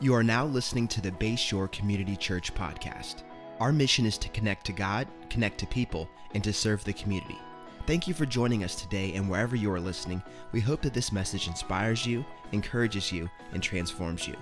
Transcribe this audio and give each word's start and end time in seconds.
You 0.00 0.14
are 0.14 0.22
now 0.22 0.44
listening 0.44 0.86
to 0.88 1.00
the 1.00 1.10
Bayshore 1.10 1.72
Community 1.72 2.14
Church 2.14 2.54
podcast. 2.54 3.24
Our 3.58 3.72
mission 3.72 4.06
is 4.06 4.16
to 4.18 4.28
connect 4.28 4.64
to 4.66 4.72
God, 4.72 5.08
connect 5.28 5.58
to 5.58 5.66
people, 5.66 6.08
and 6.34 6.44
to 6.44 6.52
serve 6.52 6.84
the 6.84 6.92
community. 6.92 7.36
Thank 7.84 8.06
you 8.06 8.14
for 8.14 8.24
joining 8.24 8.62
us 8.62 8.76
today, 8.80 9.14
and 9.14 9.28
wherever 9.28 9.56
you 9.56 9.72
are 9.72 9.80
listening, 9.80 10.22
we 10.52 10.60
hope 10.60 10.82
that 10.82 10.94
this 10.94 11.10
message 11.10 11.48
inspires 11.48 12.06
you, 12.06 12.24
encourages 12.52 13.10
you, 13.10 13.28
and 13.52 13.60
transforms 13.60 14.28
you. 14.28 14.36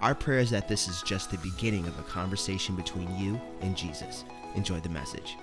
Our 0.00 0.14
prayer 0.14 0.38
is 0.38 0.50
that 0.50 0.68
this 0.68 0.86
is 0.86 1.02
just 1.02 1.32
the 1.32 1.38
beginning 1.38 1.88
of 1.88 1.98
a 1.98 2.04
conversation 2.04 2.76
between 2.76 3.12
you 3.18 3.40
and 3.60 3.76
Jesus. 3.76 4.24
Enjoy 4.54 4.78
the 4.78 4.88
message. 4.88 5.36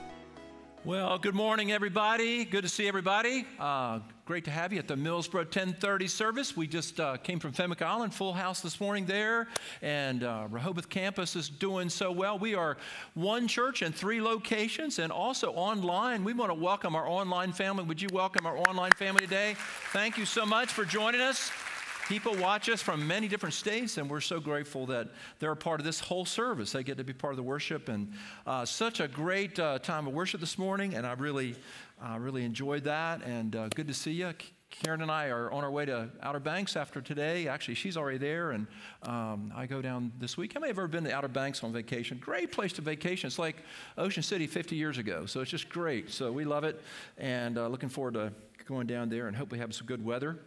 Well, 0.85 1.19
good 1.19 1.35
morning, 1.35 1.73
everybody. 1.73 2.45
Good 2.45 2.61
to 2.61 2.69
see 2.69 2.87
everybody. 2.87 3.45
Uh, 3.59 3.99
great 4.23 4.45
to 4.45 4.51
have 4.51 4.71
you 4.71 4.79
at 4.79 4.87
the 4.87 4.95
Millsboro 4.95 5.39
1030 5.39 6.07
service. 6.07 6.55
We 6.55 6.67
just 6.67 7.01
uh, 7.01 7.17
came 7.17 7.37
from 7.37 7.51
Fenwick 7.51 7.81
Island, 7.81 8.13
full 8.13 8.31
house 8.31 8.61
this 8.61 8.79
morning 8.79 9.05
there, 9.05 9.49
and 9.81 10.23
uh, 10.23 10.47
Rehoboth 10.49 10.87
campus 10.87 11.35
is 11.35 11.49
doing 11.49 11.89
so 11.89 12.13
well. 12.13 12.39
We 12.39 12.55
are 12.55 12.77
one 13.13 13.45
church 13.49 13.81
in 13.81 13.91
three 13.91 14.21
locations 14.21 14.99
and 14.99 15.11
also 15.11 15.51
online. 15.51 16.23
We 16.23 16.31
want 16.31 16.49
to 16.49 16.55
welcome 16.55 16.95
our 16.95 17.09
online 17.09 17.51
family. 17.51 17.83
Would 17.83 18.01
you 18.01 18.07
welcome 18.13 18.45
our 18.45 18.57
online 18.57 18.91
family 18.91 19.25
today? 19.25 19.57
Thank 19.91 20.17
you 20.17 20.23
so 20.23 20.45
much 20.45 20.69
for 20.69 20.85
joining 20.85 21.19
us. 21.19 21.51
People 22.09 22.35
watch 22.37 22.69
us 22.69 22.81
from 22.81 23.05
many 23.05 23.27
different 23.27 23.53
states, 23.53 23.99
and 23.99 24.09
we're 24.09 24.19
so 24.19 24.39
grateful 24.39 24.87
that 24.87 25.09
they're 25.37 25.51
a 25.51 25.55
part 25.55 25.79
of 25.79 25.85
this 25.85 25.99
whole 25.99 26.25
service. 26.25 26.71
They 26.71 26.81
get 26.81 26.97
to 26.97 27.03
be 27.03 27.13
part 27.13 27.33
of 27.33 27.37
the 27.37 27.43
worship, 27.43 27.87
and 27.87 28.11
uh, 28.47 28.65
such 28.65 28.99
a 28.99 29.07
great 29.07 29.59
uh, 29.59 29.77
time 29.77 30.07
of 30.07 30.13
worship 30.15 30.39
this 30.39 30.57
morning, 30.57 30.95
and 30.95 31.05
I 31.05 31.13
really, 31.13 31.55
uh, 32.03 32.17
really 32.17 32.45
enjoyed 32.45 32.85
that, 32.85 33.21
and 33.21 33.55
uh, 33.55 33.67
good 33.75 33.87
to 33.89 33.93
see 33.93 34.13
you. 34.13 34.33
Karen 34.71 35.03
and 35.03 35.11
I 35.11 35.27
are 35.27 35.51
on 35.51 35.63
our 35.63 35.69
way 35.69 35.85
to 35.85 36.09
Outer 36.23 36.39
Banks 36.39 36.75
after 36.75 36.99
today. 36.99 37.47
Actually, 37.47 37.75
she's 37.75 37.95
already 37.95 38.17
there, 38.17 38.51
and 38.51 38.65
um, 39.03 39.53
I 39.55 39.67
go 39.67 39.79
down 39.79 40.11
this 40.17 40.35
week. 40.35 40.53
How 40.53 40.61
many 40.61 40.71
have 40.71 40.79
ever 40.79 40.87
been 40.87 41.03
to 41.03 41.13
Outer 41.13 41.27
Banks 41.27 41.63
on 41.63 41.71
vacation? 41.71 42.17
Great 42.17 42.51
place 42.51 42.73
to 42.73 42.81
vacation. 42.81 43.27
It's 43.27 43.37
like 43.37 43.57
Ocean 43.99 44.23
City 44.23 44.47
50 44.47 44.75
years 44.75 44.97
ago, 44.97 45.27
so 45.27 45.41
it's 45.41 45.51
just 45.51 45.69
great. 45.69 46.09
So 46.09 46.31
we 46.31 46.43
love 46.43 46.63
it, 46.63 46.81
and 47.19 47.59
uh, 47.59 47.67
looking 47.67 47.89
forward 47.89 48.15
to 48.15 48.33
going 48.65 48.87
down 48.87 49.09
there 49.09 49.27
and 49.27 49.37
hope 49.37 49.51
we 49.51 49.59
have 49.59 49.75
some 49.75 49.85
good 49.85 50.03
weather. 50.03 50.39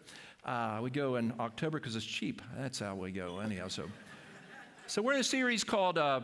Uh, 0.44 0.80
we 0.82 0.90
go 0.90 1.16
in 1.16 1.32
October 1.38 1.78
because 1.78 1.94
it's 1.94 2.04
cheap. 2.04 2.42
That's 2.58 2.80
how 2.80 2.96
we 2.96 3.12
go, 3.12 3.38
anyhow. 3.38 3.68
So, 3.68 3.84
so 4.88 5.00
we're 5.00 5.12
in 5.12 5.20
a 5.20 5.24
series 5.24 5.62
called 5.62 5.98
uh, 5.98 6.22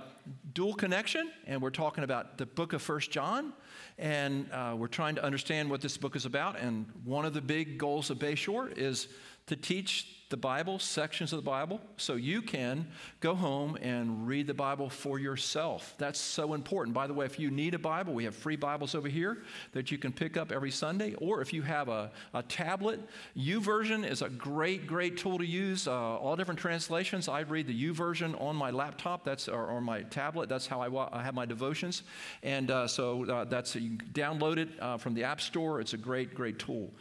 Dual 0.54 0.74
Connection, 0.74 1.30
and 1.46 1.62
we're 1.62 1.70
talking 1.70 2.02
about 2.02 2.36
the 2.36 2.44
book 2.44 2.72
of 2.72 2.82
First 2.82 3.12
John, 3.12 3.52
and 3.96 4.50
uh, 4.50 4.74
we're 4.76 4.88
trying 4.88 5.14
to 5.14 5.24
understand 5.24 5.70
what 5.70 5.80
this 5.80 5.96
book 5.96 6.16
is 6.16 6.26
about. 6.26 6.58
And 6.58 6.86
one 7.04 7.26
of 7.26 7.32
the 7.32 7.40
big 7.40 7.78
goals 7.78 8.10
of 8.10 8.18
Bayshore 8.18 8.76
is 8.76 9.06
to 9.48 9.56
teach 9.56 10.18
the 10.30 10.36
Bible, 10.36 10.78
sections 10.78 11.32
of 11.32 11.38
the 11.38 11.50
Bible, 11.50 11.80
so 11.96 12.14
you 12.14 12.42
can 12.42 12.86
go 13.20 13.34
home 13.34 13.78
and 13.80 14.26
read 14.26 14.46
the 14.46 14.52
Bible 14.52 14.90
for 14.90 15.18
yourself. 15.18 15.94
That's 15.96 16.20
so 16.20 16.52
important. 16.52 16.94
By 16.94 17.06
the 17.06 17.14
way, 17.14 17.24
if 17.24 17.40
you 17.40 17.50
need 17.50 17.72
a 17.72 17.78
Bible, 17.78 18.12
we 18.12 18.24
have 18.24 18.34
free 18.34 18.56
Bibles 18.56 18.94
over 18.94 19.08
here 19.08 19.38
that 19.72 19.90
you 19.90 19.96
can 19.96 20.12
pick 20.12 20.36
up 20.36 20.52
every 20.52 20.70
Sunday. 20.70 21.14
Or 21.14 21.40
if 21.40 21.54
you 21.54 21.62
have 21.62 21.88
a, 21.88 22.10
a 22.34 22.42
tablet, 22.42 23.00
YouVersion 23.38 24.06
is 24.06 24.20
a 24.20 24.28
great, 24.28 24.86
great 24.86 25.16
tool 25.16 25.38
to 25.38 25.46
use. 25.46 25.88
Uh, 25.88 25.92
all 25.92 26.36
different 26.36 26.60
translations. 26.60 27.26
I 27.26 27.40
read 27.40 27.66
the 27.66 27.88
YouVersion 27.88 28.38
on 28.38 28.54
my 28.54 28.70
laptop, 28.70 29.24
that's 29.24 29.48
or, 29.48 29.66
or 29.66 29.80
my 29.80 30.02
tablet. 30.02 30.50
That's 30.50 30.66
how 30.66 30.82
I, 30.82 31.18
I 31.18 31.22
have 31.22 31.34
my 31.34 31.46
devotions. 31.46 32.02
And 32.42 32.70
uh, 32.70 32.86
so 32.86 33.24
uh, 33.24 33.44
that's 33.44 33.74
you 33.76 33.96
download 34.12 34.58
it 34.58 34.68
uh, 34.78 34.98
from 34.98 35.14
the 35.14 35.24
App 35.24 35.40
Store. 35.40 35.80
It's 35.80 35.94
a 35.94 35.98
great, 35.98 36.34
great 36.34 36.58
tool. 36.58 36.92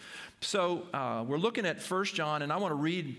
So 0.41 0.83
uh, 0.93 1.25
we're 1.27 1.39
looking 1.39 1.65
at 1.65 1.81
First 1.81 2.13
John, 2.13 2.36
and 2.41 2.53
I 2.53 2.57
want 2.57 2.71
to 2.71 2.75
read 2.75 3.15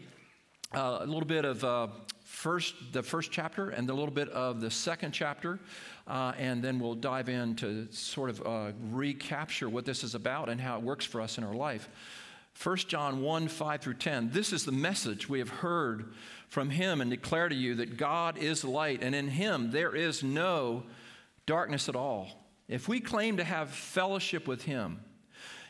uh, 0.74 0.98
a 1.00 1.06
little 1.06 1.24
bit 1.24 1.44
of 1.44 1.64
uh, 1.64 1.88
first 2.24 2.74
the 2.92 3.02
first 3.02 3.32
chapter 3.32 3.70
and 3.70 3.88
a 3.88 3.94
little 3.94 4.14
bit 4.14 4.28
of 4.28 4.60
the 4.60 4.70
second 4.70 5.12
chapter, 5.12 5.58
uh, 6.06 6.32
and 6.38 6.62
then 6.62 6.78
we'll 6.78 6.94
dive 6.94 7.28
in 7.28 7.56
to 7.56 7.88
sort 7.90 8.30
of 8.30 8.46
uh, 8.46 8.72
recapture 8.90 9.68
what 9.68 9.84
this 9.84 10.04
is 10.04 10.14
about 10.14 10.48
and 10.48 10.60
how 10.60 10.76
it 10.76 10.82
works 10.82 11.04
for 11.04 11.20
us 11.20 11.38
in 11.38 11.44
our 11.44 11.54
life. 11.54 11.88
1 12.62 12.76
John 12.76 13.22
1 13.22 13.48
5 13.48 13.80
through 13.80 13.94
10. 13.94 14.30
This 14.30 14.52
is 14.52 14.64
the 14.64 14.72
message 14.72 15.28
we 15.28 15.38
have 15.38 15.48
heard 15.48 16.12
from 16.48 16.70
him 16.70 17.00
and 17.00 17.10
declare 17.10 17.48
to 17.48 17.54
you 17.54 17.76
that 17.76 17.96
God 17.96 18.36
is 18.38 18.64
light, 18.64 19.02
and 19.02 19.14
in 19.14 19.28
him 19.28 19.70
there 19.70 19.94
is 19.94 20.22
no 20.22 20.84
darkness 21.46 21.88
at 21.88 21.96
all. 21.96 22.44
If 22.68 22.88
we 22.88 23.00
claim 23.00 23.38
to 23.38 23.44
have 23.44 23.70
fellowship 23.70 24.46
with 24.46 24.62
him, 24.62 25.00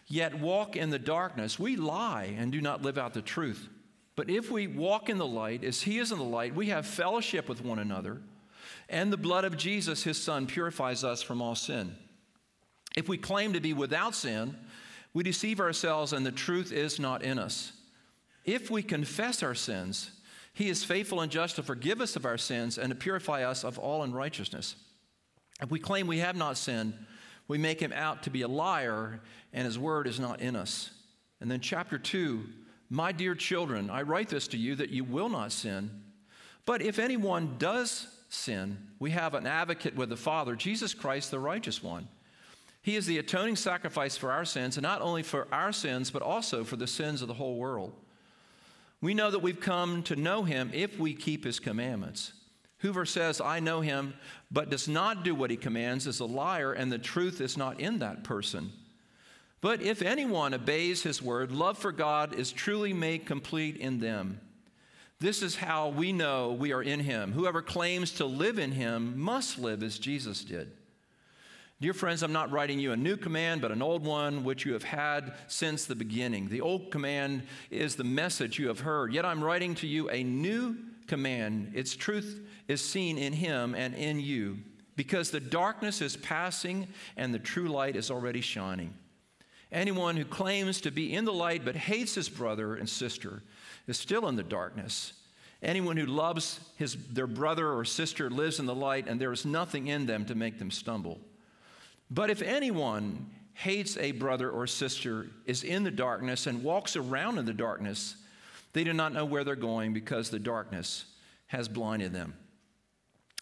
yet 0.09 0.39
walk 0.39 0.75
in 0.75 0.91
the 0.91 0.99
darkness, 0.99 1.59
we 1.59 1.77
lie 1.77 2.35
and 2.37 2.51
do 2.51 2.61
not 2.61 2.83
live 2.83 2.99
out 2.99 3.15
the 3.15 3.23
truth. 3.23 3.69
But 4.17 4.31
if 4.31 4.51
we 4.51 4.67
walk 4.67 5.09
in 5.09 5.19
the 5.19 5.27
light 5.27 5.63
as 5.63 5.83
he 5.83 5.99
is 5.99 6.11
in 6.11 6.19
the 6.19 6.25
light, 6.25 6.55
we 6.55 6.69
have 6.69 6.87
fellowship 6.87 7.49
with 7.49 7.63
one 7.65 7.79
another, 7.79 8.21
and 8.89 9.13
the 9.13 9.17
blood 9.17 9.45
of 9.45 9.57
Jesus, 9.57 10.03
his 10.03 10.21
son, 10.21 10.47
purifies 10.47 11.05
us 11.05 11.23
from 11.23 11.41
all 11.41 11.55
sin. 11.55 11.95
If 12.97 13.09
we 13.09 13.19
claim 13.19 13.53
to 13.53 13.61
be 13.61 13.75
without 13.75 14.15
sin, 14.15 14.57
we 15.13 15.23
deceive 15.23 15.61
ourselves 15.61 16.13
and 16.13 16.25
the 16.25 16.33
truth 16.33 16.73
is 16.73 16.99
not 16.99 17.23
in 17.23 17.39
us. 17.39 17.73
If 18.45 18.71
we 18.71 18.83
confess 18.83 19.43
our 19.43 19.55
sins, 19.55 20.11
he 20.55 20.69
is 20.69 20.85
faithful 20.85 21.21
and 21.21 21.31
just 21.31 21.57
to 21.57 21.63
forgive 21.63 22.01
us 22.01 22.17
of 22.17 22.25
our 22.25 22.39
sins 22.39 22.79
and 22.79 22.91
to 22.91 22.97
purify 22.97 23.45
us 23.45 23.63
of 23.63 23.79
all 23.79 24.03
unrighteousness. 24.03 24.75
If 25.61 25.71
we 25.71 25.79
claim 25.79 26.07
we 26.07 26.19
have 26.19 26.35
not 26.35 26.57
sinned, 26.57 26.95
we 27.49 27.59
make 27.59 27.81
him 27.81 27.93
out 27.93 28.23
to 28.25 28.31
be 28.31 28.43
a 28.43 28.49
liar 28.49 29.21
and 29.53 29.65
his 29.65 29.79
word 29.79 30.07
is 30.07 30.21
not 30.21 30.41
in 30.41 30.55
us. 30.55 30.91
And 31.41 31.51
then, 31.51 31.61
chapter 31.61 31.99
2 31.99 32.45
My 32.91 33.11
dear 33.11 33.35
children, 33.35 33.91
I 33.91 34.03
write 34.03 34.29
this 34.29 34.49
to 34.49 34.59
you 34.59 34.75
that 34.77 34.91
you 34.91 35.05
will 35.05 35.29
not 35.29 35.53
sin. 35.53 35.91
But 36.67 36.83
if 36.83 36.99
anyone 36.99 37.57
does 37.59 38.07
sin, 38.29 38.77
we 38.99 39.11
have 39.13 39.35
an 39.35 39.47
advocate 39.47 39.97
with 39.97 40.11
the 40.11 40.17
Father, 40.17 40.55
Jesus 40.55 40.93
Christ, 40.93 41.31
the 41.31 41.39
righteous 41.39 41.83
one. 41.83 42.09
He 42.83 42.97
is 42.97 43.07
the 43.07 43.19
atoning 43.19 43.57
sacrifice 43.57 44.17
for 44.17 44.31
our 44.31 44.45
sins, 44.45 44.77
and 44.77 44.83
not 44.83 45.01
only 45.01 45.23
for 45.23 45.49
our 45.53 45.73
sins, 45.73 46.11
but 46.11 46.23
also 46.23 46.65
for 46.65 46.77
the 46.77 46.87
sins 46.87 47.23
of 47.23 47.29
the 47.29 47.35
whole 47.35 47.57
world. 47.57 47.93
We 49.01 49.15
know 49.15 49.31
that 49.31 49.41
we've 49.41 49.61
come 49.61 50.03
to 50.05 50.17
know 50.17 50.43
him 50.43 50.71
if 50.73 50.99
we 50.99 51.15
keep 51.15 51.45
his 51.45 51.61
commandments. 51.61 52.33
Whoever 52.79 53.05
says, 53.05 53.41
I 53.41 53.61
know 53.61 53.81
him, 53.81 54.15
but 54.51 54.71
does 54.71 54.87
not 54.87 55.25
do 55.25 55.35
what 55.35 55.51
he 55.51 55.57
commands 55.57 56.07
is 56.07 56.21
a 56.21 56.25
liar, 56.25 56.73
and 56.73 56.93
the 56.93 56.99
truth 56.99 57.41
is 57.41 57.57
not 57.57 57.81
in 57.81 57.99
that 57.99 58.23
person. 58.23 58.73
But 59.61 59.83
if 59.83 60.03
anyone 60.03 60.55
obeys 60.55 61.03
his 61.03 61.21
word, 61.21 61.51
love 61.51 61.79
for 61.79 61.91
God 61.91 62.35
is 62.35 62.53
truly 62.53 62.93
made 62.93 63.27
complete 63.27 63.77
in 63.77 63.99
them. 63.99 64.41
This 65.19 65.43
is 65.43 65.57
how 65.57 65.89
we 65.89 66.13
know 66.13 66.53
we 66.53 66.73
are 66.73 66.83
in 66.83 67.01
him. 67.01 67.33
Whoever 67.33 67.61
claims 67.61 68.13
to 68.13 68.25
live 68.25 68.61
in 68.61 68.71
him 68.71 69.19
must 69.19 69.59
live 69.59 69.83
as 69.83 69.99
Jesus 69.99 70.45
did. 70.45 70.71
Dear 71.81 71.95
friends, 71.95 72.23
I'm 72.23 72.33
not 72.33 72.53
writing 72.53 72.79
you 72.79 72.93
a 72.93 72.97
new 72.97 73.17
command, 73.17 73.61
but 73.61 73.73
an 73.73 73.83
old 73.83 74.05
one 74.05 74.45
which 74.45 74.65
you 74.65 74.73
have 74.75 74.85
had 74.85 75.35
since 75.49 75.85
the 75.85 75.97
beginning. 75.97 76.49
The 76.49 76.61
old 76.61 76.93
command 76.93 77.43
is 77.71 77.97
the 77.97 78.05
message 78.05 78.61
you 78.61 78.69
have 78.69 78.81
heard, 78.81 79.13
yet 79.13 79.25
I'm 79.25 79.43
writing 79.43 79.75
to 79.77 79.89
you 79.89 80.09
a 80.11 80.23
new 80.23 80.77
command. 81.09 81.73
Its 81.75 81.97
truth 81.97 82.41
is 82.69 82.81
seen 82.81 83.19
in 83.19 83.33
him 83.33 83.75
and 83.75 83.95
in 83.95 84.21
you, 84.21 84.59
because 84.95 85.31
the 85.31 85.41
darkness 85.41 86.01
is 86.01 86.17
passing 86.17 86.87
and 87.17 87.35
the 87.35 87.39
true 87.39 87.69
light 87.69 87.97
is 87.97 88.11
already 88.11 88.41
shining. 88.41 88.95
Anyone 89.71 90.17
who 90.17 90.25
claims 90.25 90.81
to 90.83 90.91
be 90.91 91.13
in 91.13 91.25
the 91.25 91.33
light 91.33 91.65
but 91.65 91.77
hates 91.77 92.15
his 92.15 92.29
brother 92.29 92.77
and 92.77 92.89
sister 92.89 93.43
is 93.87 93.99
still 93.99 94.29
in 94.29 94.37
the 94.37 94.43
darkness. 94.43 95.13
Anyone 95.63 95.97
who 95.97 96.07
loves 96.07 96.61
his, 96.77 96.97
their 97.11 97.27
brother 97.27 97.73
or 97.73 97.85
sister 97.85 98.31
lives 98.31 98.61
in 98.61 98.67
the 98.67 98.75
light, 98.75 99.09
and 99.09 99.21
there 99.21 99.33
is 99.33 99.45
nothing 99.45 99.89
in 99.89 100.07
them 100.07 100.25
to 100.27 100.35
make 100.35 100.59
them 100.59 100.71
stumble. 100.71 101.21
But 102.11 102.31
if 102.31 102.43
anyone 102.43 103.27
hates 103.55 103.97
a 103.97 104.13
brother 104.13 104.51
or 104.51 104.69
sister, 104.69 105.27
is 105.45 105.65
in 105.65 105.83
the 105.83 105.91
darkness, 105.91 106.47
and 106.47 106.63
walks 106.63 106.95
around 106.95 107.39
in 107.39 107.45
the 107.45 107.53
darkness, 107.53 108.17
they 108.79 108.85
do 108.85 108.93
not 108.93 109.13
know 109.13 109.25
where 109.25 109.43
they're 109.43 109.57
going 109.57 109.93
because 109.93 110.31
the 110.31 110.39
darkness 110.39 111.05
has 111.49 111.67
blinded 111.67 112.13
them. 112.13 112.35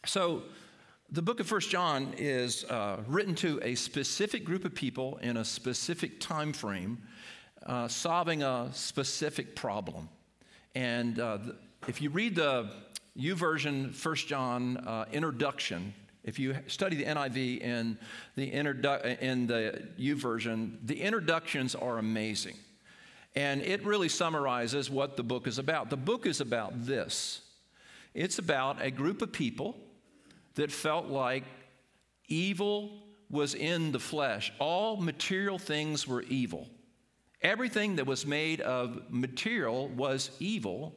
So, 0.07 0.45
the 1.11 1.21
book 1.21 1.41
of 1.41 1.47
First 1.47 1.69
John 1.69 2.15
is 2.17 2.65
uh, 2.65 3.03
written 3.07 3.35
to 3.37 3.61
a 3.63 3.75
specific 3.75 4.47
group 4.47 4.65
of 4.65 4.75
people 4.75 5.19
in 5.19 5.37
a 5.37 5.45
specific 5.45 6.21
time 6.21 6.55
frame, 6.55 7.03
uh, 7.67 7.87
solving 7.87 8.43
a 8.43 8.71
specific 8.73 9.55
problem. 9.55 10.09
And 10.75 11.21
uh, 11.21 11.37
if 11.87 12.01
you 12.01 12.09
read 12.09 12.35
the 12.35 12.71
YouVersion 13.19 13.95
First 13.95 14.29
John 14.29 14.79
uh, 14.79 15.05
introduction, 15.13 15.93
if 16.25 16.39
you 16.39 16.57
study 16.67 16.97
the 16.97 17.05
NIV 17.05 17.63
and 17.63 17.99
the, 18.37 18.51
introdu- 18.51 19.21
in 19.21 19.47
the 19.47 19.87
YouVersion, 19.99 20.79
the 20.83 21.03
introductions 21.03 21.75
are 21.75 21.99
amazing. 21.99 22.57
And 23.37 23.61
it 23.63 23.85
really 23.85 24.09
summarizes 24.09 24.91
what 24.91 25.17
the 25.17 25.23
book 25.23 25.47
is 25.47 25.59
about. 25.59 25.91
The 25.91 25.97
book 25.97 26.27
is 26.27 26.41
about 26.41 26.87
this 26.87 27.43
it's 28.15 28.39
about 28.39 28.81
a 28.81 28.91
group 28.91 29.21
of 29.21 29.31
people 29.31 29.77
that 30.55 30.73
felt 30.73 31.09
like 31.09 31.45
evil 32.29 33.03
was 33.29 33.55
in 33.55 33.93
the 33.93 34.01
flesh. 34.01 34.51
All 34.59 34.97
material 34.97 35.59
things 35.59 36.09
were 36.09 36.23
evil. 36.23 36.67
Everything 37.43 37.97
that 37.97 38.07
was 38.07 38.25
made 38.25 38.63
of 38.63 39.03
material 39.11 39.89
was 39.89 40.31
evil. 40.41 40.95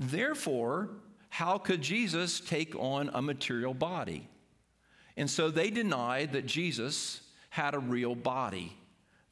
Therefore, 0.00 0.90
how 1.28 1.58
could 1.58 1.80
Jesus 1.80 2.40
take 2.40 2.74
on 2.74 3.08
a 3.14 3.22
material 3.22 3.72
body? 3.72 4.28
And 5.16 5.30
so 5.30 5.48
they 5.48 5.70
denied 5.70 6.32
that 6.32 6.46
Jesus 6.46 7.20
had 7.50 7.74
a 7.74 7.78
real 7.78 8.16
body, 8.16 8.76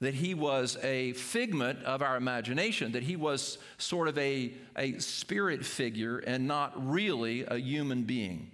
that 0.00 0.14
he 0.14 0.34
was 0.34 0.78
a 0.82 1.12
figment 1.12 1.82
of 1.84 2.02
our 2.02 2.16
imagination, 2.16 2.92
that 2.92 3.02
he 3.02 3.16
was 3.16 3.58
sort 3.76 4.08
of 4.08 4.16
a, 4.16 4.52
a 4.76 4.98
spirit 4.98 5.64
figure 5.64 6.18
and 6.18 6.46
not 6.46 6.72
really 6.90 7.44
a 7.44 7.56
human 7.56 8.04
being. 8.04 8.50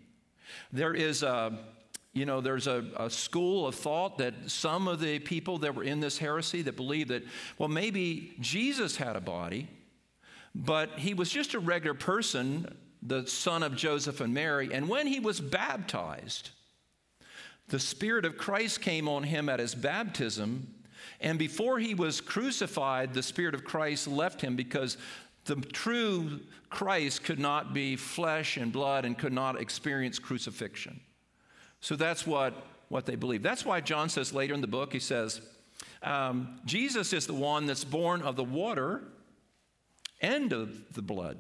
There 0.72 0.94
is 0.94 1.22
a 1.22 1.58
you 2.12 2.24
know, 2.24 2.40
there's 2.40 2.66
a, 2.66 2.82
a, 2.96 3.10
school 3.10 3.66
of 3.66 3.74
thought 3.74 4.16
that 4.18 4.32
some 4.46 4.88
of 4.88 5.00
the 5.00 5.18
people 5.18 5.58
that 5.58 5.74
were 5.74 5.84
in 5.84 6.00
this 6.00 6.16
heresy 6.16 6.62
that 6.62 6.74
believe 6.74 7.08
that, 7.08 7.22
well, 7.58 7.68
maybe 7.68 8.34
Jesus 8.40 8.96
had 8.96 9.16
a 9.16 9.20
body, 9.20 9.68
but 10.54 10.98
he 10.98 11.12
was 11.12 11.28
just 11.28 11.52
a 11.52 11.58
regular 11.58 11.92
person, 11.92 12.74
the 13.02 13.26
son 13.26 13.62
of 13.62 13.76
Joseph 13.76 14.22
and 14.22 14.32
Mary. 14.32 14.70
And 14.72 14.88
when 14.88 15.06
he 15.06 15.20
was 15.20 15.42
baptized, 15.42 16.52
the 17.68 17.78
Spirit 17.78 18.24
of 18.24 18.38
Christ 18.38 18.80
came 18.80 19.08
on 19.08 19.24
him 19.24 19.50
at 19.50 19.60
his 19.60 19.74
baptism. 19.74 20.74
And 21.20 21.38
before 21.38 21.78
he 21.78 21.94
was 21.94 22.20
crucified, 22.20 23.14
the 23.14 23.22
Spirit 23.22 23.54
of 23.54 23.64
Christ 23.64 24.08
left 24.08 24.40
him 24.40 24.56
because 24.56 24.96
the 25.44 25.56
true 25.56 26.40
Christ 26.70 27.24
could 27.24 27.38
not 27.38 27.72
be 27.72 27.96
flesh 27.96 28.56
and 28.56 28.72
blood 28.72 29.04
and 29.04 29.16
could 29.16 29.32
not 29.32 29.60
experience 29.60 30.18
crucifixion. 30.18 31.00
So 31.80 31.96
that's 31.96 32.26
what, 32.26 32.54
what 32.88 33.06
they 33.06 33.14
believe. 33.14 33.42
That's 33.42 33.64
why 33.64 33.80
John 33.80 34.08
says 34.08 34.32
later 34.32 34.54
in 34.54 34.60
the 34.60 34.66
book, 34.66 34.92
he 34.92 34.98
says, 34.98 35.40
um, 36.02 36.60
Jesus 36.64 37.12
is 37.12 37.26
the 37.26 37.34
one 37.34 37.66
that's 37.66 37.84
born 37.84 38.22
of 38.22 38.36
the 38.36 38.44
water 38.44 39.02
and 40.20 40.52
of 40.52 40.94
the 40.94 41.02
blood. 41.02 41.38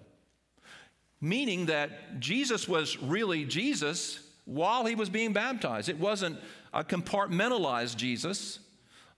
Meaning 1.20 1.66
that 1.66 2.20
Jesus 2.20 2.68
was 2.68 2.98
really 2.98 3.44
Jesus 3.44 4.20
while 4.44 4.86
he 4.86 4.94
was 4.94 5.08
being 5.08 5.32
baptized. 5.32 5.88
It 5.88 5.98
wasn't 5.98 6.38
a 6.72 6.84
compartmentalized 6.84 7.96
Jesus, 7.96 8.60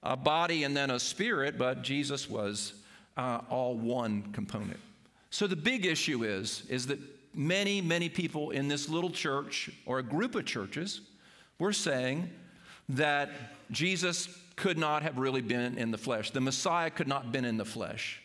a 0.02 0.16
body 0.16 0.64
and 0.64 0.76
then 0.76 0.90
a 0.90 1.00
spirit, 1.00 1.58
but 1.58 1.82
Jesus 1.82 2.28
was 2.30 2.74
uh, 3.16 3.40
all 3.50 3.74
one 3.74 4.32
component. 4.32 4.78
So 5.30 5.46
the 5.46 5.56
big 5.56 5.84
issue 5.84 6.24
is, 6.24 6.64
is 6.68 6.86
that 6.86 6.98
many, 7.34 7.80
many 7.80 8.08
people 8.08 8.50
in 8.50 8.68
this 8.68 8.88
little 8.88 9.10
church 9.10 9.70
or 9.86 9.98
a 9.98 10.02
group 10.02 10.34
of 10.34 10.44
churches 10.46 11.00
we're 11.58 11.72
saying 11.72 12.30
that 12.90 13.30
Jesus 13.70 14.28
could 14.56 14.78
not 14.78 15.02
have 15.02 15.18
really 15.18 15.40
been 15.40 15.76
in 15.76 15.90
the 15.90 15.98
flesh. 15.98 16.30
The 16.30 16.40
Messiah 16.40 16.90
could 16.90 17.08
not 17.08 17.24
have 17.24 17.32
been 17.32 17.44
in 17.44 17.56
the 17.56 17.64
flesh. 17.64 18.22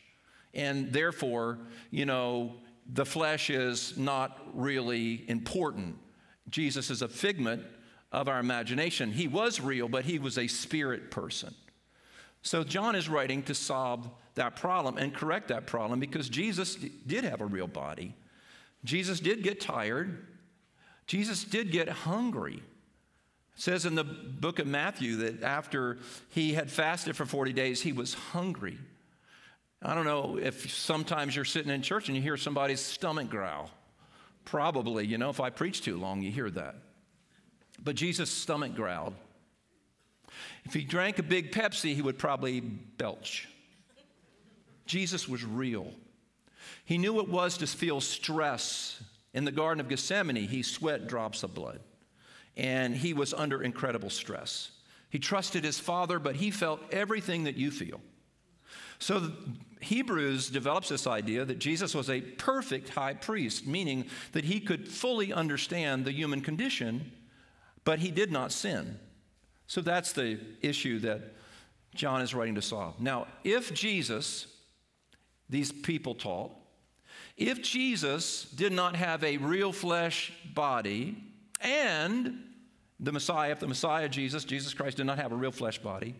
And 0.53 0.93
therefore, 0.93 1.57
you 1.89 2.05
know, 2.05 2.53
the 2.93 3.05
flesh 3.05 3.49
is 3.49 3.97
not 3.97 4.39
really 4.53 5.25
important. 5.27 5.97
Jesus 6.49 6.89
is 6.89 7.01
a 7.01 7.07
figment 7.07 7.63
of 8.11 8.27
our 8.27 8.39
imagination. 8.39 9.11
He 9.11 9.27
was 9.27 9.59
real, 9.59 9.87
but 9.87 10.05
he 10.05 10.19
was 10.19 10.37
a 10.37 10.47
spirit 10.47 11.09
person. 11.09 11.55
So 12.43 12.63
John 12.63 12.95
is 12.95 13.09
writing 13.09 13.41
to 13.43 13.55
solve 13.55 14.09
that 14.35 14.57
problem 14.57 14.97
and 14.97 15.13
correct 15.13 15.47
that 15.47 15.65
problem 15.65 15.99
because 15.99 16.29
Jesus 16.29 16.75
did 16.75 17.23
have 17.23 17.41
a 17.41 17.45
real 17.45 17.67
body. 17.67 18.15
Jesus 18.83 19.21
did 19.21 19.43
get 19.43 19.61
tired. 19.61 20.27
Jesus 21.07 21.45
did 21.45 21.71
get 21.71 21.87
hungry. 21.87 22.55
It 23.55 23.61
says 23.61 23.85
in 23.85 23.95
the 23.95 24.03
book 24.03 24.59
of 24.59 24.67
Matthew 24.67 25.17
that 25.17 25.41
after 25.41 25.99
he 26.29 26.53
had 26.53 26.69
fasted 26.69 27.15
for 27.15 27.25
40 27.25 27.53
days, 27.53 27.81
he 27.81 27.93
was 27.93 28.13
hungry. 28.13 28.77
I 29.81 29.93
don't 29.93 30.05
know 30.05 30.37
if 30.37 30.73
sometimes 30.73 31.35
you're 31.35 31.45
sitting 31.45 31.71
in 31.71 31.81
church 31.81 32.07
and 32.09 32.15
you 32.15 32.21
hear 32.21 32.37
somebody's 32.37 32.81
stomach 32.81 33.29
growl. 33.29 33.69
Probably, 34.43 35.05
you 35.05 35.17
know, 35.17 35.29
if 35.29 35.39
I 35.39 35.49
preach 35.49 35.81
too 35.81 35.97
long, 35.97 36.21
you 36.21 36.31
hear 36.31 36.49
that. 36.49 36.75
But 37.81 37.95
Jesus' 37.95 38.31
stomach 38.31 38.75
growled. 38.75 39.13
If 40.65 40.73
he 40.73 40.83
drank 40.83 41.19
a 41.19 41.23
big 41.23 41.51
Pepsi, 41.51 41.95
he 41.95 42.01
would 42.01 42.17
probably 42.17 42.59
belch. 42.59 43.47
Jesus 44.85 45.27
was 45.27 45.43
real. 45.43 45.91
He 46.85 46.97
knew 46.97 47.13
what 47.13 47.25
it 47.25 47.31
was 47.31 47.57
to 47.57 47.67
feel 47.67 48.01
stress. 48.01 49.01
In 49.33 49.45
the 49.45 49.51
Garden 49.51 49.79
of 49.79 49.89
Gethsemane, 49.89 50.35
he 50.35 50.61
sweat 50.61 51.07
drops 51.07 51.43
of 51.43 51.53
blood 51.53 51.79
and 52.55 52.95
he 52.95 53.13
was 53.13 53.33
under 53.33 53.63
incredible 53.63 54.09
stress. 54.09 54.71
He 55.09 55.19
trusted 55.19 55.63
his 55.63 55.79
father, 55.79 56.19
but 56.19 56.35
he 56.35 56.51
felt 56.51 56.81
everything 56.91 57.43
that 57.43 57.55
you 57.55 57.71
feel. 57.71 58.01
So 58.99 59.31
Hebrews 59.81 60.49
develops 60.49 60.89
this 60.89 61.07
idea 61.07 61.45
that 61.45 61.59
Jesus 61.59 61.93
was 61.93 62.09
a 62.09 62.21
perfect 62.21 62.89
high 62.89 63.13
priest, 63.13 63.67
meaning 63.67 64.05
that 64.31 64.45
he 64.45 64.59
could 64.59 64.87
fully 64.87 65.33
understand 65.33 66.05
the 66.05 66.11
human 66.11 66.41
condition, 66.41 67.11
but 67.83 67.99
he 67.99 68.11
did 68.11 68.31
not 68.31 68.51
sin. 68.51 68.99
So 69.67 69.81
that's 69.81 70.13
the 70.13 70.39
issue 70.61 70.99
that 70.99 71.21
John 71.95 72.21
is 72.21 72.33
writing 72.33 72.55
to 72.55 72.61
solve. 72.61 72.99
Now, 72.99 73.27
if 73.43 73.73
Jesus, 73.73 74.47
these 75.49 75.71
people 75.71 76.15
taught, 76.15 76.51
if 77.37 77.61
Jesus 77.61 78.45
did 78.45 78.71
not 78.71 78.95
have 78.95 79.23
a 79.23 79.37
real 79.37 79.71
flesh 79.71 80.31
body, 80.53 81.17
and 81.61 82.43
the 82.99 83.11
Messiah, 83.11 83.51
if 83.51 83.59
the 83.59 83.67
Messiah, 83.67 84.07
Jesus, 84.09 84.43
Jesus 84.43 84.73
Christ, 84.73 84.97
did 84.97 85.05
not 85.05 85.17
have 85.17 85.31
a 85.31 85.35
real 85.35 85.51
flesh 85.51 85.79
body, 85.79 86.15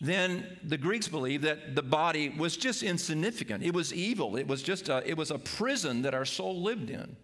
then 0.00 0.58
the 0.64 0.78
Greeks 0.78 1.08
believed 1.08 1.44
that 1.44 1.74
the 1.74 1.82
body 1.82 2.30
was 2.30 2.56
just 2.56 2.82
insignificant. 2.82 3.62
It 3.62 3.74
was 3.74 3.92
evil. 3.92 4.36
It 4.36 4.46
was 4.46 4.62
just 4.62 4.88
a, 4.88 5.08
it 5.08 5.16
was 5.16 5.30
a 5.30 5.38
prison 5.38 6.02
that 6.02 6.14
our 6.14 6.24
soul 6.24 6.62
lived 6.62 6.90
in. 6.90 7.16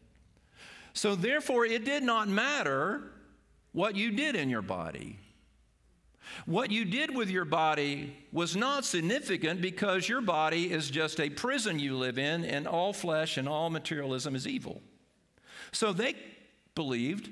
So 0.93 1.15
therefore, 1.15 1.65
it 1.65 1.85
did 1.85 2.03
not 2.03 2.29
matter 2.29 3.13
what 3.77 3.95
you 3.95 4.11
did 4.11 4.35
in 4.35 4.49
your 4.49 4.63
body. 4.63 5.19
What 6.47 6.71
you 6.71 6.87
did 6.87 7.15
with 7.15 7.29
your 7.29 7.45
body 7.45 8.17
was 8.33 8.57
not 8.57 8.87
significant 8.87 9.61
because 9.61 10.09
your 10.09 10.23
body 10.23 10.73
is 10.73 10.89
just 10.89 11.21
a 11.21 11.29
prison 11.29 11.79
you 11.79 11.95
live 11.95 12.19
in, 12.19 12.43
and 12.47 12.67
all 12.67 12.95
flesh 12.95 13.37
and 13.37 13.47
all 13.47 13.69
materialism 13.69 14.35
is 14.35 14.49
evil. 14.49 14.81
So 15.73 15.93
they 15.93 16.15
believed 16.75 17.31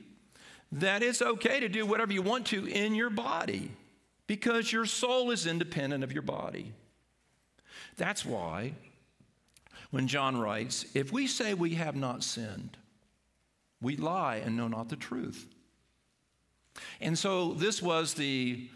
that 0.70 1.02
it's 1.02 1.22
okay 1.22 1.60
to 1.60 1.68
do 1.70 1.86
whatever 1.86 2.12
you 2.12 2.20
want 2.20 2.44
to 2.48 2.66
in 2.66 2.94
your 2.94 3.08
body 3.08 3.70
because 4.26 4.70
your 4.70 4.84
soul 4.84 5.30
is 5.30 5.46
independent 5.46 6.04
of 6.04 6.12
your 6.12 6.22
body. 6.22 6.74
That's 7.96 8.22
why 8.22 8.74
when 9.90 10.08
John 10.08 10.36
writes, 10.36 10.84
if 10.92 11.10
we 11.10 11.26
say 11.26 11.54
we 11.54 11.76
have 11.76 11.96
not 11.96 12.22
sinned, 12.22 12.76
we 13.80 13.96
lie 13.96 14.42
and 14.44 14.58
know 14.58 14.68
not 14.68 14.90
the 14.90 14.96
truth. 14.96 15.48
And 17.00 17.18
so 17.18 17.54
this 17.54 17.82
was 17.82 18.14
the 18.14 18.68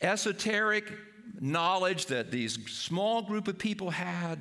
esoteric 0.00 0.92
knowledge 1.40 2.06
that 2.06 2.30
these 2.30 2.58
small 2.70 3.22
group 3.22 3.48
of 3.48 3.58
people 3.58 3.90
had 3.90 4.38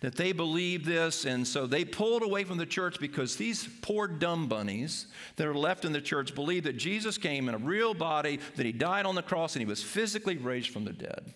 that 0.00 0.16
they 0.16 0.32
believed 0.32 0.84
this 0.84 1.24
and 1.24 1.46
so 1.46 1.66
they 1.66 1.84
pulled 1.84 2.22
away 2.22 2.44
from 2.44 2.58
the 2.58 2.66
church 2.66 2.98
because 3.00 3.36
these 3.36 3.68
poor 3.82 4.06
dumb 4.06 4.48
bunnies 4.48 5.06
that 5.36 5.46
are 5.46 5.54
left 5.54 5.84
in 5.84 5.92
the 5.92 6.00
church 6.00 6.34
believe 6.34 6.64
that 6.64 6.76
jesus 6.76 7.18
came 7.18 7.48
in 7.48 7.54
a 7.54 7.58
real 7.58 7.94
body 7.94 8.38
that 8.56 8.66
he 8.66 8.72
died 8.72 9.06
on 9.06 9.14
the 9.14 9.22
cross 9.22 9.54
and 9.54 9.60
he 9.60 9.66
was 9.66 9.82
physically 9.82 10.36
raised 10.36 10.70
from 10.70 10.84
the 10.84 10.92
dead. 10.92 11.32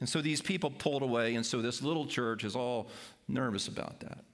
And 0.00 0.08
so 0.08 0.20
these 0.20 0.40
people 0.40 0.70
pulled 0.70 1.02
away 1.02 1.34
and 1.34 1.44
so 1.44 1.60
this 1.60 1.82
little 1.82 2.06
church 2.06 2.44
is 2.44 2.54
all 2.54 2.88
nervous 3.26 3.68
about 3.68 4.00
that. 4.00 4.24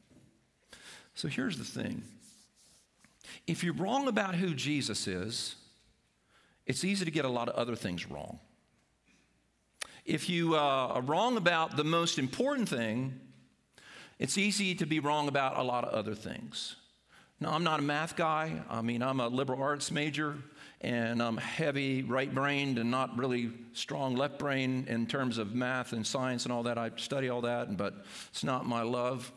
So 1.14 1.28
here's 1.28 1.56
the 1.58 1.64
thing. 1.64 2.02
If 3.46 3.64
you're 3.64 3.74
wrong 3.74 4.08
about 4.08 4.34
who 4.34 4.54
jesus 4.54 5.06
is 5.06 5.56
it's 6.66 6.84
easy 6.84 7.04
to 7.04 7.10
get 7.10 7.24
a 7.24 7.28
lot 7.28 7.48
of 7.48 7.54
other 7.54 7.76
things 7.76 8.10
wrong 8.10 8.38
if 10.04 10.28
you 10.28 10.54
uh, 10.54 10.58
are 10.58 11.00
wrong 11.00 11.36
about 11.36 11.76
the 11.76 11.84
most 11.84 12.18
important 12.18 12.68
thing, 12.68 13.18
it's 14.18 14.36
easy 14.36 14.74
to 14.76 14.86
be 14.86 15.00
wrong 15.00 15.28
about 15.28 15.58
a 15.58 15.62
lot 15.62 15.84
of 15.84 15.94
other 15.94 16.14
things. 16.14 16.76
Now, 17.40 17.52
I'm 17.52 17.64
not 17.64 17.80
a 17.80 17.82
math 17.82 18.14
guy. 18.14 18.62
I 18.70 18.80
mean, 18.82 19.02
I'm 19.02 19.20
a 19.20 19.28
liberal 19.28 19.60
arts 19.60 19.90
major, 19.90 20.36
and 20.80 21.22
I'm 21.22 21.36
heavy 21.36 22.02
right 22.02 22.32
brained 22.32 22.78
and 22.78 22.90
not 22.90 23.16
really 23.18 23.50
strong 23.72 24.14
left 24.14 24.38
brain 24.38 24.86
in 24.88 25.06
terms 25.06 25.38
of 25.38 25.54
math 25.54 25.92
and 25.92 26.06
science 26.06 26.44
and 26.44 26.52
all 26.52 26.62
that. 26.64 26.78
I 26.78 26.90
study 26.96 27.28
all 27.28 27.40
that, 27.42 27.76
but 27.76 28.04
it's 28.28 28.44
not 28.44 28.66
my 28.66 28.82
love. 28.82 29.32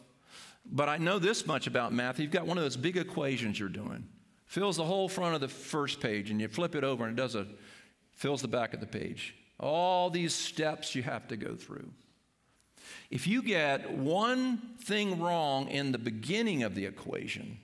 But 0.70 0.90
I 0.90 0.98
know 0.98 1.18
this 1.18 1.48
much 1.48 1.66
about 1.66 1.94
math. 1.94 2.20
You've 2.20 2.32
got 2.32 2.46
one 2.46 2.58
of 2.58 2.64
those 2.64 2.78
big 2.78 2.98
equations 2.98 3.58
you're 3.58 3.70
doing. 3.70 4.06
Fills 4.48 4.78
the 4.78 4.86
whole 4.86 5.08
front 5.08 5.36
of 5.36 5.42
the 5.42 5.48
first 5.48 6.00
page, 6.00 6.32
and 6.32 6.42
you 6.42 6.48
flip 6.48 6.74
it 6.74 6.84
over, 6.84 7.06
and 7.06 7.18
it 7.18 7.22
does 7.22 7.36
a 7.36 7.48
fills 8.14 8.42
the 8.42 8.48
back 8.48 8.74
of 8.74 8.80
the 8.80 8.88
page. 8.88 9.36
All 9.60 10.10
these 10.10 10.34
steps 10.34 10.96
you 10.96 11.04
have 11.04 11.28
to 11.28 11.38
go 11.38 11.56
through. 11.56 11.92
If 13.12 13.28
you 13.28 13.42
get 13.42 13.92
one 13.92 14.58
thing 14.82 15.20
wrong 15.20 15.68
in 15.68 15.92
the 15.92 16.00
beginning 16.00 16.64
of 16.64 16.74
the 16.74 16.86
equation, 16.86 17.60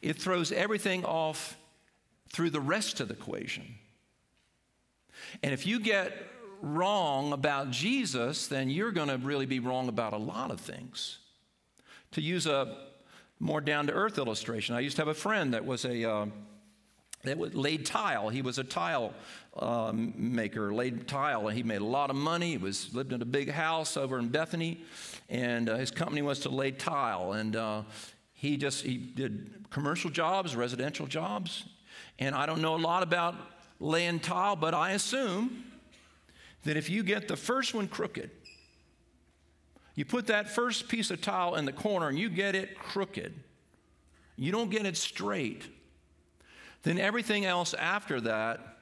it 0.00 0.16
throws 0.16 0.50
everything 0.50 1.04
off 1.04 1.56
through 2.32 2.50
the 2.50 2.60
rest 2.60 3.00
of 3.00 3.08
the 3.08 3.14
equation. 3.14 3.76
And 5.42 5.52
if 5.52 5.66
you 5.66 5.78
get 5.78 6.12
wrong 6.60 7.32
about 7.32 7.70
Jesus, 7.70 8.46
then 8.46 8.70
you're 8.70 8.92
going 8.92 9.08
to 9.08 9.18
really 9.18 9.46
be 9.46 9.60
wrong 9.60 9.88
about 9.88 10.12
a 10.12 10.18
lot 10.18 10.50
of 10.50 10.60
things. 10.60 11.18
To 12.12 12.20
use 12.20 12.46
a 12.46 12.76
more 13.42 13.60
down 13.60 13.88
to 13.88 13.92
earth 13.92 14.18
illustration. 14.18 14.76
I 14.76 14.80
used 14.80 14.94
to 14.96 15.02
have 15.02 15.08
a 15.08 15.14
friend 15.14 15.52
that 15.52 15.66
was 15.66 15.84
a 15.84 16.08
uh, 16.08 16.26
that 17.24 17.56
laid 17.56 17.84
tile. 17.84 18.28
He 18.28 18.40
was 18.40 18.58
a 18.58 18.64
tile 18.64 19.12
uh, 19.56 19.92
maker, 19.92 20.72
laid 20.72 21.08
tile, 21.08 21.48
and 21.48 21.56
he 21.56 21.64
made 21.64 21.80
a 21.80 21.84
lot 21.84 22.08
of 22.08 22.16
money. 22.16 22.52
He 22.52 22.58
was 22.58 22.94
lived 22.94 23.12
in 23.12 23.20
a 23.20 23.24
big 23.24 23.50
house 23.50 23.96
over 23.96 24.18
in 24.18 24.28
Bethany, 24.28 24.80
and 25.28 25.68
uh, 25.68 25.76
his 25.76 25.90
company 25.90 26.22
was 26.22 26.38
to 26.40 26.50
lay 26.50 26.70
tile. 26.70 27.32
And 27.32 27.56
uh, 27.56 27.82
he 28.32 28.56
just 28.56 28.84
he 28.84 28.96
did 28.96 29.66
commercial 29.70 30.10
jobs, 30.10 30.54
residential 30.54 31.08
jobs, 31.08 31.64
and 32.20 32.36
I 32.36 32.46
don't 32.46 32.62
know 32.62 32.76
a 32.76 32.78
lot 32.78 33.02
about 33.02 33.34
laying 33.80 34.20
tile, 34.20 34.54
but 34.54 34.72
I 34.72 34.92
assume 34.92 35.64
that 36.62 36.76
if 36.76 36.88
you 36.88 37.02
get 37.02 37.26
the 37.26 37.36
first 37.36 37.74
one 37.74 37.88
crooked, 37.88 38.30
you 39.94 40.04
put 40.04 40.26
that 40.28 40.48
first 40.48 40.88
piece 40.88 41.10
of 41.10 41.20
tile 41.20 41.54
in 41.54 41.64
the 41.64 41.72
corner 41.72 42.08
and 42.08 42.18
you 42.18 42.28
get 42.28 42.54
it 42.54 42.78
crooked, 42.78 43.34
you 44.36 44.50
don't 44.52 44.70
get 44.70 44.86
it 44.86 44.96
straight 44.96 45.68
then 46.82 46.98
everything 46.98 47.44
else 47.44 47.74
after 47.74 48.20
that 48.22 48.78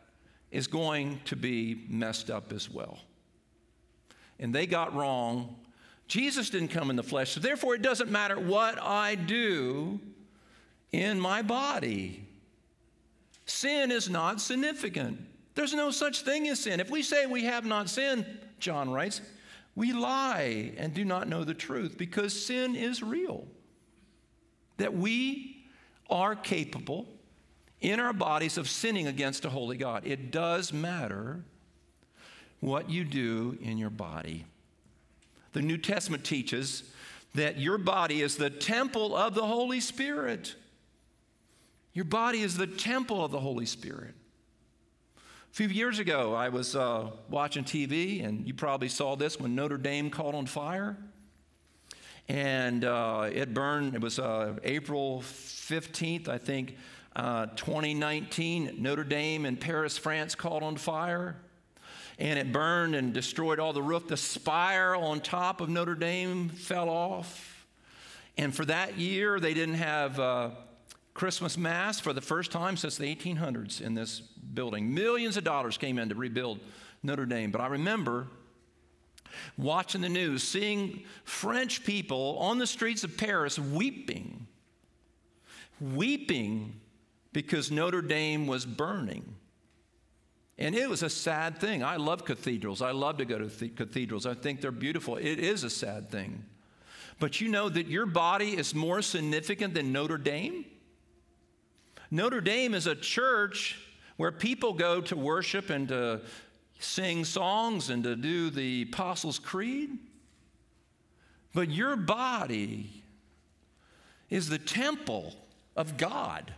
is 0.50 0.66
going 0.66 1.20
to 1.26 1.36
be 1.36 1.86
messed 1.88 2.30
up 2.30 2.52
as 2.52 2.70
well. 2.70 2.98
And 4.38 4.54
they 4.54 4.66
got 4.66 4.94
wrong. 4.94 5.56
Jesus 6.08 6.50
didn't 6.50 6.68
come 6.68 6.90
in 6.90 6.96
the 6.96 7.02
flesh, 7.02 7.32
so 7.32 7.40
therefore 7.40 7.74
it 7.74 7.82
doesn't 7.82 8.10
matter 8.10 8.38
what 8.38 8.80
I 8.80 9.14
do 9.14 10.00
in 10.92 11.20
my 11.20 11.42
body. 11.42 12.26
Sin 13.44 13.92
is 13.92 14.08
not 14.08 14.40
significant. 14.40 15.20
There's 15.54 15.74
no 15.74 15.90
such 15.90 16.22
thing 16.22 16.48
as 16.48 16.60
sin. 16.60 16.80
If 16.80 16.90
we 16.90 17.02
say 17.02 17.26
we 17.26 17.44
have 17.44 17.64
not 17.64 17.90
sinned, 17.90 18.24
John 18.58 18.90
writes, 18.90 19.20
we 19.74 19.92
lie 19.92 20.72
and 20.76 20.92
do 20.92 21.04
not 21.04 21.28
know 21.28 21.44
the 21.44 21.54
truth 21.54 21.96
because 21.96 22.46
sin 22.46 22.74
is 22.74 23.02
real. 23.02 23.46
That 24.78 24.94
we 24.94 25.64
are 26.08 26.34
capable 26.34 27.06
in 27.80 28.00
our 28.00 28.12
bodies 28.12 28.58
of 28.58 28.68
sinning 28.68 29.06
against 29.06 29.44
a 29.44 29.50
holy 29.50 29.76
God. 29.76 30.06
It 30.06 30.30
does 30.30 30.72
matter 30.72 31.44
what 32.60 32.90
you 32.90 33.04
do 33.04 33.56
in 33.62 33.78
your 33.78 33.90
body. 33.90 34.44
The 35.52 35.62
New 35.62 35.78
Testament 35.78 36.24
teaches 36.24 36.84
that 37.34 37.58
your 37.58 37.78
body 37.78 38.22
is 38.22 38.36
the 38.36 38.50
temple 38.50 39.16
of 39.16 39.34
the 39.34 39.46
Holy 39.46 39.80
Spirit. 39.80 40.54
Your 41.92 42.04
body 42.04 42.40
is 42.40 42.56
the 42.56 42.66
temple 42.66 43.24
of 43.24 43.30
the 43.30 43.40
Holy 43.40 43.66
Spirit. 43.66 44.14
A 45.50 45.52
few 45.52 45.66
years 45.66 45.98
ago, 45.98 46.32
I 46.32 46.48
was 46.48 46.76
uh, 46.76 47.10
watching 47.28 47.64
TV, 47.64 48.24
and 48.24 48.46
you 48.46 48.54
probably 48.54 48.88
saw 48.88 49.16
this 49.16 49.40
when 49.40 49.56
Notre 49.56 49.78
Dame 49.78 50.08
caught 50.08 50.32
on 50.32 50.46
fire. 50.46 50.96
And 52.28 52.84
uh, 52.84 53.28
it 53.32 53.52
burned, 53.52 53.96
it 53.96 54.00
was 54.00 54.20
uh, 54.20 54.54
April 54.62 55.22
15th, 55.22 56.28
I 56.28 56.38
think, 56.38 56.76
uh, 57.16 57.46
2019, 57.56 58.76
Notre 58.78 59.02
Dame 59.02 59.44
in 59.44 59.56
Paris, 59.56 59.98
France 59.98 60.36
caught 60.36 60.62
on 60.62 60.76
fire 60.76 61.36
and 62.20 62.38
it 62.38 62.52
burned 62.52 62.94
and 62.94 63.12
destroyed 63.12 63.58
all 63.58 63.72
the 63.72 63.82
roof. 63.82 64.06
The 64.06 64.16
spire 64.16 64.94
on 64.94 65.20
top 65.20 65.60
of 65.60 65.68
Notre 65.68 65.94
Dame 65.96 66.50
fell 66.50 66.88
off. 66.88 67.66
And 68.36 68.54
for 68.54 68.66
that 68.66 68.98
year, 68.98 69.40
they 69.40 69.54
didn't 69.54 69.76
have 69.76 70.20
uh, 70.20 70.50
Christmas 71.20 71.58
Mass 71.58 72.00
for 72.00 72.14
the 72.14 72.22
first 72.22 72.50
time 72.50 72.78
since 72.78 72.96
the 72.96 73.14
1800s 73.14 73.82
in 73.82 73.92
this 73.92 74.20
building. 74.20 74.94
Millions 74.94 75.36
of 75.36 75.44
dollars 75.44 75.76
came 75.76 75.98
in 75.98 76.08
to 76.08 76.14
rebuild 76.14 76.60
Notre 77.02 77.26
Dame. 77.26 77.50
But 77.50 77.60
I 77.60 77.66
remember 77.66 78.26
watching 79.58 80.00
the 80.00 80.08
news, 80.08 80.42
seeing 80.42 81.04
French 81.24 81.84
people 81.84 82.38
on 82.38 82.56
the 82.56 82.66
streets 82.66 83.04
of 83.04 83.18
Paris 83.18 83.58
weeping, 83.58 84.46
weeping 85.78 86.80
because 87.34 87.70
Notre 87.70 88.00
Dame 88.00 88.46
was 88.46 88.64
burning. 88.64 89.34
And 90.56 90.74
it 90.74 90.88
was 90.88 91.02
a 91.02 91.10
sad 91.10 91.58
thing. 91.58 91.84
I 91.84 91.96
love 91.96 92.24
cathedrals. 92.24 92.80
I 92.80 92.92
love 92.92 93.18
to 93.18 93.26
go 93.26 93.36
to 93.36 93.50
th- 93.50 93.76
cathedrals. 93.76 94.24
I 94.24 94.32
think 94.32 94.62
they're 94.62 94.70
beautiful. 94.70 95.18
It 95.18 95.38
is 95.38 95.64
a 95.64 95.70
sad 95.70 96.08
thing. 96.08 96.46
But 97.18 97.42
you 97.42 97.48
know 97.48 97.68
that 97.68 97.88
your 97.88 98.06
body 98.06 98.56
is 98.56 98.74
more 98.74 99.02
significant 99.02 99.74
than 99.74 99.92
Notre 99.92 100.16
Dame? 100.16 100.64
Notre 102.10 102.40
Dame 102.40 102.74
is 102.74 102.86
a 102.86 102.94
church 102.94 103.78
where 104.16 104.32
people 104.32 104.72
go 104.72 105.00
to 105.00 105.16
worship 105.16 105.70
and 105.70 105.88
to 105.88 106.20
sing 106.78 107.24
songs 107.24 107.90
and 107.90 108.02
to 108.04 108.16
do 108.16 108.50
the 108.50 108.82
Apostles' 108.82 109.38
Creed. 109.38 109.90
But 111.54 111.70
your 111.70 111.96
body 111.96 113.02
is 114.28 114.48
the 114.48 114.58
temple 114.58 115.34
of 115.76 115.96
God. 115.96 116.52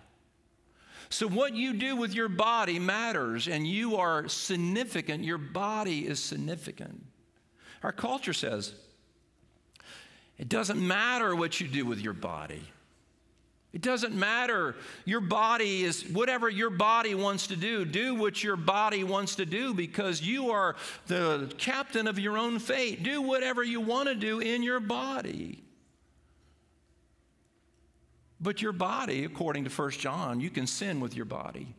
So, 1.08 1.28
what 1.28 1.54
you 1.54 1.74
do 1.74 1.96
with 1.96 2.14
your 2.14 2.28
body 2.28 2.78
matters, 2.78 3.46
and 3.46 3.66
you 3.66 3.96
are 3.96 4.28
significant. 4.28 5.24
Your 5.24 5.38
body 5.38 6.06
is 6.06 6.22
significant. 6.22 7.04
Our 7.82 7.92
culture 7.92 8.32
says 8.32 8.72
it 10.38 10.48
doesn't 10.48 10.84
matter 10.84 11.36
what 11.36 11.60
you 11.60 11.68
do 11.68 11.84
with 11.84 12.00
your 12.00 12.14
body. 12.14 12.62
It 13.72 13.80
doesn't 13.80 14.14
matter. 14.14 14.76
Your 15.06 15.20
body 15.20 15.82
is 15.82 16.06
whatever 16.08 16.50
your 16.50 16.68
body 16.68 17.14
wants 17.14 17.46
to 17.46 17.56
do. 17.56 17.86
Do 17.86 18.14
what 18.14 18.44
your 18.44 18.56
body 18.56 19.02
wants 19.02 19.36
to 19.36 19.46
do 19.46 19.72
because 19.72 20.20
you 20.20 20.50
are 20.50 20.76
the 21.06 21.50
captain 21.56 22.06
of 22.06 22.18
your 22.18 22.36
own 22.36 22.58
fate. 22.58 23.02
Do 23.02 23.22
whatever 23.22 23.62
you 23.62 23.80
want 23.80 24.08
to 24.08 24.14
do 24.14 24.40
in 24.40 24.62
your 24.62 24.80
body. 24.80 25.62
But 28.42 28.60
your 28.60 28.72
body, 28.72 29.24
according 29.24 29.64
to 29.64 29.70
1 29.70 29.90
John, 29.92 30.40
you 30.40 30.50
can 30.50 30.66
sin 30.66 31.00
with 31.00 31.16
your 31.16 31.24
body. 31.24 31.74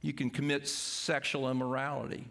You 0.00 0.12
can 0.12 0.30
commit 0.30 0.66
sexual 0.66 1.50
immorality. 1.50 2.26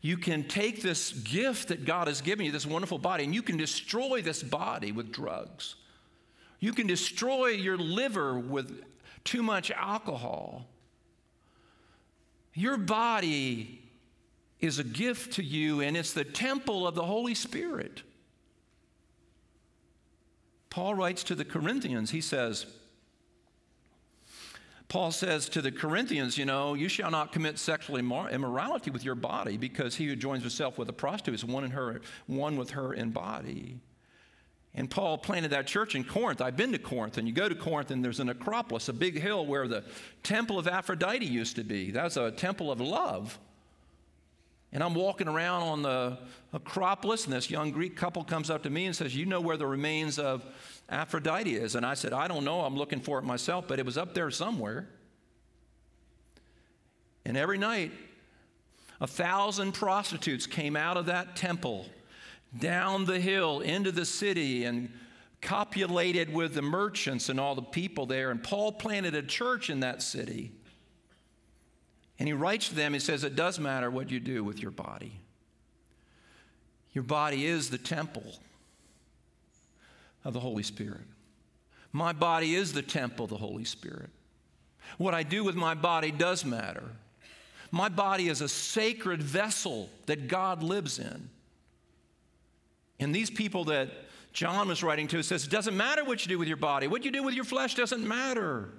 You 0.00 0.18
can 0.18 0.46
take 0.46 0.82
this 0.82 1.12
gift 1.12 1.68
that 1.68 1.84
God 1.84 2.06
has 2.06 2.20
given 2.20 2.46
you, 2.46 2.52
this 2.52 2.66
wonderful 2.66 2.98
body, 2.98 3.24
and 3.24 3.34
you 3.34 3.42
can 3.42 3.56
destroy 3.56 4.22
this 4.22 4.42
body 4.42 4.92
with 4.92 5.10
drugs. 5.10 5.74
You 6.60 6.72
can 6.72 6.86
destroy 6.86 7.48
your 7.48 7.76
liver 7.76 8.38
with 8.38 8.82
too 9.24 9.42
much 9.42 9.70
alcohol. 9.70 10.66
Your 12.54 12.76
body 12.76 13.80
is 14.60 14.78
a 14.78 14.84
gift 14.84 15.34
to 15.34 15.44
you, 15.44 15.80
and 15.80 15.96
it's 15.96 16.12
the 16.12 16.24
temple 16.24 16.86
of 16.86 16.94
the 16.94 17.04
Holy 17.04 17.34
Spirit. 17.34 18.02
Paul 20.70 20.94
writes 20.94 21.22
to 21.24 21.34
the 21.34 21.44
Corinthians, 21.44 22.10
he 22.10 22.20
says, 22.20 22.66
Paul 24.88 25.12
says 25.12 25.48
to 25.50 25.60
the 25.60 25.70
Corinthians, 25.70 26.38
you 26.38 26.46
know, 26.46 26.74
you 26.74 26.88
shall 26.88 27.10
not 27.10 27.32
commit 27.32 27.58
sexual 27.58 27.98
immorality 27.98 28.90
with 28.90 29.04
your 29.04 29.14
body 29.14 29.58
because 29.58 29.96
he 29.96 30.06
who 30.06 30.16
joins 30.16 30.42
himself 30.42 30.78
with 30.78 30.88
a 30.88 30.94
prostitute 30.94 31.34
is 31.34 31.44
one 31.44 31.64
in 31.64 31.70
her, 31.72 32.00
one 32.26 32.56
with 32.56 32.70
her 32.70 32.94
in 32.94 33.10
body. 33.10 33.80
And 34.78 34.88
Paul 34.88 35.18
planted 35.18 35.50
that 35.50 35.66
church 35.66 35.96
in 35.96 36.04
Corinth. 36.04 36.40
I've 36.40 36.56
been 36.56 36.70
to 36.70 36.78
Corinth, 36.78 37.18
and 37.18 37.26
you 37.26 37.34
go 37.34 37.48
to 37.48 37.54
Corinth, 37.56 37.90
and 37.90 38.04
there's 38.04 38.20
an 38.20 38.28
Acropolis, 38.28 38.88
a 38.88 38.92
big 38.92 39.18
hill 39.18 39.44
where 39.44 39.66
the 39.66 39.82
temple 40.22 40.56
of 40.56 40.68
Aphrodite 40.68 41.26
used 41.26 41.56
to 41.56 41.64
be. 41.64 41.90
That's 41.90 42.16
a 42.16 42.30
temple 42.30 42.70
of 42.70 42.80
love. 42.80 43.40
And 44.72 44.80
I'm 44.80 44.94
walking 44.94 45.26
around 45.26 45.62
on 45.62 45.82
the 45.82 46.18
Acropolis, 46.52 47.24
and 47.24 47.32
this 47.32 47.50
young 47.50 47.72
Greek 47.72 47.96
couple 47.96 48.22
comes 48.22 48.50
up 48.50 48.62
to 48.62 48.70
me 48.70 48.86
and 48.86 48.94
says, 48.94 49.16
You 49.16 49.26
know 49.26 49.40
where 49.40 49.56
the 49.56 49.66
remains 49.66 50.16
of 50.16 50.46
Aphrodite 50.88 51.56
is? 51.56 51.74
And 51.74 51.84
I 51.84 51.94
said, 51.94 52.12
I 52.12 52.28
don't 52.28 52.44
know. 52.44 52.60
I'm 52.60 52.76
looking 52.76 53.00
for 53.00 53.18
it 53.18 53.22
myself, 53.22 53.66
but 53.66 53.80
it 53.80 53.84
was 53.84 53.98
up 53.98 54.14
there 54.14 54.30
somewhere. 54.30 54.88
And 57.24 57.36
every 57.36 57.58
night, 57.58 57.90
a 59.00 59.08
thousand 59.08 59.72
prostitutes 59.72 60.46
came 60.46 60.76
out 60.76 60.96
of 60.96 61.06
that 61.06 61.34
temple 61.34 61.86
down 62.56 63.04
the 63.04 63.20
hill 63.20 63.60
into 63.60 63.92
the 63.92 64.04
city 64.04 64.64
and 64.64 64.90
copulated 65.40 66.32
with 66.32 66.54
the 66.54 66.62
merchants 66.62 67.28
and 67.28 67.38
all 67.38 67.54
the 67.54 67.62
people 67.62 68.06
there. 68.06 68.30
And 68.30 68.42
Paul 68.42 68.72
planted 68.72 69.14
a 69.14 69.22
church 69.22 69.70
in 69.70 69.80
that 69.80 70.02
city. 70.02 70.52
And 72.18 72.26
he 72.26 72.32
writes 72.32 72.68
to 72.68 72.74
them, 72.74 72.92
he 72.92 72.98
says, 72.98 73.22
It 73.24 73.36
does 73.36 73.58
matter 73.58 73.90
what 73.90 74.10
you 74.10 74.18
do 74.18 74.42
with 74.42 74.60
your 74.60 74.70
body. 74.70 75.20
Your 76.92 77.04
body 77.04 77.46
is 77.46 77.70
the 77.70 77.78
temple 77.78 78.34
of 80.24 80.32
the 80.32 80.40
Holy 80.40 80.64
Spirit. 80.64 81.06
My 81.92 82.12
body 82.12 82.54
is 82.54 82.72
the 82.72 82.82
temple 82.82 83.24
of 83.24 83.30
the 83.30 83.36
Holy 83.36 83.64
Spirit. 83.64 84.10
What 84.96 85.14
I 85.14 85.22
do 85.22 85.44
with 85.44 85.54
my 85.54 85.74
body 85.74 86.10
does 86.10 86.44
matter. 86.44 86.90
My 87.70 87.88
body 87.88 88.28
is 88.28 88.40
a 88.40 88.48
sacred 88.48 89.22
vessel 89.22 89.90
that 90.06 90.28
God 90.28 90.62
lives 90.62 90.98
in. 90.98 91.28
And 93.00 93.14
these 93.14 93.30
people 93.30 93.64
that 93.64 93.90
John 94.32 94.68
was 94.68 94.82
writing 94.82 95.08
to 95.08 95.22
says, 95.22 95.44
It 95.44 95.50
doesn't 95.50 95.76
matter 95.76 96.04
what 96.04 96.24
you 96.24 96.28
do 96.28 96.38
with 96.38 96.48
your 96.48 96.56
body. 96.56 96.86
What 96.86 97.04
you 97.04 97.10
do 97.10 97.22
with 97.22 97.34
your 97.34 97.44
flesh 97.44 97.74
doesn't 97.74 98.06
matter. 98.06 98.70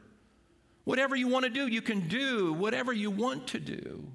Whatever 0.84 1.16
you 1.16 1.28
want 1.28 1.46
to 1.46 1.52
do, 1.52 1.68
you 1.68 1.82
can 1.82 2.08
do 2.08 2.54
whatever 2.54 2.92
you 2.92 3.12
want 3.12 3.48
to 3.48 3.60
do. 3.60 4.06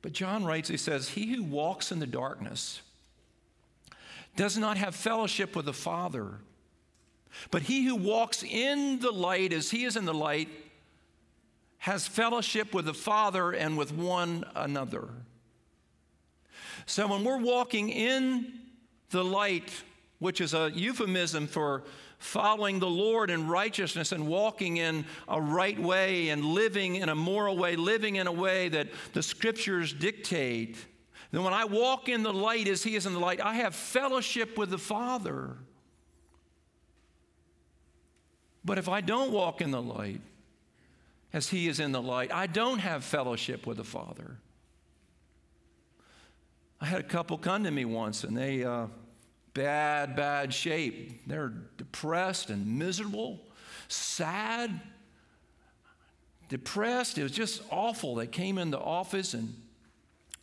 But 0.00 0.12
John 0.12 0.44
writes, 0.44 0.68
he 0.68 0.76
says, 0.76 1.10
He 1.10 1.34
who 1.34 1.42
walks 1.42 1.92
in 1.92 2.00
the 2.00 2.06
darkness 2.06 2.82
does 4.36 4.56
not 4.56 4.76
have 4.76 4.94
fellowship 4.94 5.54
with 5.54 5.66
the 5.66 5.72
Father. 5.72 6.38
But 7.50 7.62
he 7.62 7.84
who 7.84 7.96
walks 7.96 8.42
in 8.42 8.98
the 9.00 9.10
light 9.10 9.52
as 9.52 9.70
he 9.70 9.84
is 9.84 9.96
in 9.96 10.04
the 10.04 10.14
light 10.14 10.48
has 11.78 12.06
fellowship 12.06 12.74
with 12.74 12.84
the 12.84 12.94
Father 12.94 13.52
and 13.52 13.76
with 13.76 13.92
one 13.92 14.44
another. 14.54 15.08
So 16.86 17.06
when 17.06 17.24
we're 17.24 17.38
walking 17.38 17.88
in 17.88 18.52
the 19.10 19.24
light, 19.24 19.70
which 20.18 20.40
is 20.40 20.54
a 20.54 20.70
euphemism 20.74 21.46
for 21.46 21.84
following 22.18 22.78
the 22.78 22.88
Lord 22.88 23.30
in 23.30 23.48
righteousness 23.48 24.12
and 24.12 24.26
walking 24.26 24.76
in 24.76 25.04
a 25.28 25.40
right 25.40 25.78
way 25.78 26.28
and 26.28 26.44
living 26.44 26.96
in 26.96 27.08
a 27.08 27.14
moral 27.14 27.56
way, 27.56 27.76
living 27.76 28.16
in 28.16 28.26
a 28.26 28.32
way 28.32 28.68
that 28.68 28.88
the 29.12 29.22
scriptures 29.22 29.92
dictate, 29.92 30.76
then 31.32 31.42
when 31.42 31.54
I 31.54 31.64
walk 31.64 32.08
in 32.08 32.22
the 32.22 32.32
light 32.32 32.68
as 32.68 32.82
He 32.82 32.94
is 32.94 33.06
in 33.06 33.14
the 33.14 33.18
light, 33.18 33.40
I 33.40 33.54
have 33.54 33.74
fellowship 33.74 34.56
with 34.56 34.70
the 34.70 34.78
Father. 34.78 35.56
But 38.64 38.78
if 38.78 38.88
I 38.88 39.00
don't 39.00 39.32
walk 39.32 39.60
in 39.60 39.70
the 39.70 39.82
light 39.82 40.20
as 41.32 41.48
He 41.48 41.66
is 41.68 41.80
in 41.80 41.90
the 41.90 42.02
light, 42.02 42.32
I 42.32 42.46
don't 42.46 42.78
have 42.78 43.02
fellowship 43.02 43.66
with 43.66 43.78
the 43.78 43.84
Father. 43.84 44.36
I 46.82 46.86
had 46.86 46.98
a 46.98 47.04
couple 47.04 47.38
come 47.38 47.62
to 47.62 47.70
me 47.70 47.84
once 47.84 48.24
and 48.24 48.36
they, 48.36 48.64
uh, 48.64 48.88
bad, 49.54 50.16
bad 50.16 50.52
shape. 50.52 51.28
They're 51.28 51.52
depressed 51.76 52.50
and 52.50 52.76
miserable, 52.76 53.38
sad, 53.86 54.80
depressed. 56.48 57.18
It 57.18 57.22
was 57.22 57.30
just 57.30 57.62
awful. 57.70 58.16
They 58.16 58.26
came 58.26 58.58
in 58.58 58.72
the 58.72 58.80
office 58.80 59.32
and 59.32 59.54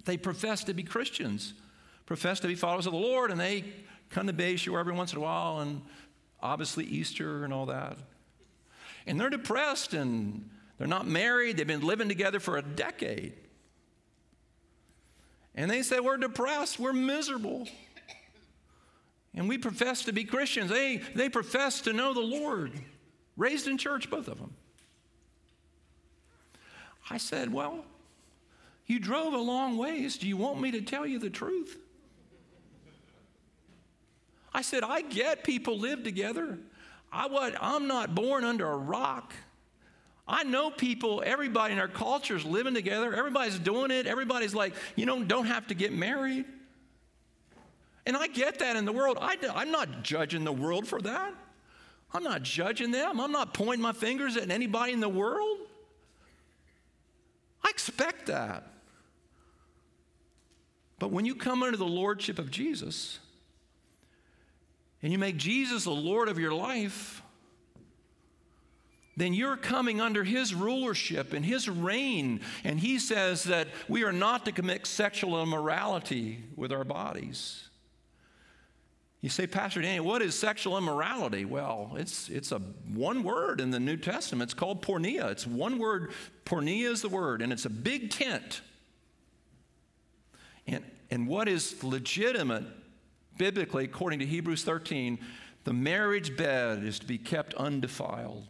they 0.05 0.15
professed 0.15 0.67
to 0.67 0.73
be 0.73 0.81
Christians, 0.81 1.55
professed 2.05 2.43
to 2.43 2.47
be 2.47 2.55
followers 2.55 2.85
of 2.85 2.93
the 2.93 2.99
Lord, 2.99 3.31
and 3.31 3.39
they 3.39 3.65
come 4.09 4.25
to 4.27 4.33
Bayshore 4.33 4.79
every 4.79 4.93
once 4.93 5.11
in 5.11 5.17
a 5.17 5.21
while, 5.21 5.59
and 5.59 5.81
obviously 6.41 6.85
Easter 6.85 7.43
and 7.43 7.53
all 7.53 7.65
that. 7.65 7.97
And 9.05 9.19
they're 9.19 9.29
depressed 9.29 9.93
and 9.93 10.49
they're 10.77 10.87
not 10.87 11.05
married, 11.05 11.57
they've 11.57 11.67
been 11.67 11.85
living 11.85 12.07
together 12.07 12.39
for 12.39 12.55
a 12.55 12.61
decade. 12.61 13.33
And 15.55 15.69
they 15.69 15.81
say, 15.81 15.99
We're 15.99 16.17
depressed, 16.17 16.79
we're 16.79 16.93
miserable. 16.93 17.67
And 19.35 19.47
we 19.47 19.57
profess 19.57 20.05
to 20.05 20.11
be 20.11 20.23
Christians. 20.23 20.69
They, 20.69 20.97
they 21.15 21.29
profess 21.29 21.81
to 21.81 21.93
know 21.93 22.13
the 22.13 22.19
Lord, 22.19 22.71
raised 23.37 23.67
in 23.67 23.77
church, 23.77 24.09
both 24.09 24.27
of 24.27 24.39
them. 24.39 24.53
I 27.09 27.17
said, 27.17 27.53
Well, 27.53 27.85
you 28.85 28.99
drove 28.99 29.33
a 29.33 29.37
long 29.37 29.77
ways. 29.77 30.17
Do 30.17 30.27
you 30.27 30.37
want 30.37 30.59
me 30.59 30.71
to 30.71 30.81
tell 30.81 31.05
you 31.05 31.19
the 31.19 31.29
truth? 31.29 31.77
I 34.53 34.63
said, 34.63 34.83
I 34.83 35.01
get 35.01 35.43
people 35.43 35.77
live 35.77 36.03
together. 36.03 36.57
I 37.11 37.27
what 37.27 37.55
I'm 37.61 37.87
not 37.87 38.15
born 38.15 38.43
under 38.43 38.67
a 38.67 38.77
rock. 38.77 39.33
I 40.29 40.43
know 40.43 40.69
people, 40.69 41.23
everybody 41.25 41.73
in 41.73 41.79
our 41.79 41.87
culture 41.87 42.35
is 42.35 42.45
living 42.45 42.75
together. 42.75 43.15
Everybody's 43.15 43.57
doing 43.57 43.89
it. 43.89 44.05
Everybody's 44.05 44.53
like, 44.53 44.75
you 44.95 45.07
know, 45.07 45.23
don't 45.23 45.47
have 45.47 45.65
to 45.67 45.73
get 45.73 45.91
married. 45.91 46.45
And 48.05 48.15
I 48.15 48.27
get 48.27 48.59
that 48.59 48.75
in 48.75 48.85
the 48.85 48.91
world. 48.91 49.17
I, 49.19 49.37
I'm 49.55 49.71
not 49.71 50.03
judging 50.03 50.43
the 50.43 50.51
world 50.51 50.87
for 50.87 51.01
that. 51.01 51.33
I'm 52.13 52.23
not 52.23 52.43
judging 52.43 52.91
them. 52.91 53.19
I'm 53.19 53.31
not 53.31 53.55
pointing 53.55 53.81
my 53.81 53.91
fingers 53.91 54.37
at 54.37 54.51
anybody 54.51 54.93
in 54.93 54.99
the 54.99 55.09
world. 55.09 55.57
I 57.63 57.69
expect 57.71 58.27
that. 58.27 58.67
But 60.99 61.11
when 61.11 61.25
you 61.25 61.33
come 61.33 61.63
under 61.63 61.77
the 61.77 61.85
lordship 61.85 62.37
of 62.37 62.51
Jesus 62.51 63.17
and 65.01 65.11
you 65.11 65.17
make 65.17 65.37
Jesus 65.37 65.85
the 65.85 65.91
Lord 65.91 66.29
of 66.29 66.37
your 66.37 66.53
life, 66.53 67.23
then 69.19 69.33
you're 69.33 69.57
coming 69.57 69.99
under 69.99 70.23
his 70.23 70.53
rulership 70.53 71.33
and 71.33 71.45
his 71.45 71.67
reign. 71.67 72.41
And 72.63 72.79
he 72.79 72.99
says 72.99 73.43
that 73.45 73.67
we 73.87 74.03
are 74.03 74.11
not 74.11 74.45
to 74.45 74.51
commit 74.51 74.87
sexual 74.87 75.41
immorality 75.41 76.43
with 76.55 76.71
our 76.71 76.83
bodies. 76.83 77.69
You 79.21 79.29
say, 79.29 79.47
Pastor 79.47 79.81
Danny, 79.81 79.99
what 79.99 80.21
is 80.21 80.33
sexual 80.33 80.77
immorality? 80.77 81.43
Well, 81.43 81.91
it's, 81.97 82.29
it's 82.29 82.53
a 82.53 82.59
one 82.59 83.23
word 83.23 83.59
in 83.59 83.71
the 83.71 83.79
New 83.79 83.97
Testament. 83.97 84.43
It's 84.43 84.53
called 84.53 84.81
porneia. 84.81 85.29
It's 85.31 85.45
one 85.45 85.77
word. 85.77 86.11
Porneia 86.45 86.89
is 86.89 87.01
the 87.01 87.09
word, 87.09 87.41
and 87.41 87.51
it's 87.51 87.65
a 87.65 87.69
big 87.69 88.11
tent. 88.11 88.61
And, 90.65 90.85
and 91.11 91.27
what 91.27 91.49
is 91.49 91.83
legitimate 91.83 92.63
biblically, 93.37 93.83
according 93.83 94.19
to 94.19 94.25
Hebrews 94.25 94.63
13, 94.63 95.19
the 95.65 95.73
marriage 95.73 96.37
bed 96.37 96.83
is 96.83 96.99
to 96.99 97.05
be 97.05 97.17
kept 97.17 97.53
undefiled. 97.55 98.47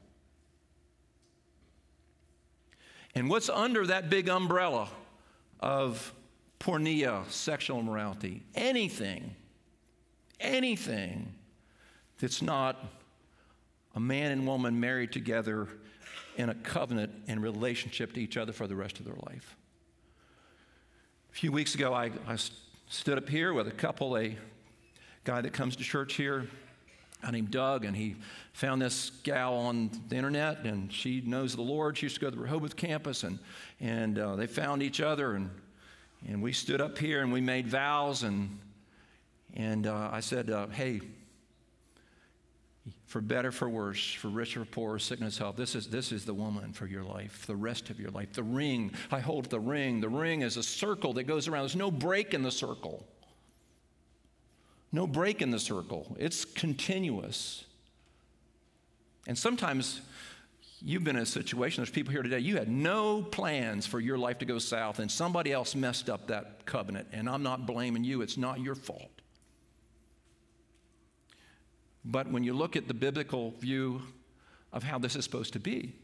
And 3.19 3.29
what's 3.29 3.49
under 3.49 3.86
that 3.86 4.10
big 4.10 4.29
umbrella 4.29 4.88
of 5.60 6.13
porneia, 6.58 7.29
sexual 7.29 7.79
immorality? 7.79 8.43
Anything 8.55 9.36
anything 10.39 11.34
that's 12.19 12.41
not 12.41 12.77
a 13.95 13.99
man 13.99 14.32
and 14.32 14.47
woman 14.47 14.79
married 14.79 15.12
together 15.12 15.67
in 16.38 16.49
a 16.49 16.55
covenant 16.55 17.12
and 17.27 17.43
relationship 17.43 18.13
to 18.13 18.21
each 18.21 18.38
other 18.38 18.53
for 18.53 18.67
the 18.67 18.75
rest 18.75 18.99
of 18.99 19.05
their 19.05 19.17
life. 19.27 19.58
A 21.32 21.36
few 21.36 21.51
weeks 21.51 21.75
ago, 21.75 21.93
I, 21.93 22.12
I 22.25 22.38
stood 22.88 23.17
up 23.17 23.27
here 23.27 23.53
with 23.53 23.67
a 23.67 23.71
couple, 23.71 24.17
a 24.17 24.38
guy 25.25 25.41
that 25.41 25.51
comes 25.51 25.75
to 25.75 25.84
church 25.84 26.13
here 26.13 26.47
named 27.32 27.51
Doug, 27.51 27.86
and 27.86 27.95
he 27.95 28.15
found 28.53 28.82
this 28.82 29.12
gal 29.23 29.53
on 29.55 29.91
the 30.08 30.15
internet, 30.15 30.65
and 30.65 30.91
she 30.91 31.21
knows 31.21 31.55
the 31.55 31.62
Lord. 31.62 31.97
She 31.97 32.05
used 32.05 32.15
to 32.15 32.21
go 32.21 32.29
to 32.29 32.36
the 32.36 32.41
Rehoboth 32.41 32.75
campus, 32.75 33.23
and, 33.23 33.39
and 33.79 34.17
uh, 34.17 34.36
they 34.36 34.47
found 34.47 34.82
each 34.82 35.01
other, 35.01 35.34
and, 35.34 35.49
and 36.27 36.41
we 36.41 36.53
stood 36.53 36.82
up 36.82 36.97
here 36.97 37.21
and 37.21 37.32
we 37.32 37.41
made 37.41 37.67
vows, 37.67 38.23
and 38.23 38.58
and 39.55 39.88
uh, 39.88 40.10
I 40.12 40.19
said, 40.19 40.49
uh, 40.49 40.67
hey, 40.67 41.01
for 43.05 43.21
better, 43.21 43.51
for 43.51 43.67
worse, 43.67 44.13
for 44.13 44.27
richer, 44.27 44.63
for 44.63 44.71
poorer, 44.71 44.99
sickness, 44.99 45.38
health, 45.38 45.55
this 45.55 45.75
is, 45.75 45.88
this 45.88 46.12
is 46.12 46.25
the 46.25 46.34
woman 46.34 46.71
for 46.73 46.86
your 46.86 47.03
life, 47.03 47.45
the 47.47 47.55
rest 47.55 47.89
of 47.89 47.99
your 47.99 48.12
life. 48.12 48.34
The 48.34 48.43
ring, 48.43 48.91
I 49.12 49.19
hold 49.19 49.45
the 49.45 49.60
ring. 49.60 50.01
The 50.01 50.10
ring 50.10 50.41
is 50.41 50.58
a 50.58 50.63
circle 50.63 51.13
that 51.13 51.23
goes 51.23 51.47
around. 51.47 51.63
There's 51.63 51.75
no 51.75 51.91
break 51.91 52.34
in 52.34 52.43
the 52.43 52.51
circle. 52.51 53.03
No 54.91 55.06
break 55.06 55.41
in 55.41 55.52
the 55.52 55.60
circle. 55.60 56.15
It's 56.19 56.45
continuous. 56.45 57.65
And 59.28 59.38
sometimes 59.38 60.02
you've 60.82 61.04
been 61.04 61.15
in 61.15 61.23
a 61.23 61.25
situation, 61.25 61.82
there's 61.82 61.93
people 61.93 62.12
here 62.12 62.23
today, 62.23 62.39
you 62.39 62.58
had 62.58 62.69
no 62.69 63.21
plans 63.21 63.86
for 63.86 63.99
your 63.99 64.17
life 64.17 64.39
to 64.39 64.45
go 64.45 64.58
south, 64.60 64.99
and 64.99 65.12
somebody 65.12 65.52
else 65.52 65.75
messed 65.75 66.10
up 66.10 66.28
that 66.28 66.65
covenant. 66.65 67.08
And 67.12 67.30
I'm 67.30 67.43
not 67.43 67.65
blaming 67.65 68.04
you, 68.04 68.21
it's 68.21 68.38
not 68.38 68.60
your 68.60 68.75
fault. 68.75 69.12
But 72.06 72.32
when 72.32 72.43
you 72.43 72.54
look 72.54 72.75
at 72.75 72.88
the 72.88 72.93
biblical 72.93 73.52
view 73.60 74.02
of 74.71 74.84
how 74.84 74.97
this 74.99 75.15
is 75.15 75.23
supposed 75.23 75.54
to 75.54 75.60
be, 75.60 75.95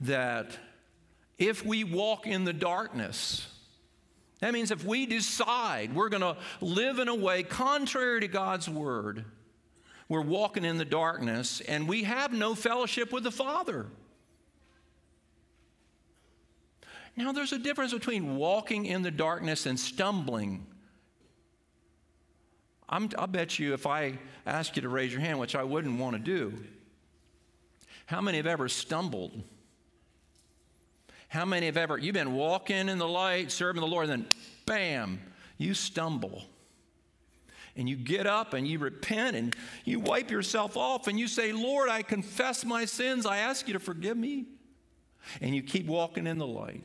that 0.00 0.58
if 1.38 1.64
we 1.64 1.84
walk 1.84 2.26
in 2.26 2.44
the 2.44 2.52
darkness, 2.52 3.46
that 4.40 4.52
means 4.52 4.70
if 4.70 4.84
we 4.84 5.06
decide 5.06 5.94
we're 5.94 6.08
going 6.08 6.22
to 6.22 6.36
live 6.60 6.98
in 6.98 7.08
a 7.08 7.14
way 7.14 7.42
contrary 7.42 8.20
to 8.20 8.28
God's 8.28 8.68
word, 8.68 9.24
we're 10.08 10.20
walking 10.20 10.64
in 10.64 10.76
the 10.76 10.84
darkness 10.84 11.60
and 11.62 11.88
we 11.88 12.04
have 12.04 12.32
no 12.32 12.54
fellowship 12.54 13.12
with 13.12 13.24
the 13.24 13.30
Father. 13.30 13.86
Now, 17.16 17.32
there's 17.32 17.52
a 17.52 17.58
difference 17.58 17.92
between 17.92 18.36
walking 18.36 18.86
in 18.86 19.02
the 19.02 19.10
darkness 19.10 19.66
and 19.66 19.78
stumbling 19.78 20.66
I'm, 22.88 23.10
I'll 23.18 23.26
bet 23.26 23.58
you 23.58 23.74
if 23.74 23.86
I 23.86 24.18
ask 24.46 24.76
you 24.76 24.82
to 24.82 24.88
raise 24.88 25.12
your 25.12 25.20
hand, 25.20 25.38
which 25.38 25.56
I 25.56 25.64
wouldn't 25.64 25.98
want 25.98 26.16
to 26.16 26.22
do, 26.22 26.54
how 28.06 28.20
many 28.20 28.36
have 28.36 28.46
ever 28.46 28.68
stumbled? 28.68 29.42
How 31.34 31.44
many 31.44 31.66
have 31.66 31.76
ever, 31.76 31.98
you've 31.98 32.14
been 32.14 32.34
walking 32.34 32.88
in 32.88 32.98
the 32.98 33.08
light, 33.08 33.50
serving 33.50 33.80
the 33.80 33.88
Lord, 33.88 34.08
and 34.08 34.22
then 34.22 34.30
bam, 34.66 35.20
you 35.58 35.74
stumble. 35.74 36.44
And 37.74 37.88
you 37.88 37.96
get 37.96 38.24
up 38.24 38.54
and 38.54 38.68
you 38.68 38.78
repent 38.78 39.34
and 39.34 39.56
you 39.84 39.98
wipe 39.98 40.30
yourself 40.30 40.76
off 40.76 41.08
and 41.08 41.18
you 41.18 41.26
say, 41.26 41.50
Lord, 41.50 41.88
I 41.88 42.02
confess 42.02 42.64
my 42.64 42.84
sins. 42.84 43.26
I 43.26 43.38
ask 43.38 43.66
you 43.66 43.72
to 43.72 43.80
forgive 43.80 44.16
me. 44.16 44.44
And 45.40 45.56
you 45.56 45.64
keep 45.64 45.86
walking 45.86 46.28
in 46.28 46.38
the 46.38 46.46
light. 46.46 46.84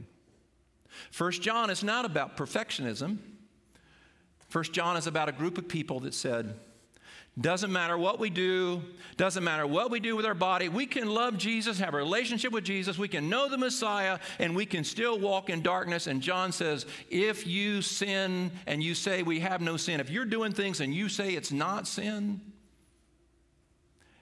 First 1.12 1.44
John 1.44 1.70
is 1.70 1.84
not 1.84 2.06
about 2.06 2.36
perfectionism. 2.36 3.20
First 4.48 4.74
John 4.74 4.98
is 4.98 5.06
about 5.06 5.30
a 5.30 5.32
group 5.32 5.60
of 5.60 5.68
people 5.68 6.00
that 6.00 6.16
said, 6.16 6.56
Doesn't 7.40 7.72
matter 7.72 7.98
what 7.98 8.20
we 8.20 8.30
do, 8.30 8.82
doesn't 9.16 9.44
matter 9.46 9.66
what 9.66 9.92
we 9.92 10.02
do 10.02 10.16
with 10.18 10.26
our 10.26 10.34
body. 10.34 10.68
We 10.68 10.86
can 10.86 11.10
love 11.10 11.38
Jesus, 11.38 11.80
have 11.80 11.94
a 11.94 11.98
relationship 11.98 12.52
with 12.52 12.66
Jesus, 12.66 12.98
we 12.98 13.08
can 13.08 13.30
know 13.30 13.48
the 13.48 13.58
Messiah, 13.58 14.20
and 14.40 14.56
we 14.56 14.66
can 14.66 14.84
still 14.84 15.18
walk 15.18 15.50
in 15.50 15.62
darkness. 15.62 16.08
And 16.08 16.22
John 16.22 16.52
says, 16.52 16.86
if 17.10 17.48
you 17.48 17.82
sin 17.82 18.52
and 18.68 18.84
you 18.84 18.94
say 18.94 19.24
we 19.24 19.40
have 19.40 19.62
no 19.62 19.78
sin, 19.78 20.02
if 20.02 20.10
you're 20.10 20.26
doing 20.26 20.52
things 20.52 20.82
and 20.82 20.94
you 20.94 21.08
say 21.08 21.34
it's 21.34 21.52
not 21.52 21.88
sin, 21.88 22.42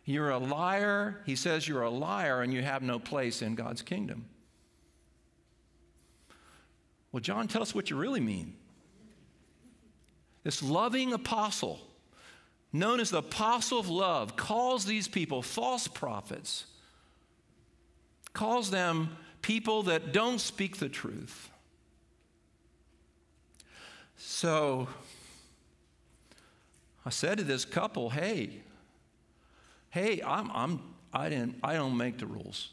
you're 0.06 0.30
a 0.30 0.38
liar. 0.38 1.21
He 1.25 1.36
says 1.36 1.67
you're 1.67 1.82
a 1.82 1.89
liar 1.89 2.41
and 2.41 2.53
you 2.53 2.62
have 2.62 2.84
no 2.84 2.99
place 2.99 3.41
in 3.41 3.56
God's 3.56 3.82
kingdom. 3.82 4.25
Well, 7.12 7.21
John, 7.21 7.47
tell 7.47 7.63
us 7.63 7.73
what 7.73 7.89
you 7.89 7.97
really 7.97 8.21
mean. 8.21 8.56
This 10.43 10.62
loving 10.62 11.13
apostle 11.13 11.80
known 12.73 12.99
as 12.99 13.12
the 13.12 13.19
apostle 13.19 13.80
of 13.80 13.89
love, 13.89 14.36
calls 14.36 14.86
these 14.86 15.08
people 15.08 15.41
false 15.41 15.88
prophets, 15.88 16.65
calls 18.34 18.69
them 18.69 19.17
people 19.41 19.84
that 19.84 20.12
don't 20.12 20.39
speak 20.39 20.77
the 20.77 20.89
truth. 20.89 21.49
So 24.17 24.88
I 27.06 27.10
said 27.10 27.38
to 27.38 27.43
this 27.43 27.63
couple, 27.63 28.10
hey, 28.10 28.62
hey, 29.91 30.21
I'm, 30.25 30.51
I'm, 30.51 30.82
I, 31.13 31.30
didn't, 31.30 31.56
I 31.63 31.73
don't 31.73 31.95
make 31.95 32.17
the 32.17 32.25
rules. 32.25 32.71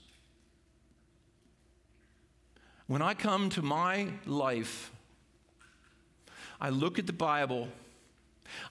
When 2.87 3.01
I 3.01 3.15
come 3.15 3.49
to 3.51 3.63
my 3.63 4.09
life, 4.27 4.91
I 6.61 6.71
look 6.71 6.99
at 6.99 7.07
the 7.07 7.13
Bible 7.13 7.69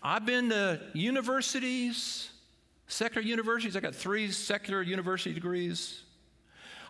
I've 0.02 0.26
been 0.26 0.50
to 0.50 0.82
universities, 0.94 2.30
secular 2.88 3.26
universities. 3.26 3.76
I 3.76 3.80
got 3.80 3.96
three 3.96 4.32
secular 4.32 4.82
university 4.82 5.34
degrees. 5.34 6.04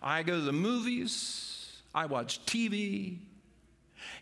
I 0.01 0.23
go 0.23 0.35
to 0.35 0.41
the 0.41 0.53
movies. 0.53 1.81
I 1.95 2.05
watch 2.07 2.45
TV. 2.45 3.19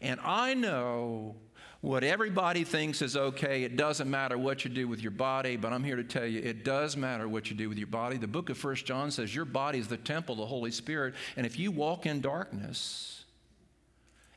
And 0.02 0.20
I 0.24 0.54
know 0.54 1.36
what 1.82 2.04
everybody 2.04 2.64
thinks 2.64 3.02
is 3.02 3.18
okay. 3.18 3.64
It 3.64 3.76
doesn't 3.76 4.10
matter 4.10 4.38
what 4.38 4.64
you 4.64 4.70
do 4.70 4.88
with 4.88 5.02
your 5.02 5.12
body, 5.12 5.58
but 5.58 5.74
I'm 5.74 5.84
here 5.84 5.96
to 5.96 6.04
tell 6.04 6.26
you 6.26 6.40
it 6.40 6.64
does 6.64 6.96
matter 6.96 7.28
what 7.28 7.50
you 7.50 7.56
do 7.56 7.68
with 7.70 7.80
your 7.80 7.88
body. 7.88 8.18
The 8.18 8.28
book 8.28 8.50
of 8.52 8.58
First 8.58 8.86
John 8.86 9.10
says 9.10 9.34
your 9.36 9.46
body 9.46 9.80
is 9.80 9.88
the 9.88 9.98
temple 9.98 10.34
of 10.34 10.40
the 10.40 10.46
Holy 10.46 10.72
Spirit. 10.72 11.16
And 11.36 11.46
if 11.46 11.58
you 11.58 11.72
walk 11.72 12.06
in 12.06 12.22
darkness 12.22 13.26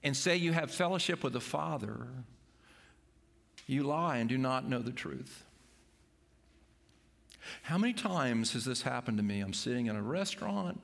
and 0.03 0.17
say 0.17 0.37
you 0.37 0.53
have 0.53 0.71
fellowship 0.71 1.23
with 1.23 1.35
the 1.35 1.41
Father, 1.41 2.09
you 3.67 3.83
lie 3.83 4.19
and 4.19 4.29
do 4.29 4.39
not 4.39 4.69
know 4.69 4.81
the 4.81 4.93
truth. 4.93 5.45
How 7.63 7.79
many 7.79 7.93
times 7.93 8.53
has 8.53 8.65
this 8.65 8.83
happened 8.83 9.19
to 9.19 9.23
me? 9.23 9.41
I'm 9.41 9.55
sitting 9.55 9.87
in 9.87 9.97
a 9.97 10.03
restaurant, 10.03 10.81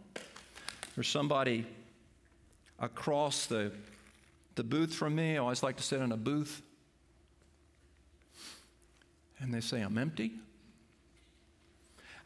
or 0.97 1.03
somebody 1.03 1.67
across 2.79 3.47
the, 3.47 3.73
the 4.55 4.65
booth 4.65 4.95
from 4.95 5.15
me. 5.15 5.35
I 5.35 5.39
always 5.39 5.63
like 5.63 5.77
to 5.77 5.83
sit 5.83 6.01
in 6.01 6.13
a 6.13 6.17
booth. 6.17 6.63
And 9.41 9.55
they 9.55 9.61
say, 9.61 9.81
I'm 9.81 9.97
empty. 9.97 10.33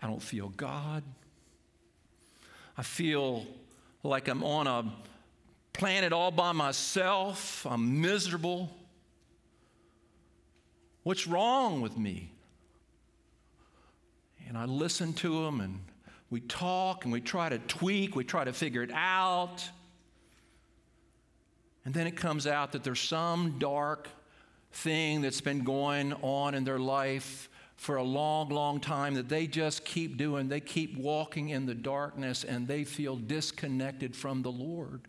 I 0.03 0.07
don't 0.07 0.23
feel 0.23 0.49
God. 0.51 1.03
I 2.77 2.83
feel 2.83 3.47
like 4.03 4.29
I'm 4.29 4.43
on 4.43 4.67
a 4.67 4.93
planet 5.73 6.13
all 6.13 6.31
by 6.31 6.53
myself. 6.53 7.67
I'm 7.69 8.01
miserable. 8.01 8.71
What's 11.05 11.27
wrong 11.27 11.83
with 11.83 11.97
me? 11.99 12.33
And 14.49 14.59
I 14.59 14.65
listen 14.65 15.13
to 15.15 15.45
them 15.45 15.61
and 15.61 15.81
we 16.31 16.41
talk 16.41 17.05
and 17.05 17.13
we 17.13 17.21
try 17.21 17.51
to 17.51 17.59
tweak, 17.59 18.17
we 18.17 18.25
try 18.25 18.45
to 18.45 18.53
figure 18.53 18.83
it 18.83 18.91
out. 18.93 19.63
And 21.85 21.93
then 21.93 22.07
it 22.07 22.17
comes 22.17 22.47
out 22.47 22.73
that 22.73 22.83
there's 22.83 23.01
some 23.01 23.59
dark 23.59 24.09
thing 24.73 25.21
that's 25.21 25.43
been 25.43 25.63
going 25.63 26.15
on 26.15 26.55
in 26.55 26.65
their 26.65 26.79
life 26.79 27.51
for 27.77 27.97
a 27.97 28.03
long, 28.03 28.49
long 28.49 28.81
time 28.81 29.15
that 29.15 29.29
they 29.29 29.47
just 29.47 29.85
keep 29.85 30.17
doing. 30.17 30.49
They 30.49 30.61
keep 30.61 30.97
walking 30.97 31.51
in 31.51 31.67
the 31.67 31.75
darkness 31.75 32.45
and 32.45 32.67
they 32.67 32.85
feel 32.85 33.17
disconnected 33.17 34.17
from 34.17 34.41
the 34.41 34.51
Lord. 34.51 35.03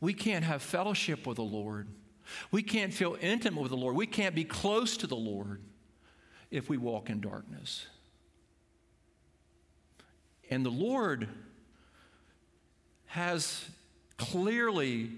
We 0.00 0.14
can't 0.14 0.44
have 0.44 0.62
fellowship 0.62 1.26
with 1.26 1.36
the 1.36 1.42
Lord 1.42 1.88
we 2.50 2.62
can't 2.62 2.92
feel 2.92 3.16
intimate 3.20 3.60
with 3.60 3.70
the 3.70 3.76
Lord. 3.76 3.96
We 3.96 4.06
can't 4.06 4.34
be 4.34 4.44
close 4.44 4.96
to 4.98 5.06
the 5.06 5.16
Lord 5.16 5.60
if 6.50 6.68
we 6.68 6.76
walk 6.76 7.10
in 7.10 7.20
darkness. 7.20 7.86
And 10.50 10.64
the 10.64 10.70
Lord 10.70 11.28
has 13.06 13.64
clearly 14.18 15.10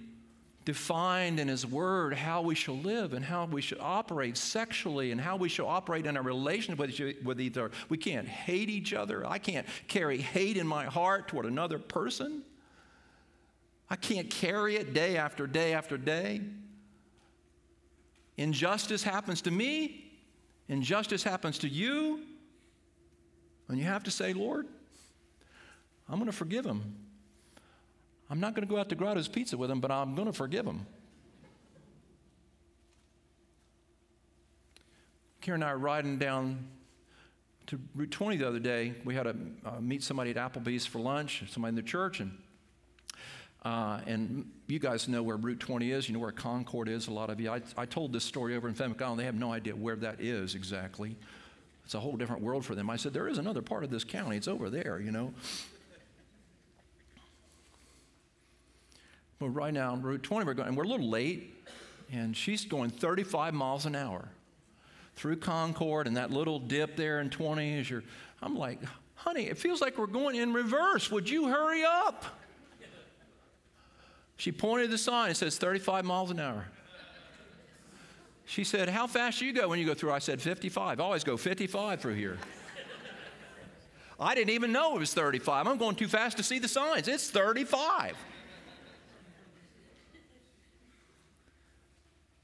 defined 0.65 1.39
in 1.39 1.49
His 1.49 1.65
Word 1.65 2.13
how 2.13 2.43
we 2.43 2.55
shall 2.55 2.77
live 2.77 3.13
and 3.13 3.25
how 3.25 3.47
we 3.47 3.63
should 3.63 3.79
operate 3.81 4.37
sexually 4.37 5.13
and 5.13 5.21
how 5.21 5.37
we 5.37 5.49
shall 5.49 5.69
operate 5.69 6.07
in 6.07 6.17
our 6.17 6.23
relationship 6.23 6.79
with, 6.79 7.25
with 7.25 7.41
each 7.41 7.57
other. 7.57 7.71
We 7.89 7.99
can't 7.99 8.27
hate 8.27 8.69
each 8.69 8.93
other. 8.93 9.27
I 9.27 9.39
can't 9.39 9.67
carry 9.89 10.19
hate 10.19 10.57
in 10.57 10.67
my 10.67 10.85
heart 10.85 11.29
toward 11.29 11.47
another 11.47 11.79
person. 11.79 12.43
I 13.89 13.97
can't 13.97 14.29
carry 14.29 14.77
it 14.77 14.93
day 14.93 15.17
after 15.17 15.47
day 15.47 15.73
after 15.73 15.97
day. 15.97 16.41
Injustice 18.37 19.03
happens 19.03 19.41
to 19.43 19.51
me, 19.51 20.13
injustice 20.69 21.23
happens 21.23 21.59
to 21.59 21.69
you, 21.69 22.21
and 23.69 23.79
you 23.79 23.85
have 23.85 24.05
to 24.05 24.11
say, 24.11 24.33
Lord, 24.33 24.67
I'm 26.09 26.17
going 26.19 26.31
to 26.31 26.37
forgive 26.37 26.65
him. 26.65 26.97
I'm 28.29 28.41
not 28.41 28.55
going 28.55 28.67
to 28.67 28.73
go 28.73 28.79
out 28.79 28.89
to 28.91 28.95
Grotto's 28.95 29.29
Pizza 29.29 29.57
with 29.57 29.71
him, 29.71 29.81
but 29.81 29.91
I'm 29.91 30.15
going 30.15 30.27
to 30.27 30.33
forgive 30.33 30.67
him. 30.67 30.87
Karen 35.41 35.63
and 35.63 35.71
I 35.71 35.73
were 35.75 35.79
riding 35.79 36.19
down 36.19 36.67
to 37.69 37.79
Route 37.95 38.11
20 38.11 38.37
the 38.37 38.49
other 38.49 38.59
day. 38.59 38.95
We 39.05 39.15
had 39.15 39.25
to 39.25 39.37
uh, 39.65 39.81
meet 39.81 40.03
somebody 40.03 40.31
at 40.31 40.37
Applebee's 40.37 40.87
for 40.87 40.99
lunch, 40.99 41.45
somebody 41.49 41.71
in 41.71 41.75
the 41.77 41.83
church, 41.83 42.21
and 42.21 42.37
uh, 43.67 43.99
and 44.07 44.49
you 44.69 44.79
guys 44.79 45.09
know 45.09 45.25
where 45.25 45.37
Route 45.37 45.59
20 45.59 45.91
is. 45.91 46.09
You 46.09 46.15
know 46.15 46.21
where 46.21 46.31
Concord 46.31 46.89
is, 46.89 47.09
a 47.09 47.11
lot 47.11 47.31
of 47.31 47.41
you. 47.41 47.51
I, 47.51 47.61
I 47.77 47.85
told 47.85 48.13
this 48.13 48.23
story 48.23 48.55
over 48.55 48.69
in 48.69 48.75
Fenwick 48.75 49.03
Island. 49.03 49.19
They 49.19 49.25
have 49.25 49.35
no 49.35 49.53
idea 49.53 49.75
where 49.75 49.97
that 49.97 50.21
is 50.21 50.55
exactly. 50.55 51.17
It's 51.85 51.95
a 51.95 51.99
whole 51.99 52.17
different 52.17 52.43
world 52.43 52.65
for 52.65 52.77
them. 52.77 52.89
I 52.89 52.95
said, 52.95 53.13
There 53.13 53.27
is 53.27 53.39
another 53.39 53.63
part 53.63 53.83
of 53.83 53.91
this 53.91 54.05
county. 54.05 54.37
It's 54.37 54.47
over 54.47 54.71
there, 54.71 55.01
you 55.01 55.11
know. 55.11 55.35
But 59.41 59.49
right 59.49 59.75
now 59.75 59.91
on 59.91 60.01
Route 60.01 60.23
20, 60.23 60.47
we're 60.47 60.55
going, 60.55 60.69
and 60.69 60.77
we're 60.77 60.85
a 60.85 60.89
little 60.89 61.11
late, 61.11 61.53
and 62.13 62.37
she's 62.37 62.65
going 62.65 62.91
35 62.91 63.53
miles 63.53 63.85
an 63.85 63.97
hour 63.97 64.29
through 65.17 65.39
Concord, 65.39 66.07
and 66.07 66.17
that 66.17 66.31
little 66.31 66.61
dip 66.61 66.95
there 66.95 67.19
in 67.19 67.31
20 67.31 67.81
is 67.81 67.91
your. 67.91 68.05
I'm 68.41 68.55
like, 68.55 68.79
honey, 69.17 69.47
it 69.47 69.59
feels 69.59 69.81
like 69.81 69.99
we're 69.99 70.07
going 70.07 70.37
in 70.37 70.53
reverse. 70.53 71.11
Would 71.11 71.29
you 71.29 71.49
hurry 71.49 71.83
up? 71.85 72.27
She 74.37 74.53
pointed 74.53 74.91
the 74.91 74.99
sign. 74.99 75.31
It 75.31 75.37
says 75.37 75.59
35 75.59 76.05
miles 76.05 76.31
an 76.31 76.41
hour. 76.41 76.67
She 78.45 78.65
said, 78.65 78.89
How 78.89 79.07
fast 79.07 79.39
do 79.41 79.47
you 79.47 79.53
go 79.53 79.69
when 79.69 79.79
you 79.79 79.87
go 79.87 79.95
through? 79.95 80.13
I 80.13 80.19
said, 80.19 80.41
55. 80.41 81.01
I 81.01 81.03
always 81.03 81.25
go 81.25 81.37
55 81.37 82.01
through 82.01 82.15
here. 82.15 82.39
I 84.19 84.35
didn't 84.35 84.51
even 84.51 84.73
know 84.73 84.97
it 84.97 85.01
was 85.01 85.13
35. 85.13 85.67
I'm 85.67 85.79
going 85.79 85.97
too 85.97 86.09
fast 86.09 86.37
to 86.39 86.43
see 86.43 86.59
the 86.59 86.69
signs. 86.69 87.09
It's 87.09 87.29
35. 87.29 88.17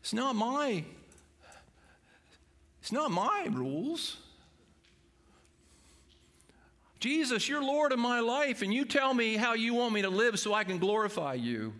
It's 0.00 0.12
not 0.12 0.34
my 0.34 0.84
it's 2.80 2.90
not 2.90 3.12
my 3.12 3.46
rules. 3.48 4.16
Jesus, 6.98 7.48
you're 7.48 7.62
Lord 7.62 7.92
of 7.92 8.00
my 8.00 8.18
life, 8.18 8.62
and 8.62 8.74
you 8.74 8.84
tell 8.84 9.14
me 9.14 9.36
how 9.36 9.54
you 9.54 9.74
want 9.74 9.94
me 9.94 10.02
to 10.02 10.10
live 10.10 10.38
so 10.38 10.52
I 10.52 10.64
can 10.64 10.78
glorify 10.78 11.34
you. 11.34 11.72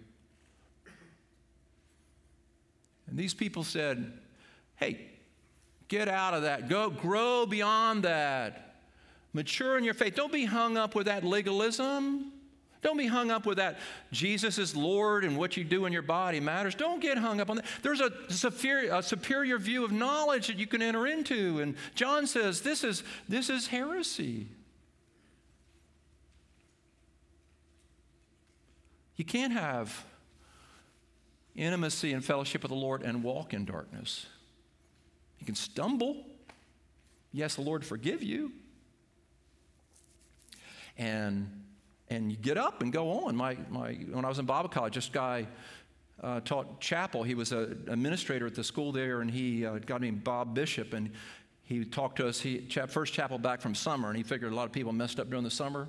And 3.13 3.19
these 3.19 3.35
people 3.35 3.63
said, 3.63 4.11
Hey, 4.77 4.99
get 5.89 6.09
out 6.09 6.33
of 6.33 6.45
that. 6.45 6.71
Go 6.71 6.89
grow 6.89 7.45
beyond 7.45 8.05
that. 8.05 8.77
Mature 9.35 9.77
in 9.77 9.85
your 9.85 9.93
faith. 9.93 10.15
Don't 10.15 10.33
be 10.33 10.47
hung 10.47 10.79
up 10.79 10.95
with 10.95 11.05
that 11.05 11.23
legalism. 11.23 12.33
Don't 12.81 12.97
be 12.97 13.07
hung 13.07 13.31
up 13.31 13.45
with 13.45 13.59
that 13.59 13.81
Jesus 14.13 14.57
is 14.57 14.75
Lord 14.75 15.25
and 15.25 15.37
what 15.37 15.59
you 15.59 15.63
do 15.63 15.85
in 15.85 15.93
your 15.93 16.01
body 16.01 16.41
matters. 16.41 16.75
Don't 16.75 17.01
get 17.01 17.19
hung 17.19 17.39
up 17.39 17.51
on 17.51 17.57
that. 17.57 17.67
There's 17.83 18.01
a 18.01 18.11
superior, 18.31 18.95
a 18.95 19.03
superior 19.03 19.59
view 19.59 19.85
of 19.85 19.93
knowledge 19.93 20.47
that 20.47 20.57
you 20.57 20.67
can 20.67 20.81
enter 20.81 21.07
into. 21.07 21.61
And 21.61 21.75
John 21.95 22.27
says 22.27 22.63
this 22.63 22.83
is, 22.83 23.03
this 23.29 23.51
is 23.51 23.67
heresy. 23.67 24.49
You 29.17 29.27
can't 29.27 29.53
have 29.53 30.07
intimacy 31.55 32.13
and 32.13 32.25
fellowship 32.25 32.63
with 32.63 32.71
the 32.71 32.77
Lord 32.77 33.03
and 33.03 33.23
walk 33.23 33.53
in 33.53 33.65
darkness. 33.65 34.27
You 35.39 35.47
can 35.47 35.55
stumble. 35.55 36.25
Ask 37.41 37.57
the 37.57 37.63
Lord 37.63 37.85
forgive 37.85 38.23
you. 38.23 38.53
And, 40.99 41.65
and 42.11 42.31
you 42.31 42.37
get 42.37 42.59
up 42.59 42.83
and 42.83 42.93
go 42.93 43.25
on. 43.25 43.35
My, 43.35 43.57
my, 43.71 43.93
when 44.11 44.25
I 44.25 44.29
was 44.29 44.39
in 44.39 44.47
Bible 44.47 44.69
college, 44.69 44.95
this 44.95 45.09
guy 45.09 45.47
uh, 46.23 46.41
taught 46.41 46.81
chapel. 46.81 47.23
He 47.23 47.35
was 47.35 47.53
an 47.53 47.85
administrator 47.89 48.47
at 48.47 48.55
the 48.55 48.63
school 48.63 48.93
there, 48.93 49.21
and 49.21 49.31
he 49.31 49.67
uh, 49.67 49.79
got 49.79 50.01
named 50.01 50.23
Bob 50.23 50.55
Bishop. 50.55 50.93
And 50.93 51.11
he 51.65 51.85
talked 51.85 52.17
to 52.17 52.29
us. 52.29 52.41
He 52.41 52.69
first 52.89 53.13
chapel 53.13 53.39
back 53.39 53.61
from 53.61 53.75
summer, 53.75 54.09
and 54.09 54.17
he 54.17 54.23
figured 54.23 54.53
a 54.53 54.55
lot 54.55 54.67
of 54.67 54.73
people 54.73 54.93
messed 54.93 55.19
up 55.19 55.29
during 55.29 55.45
the 55.45 55.51
summer. 55.51 55.89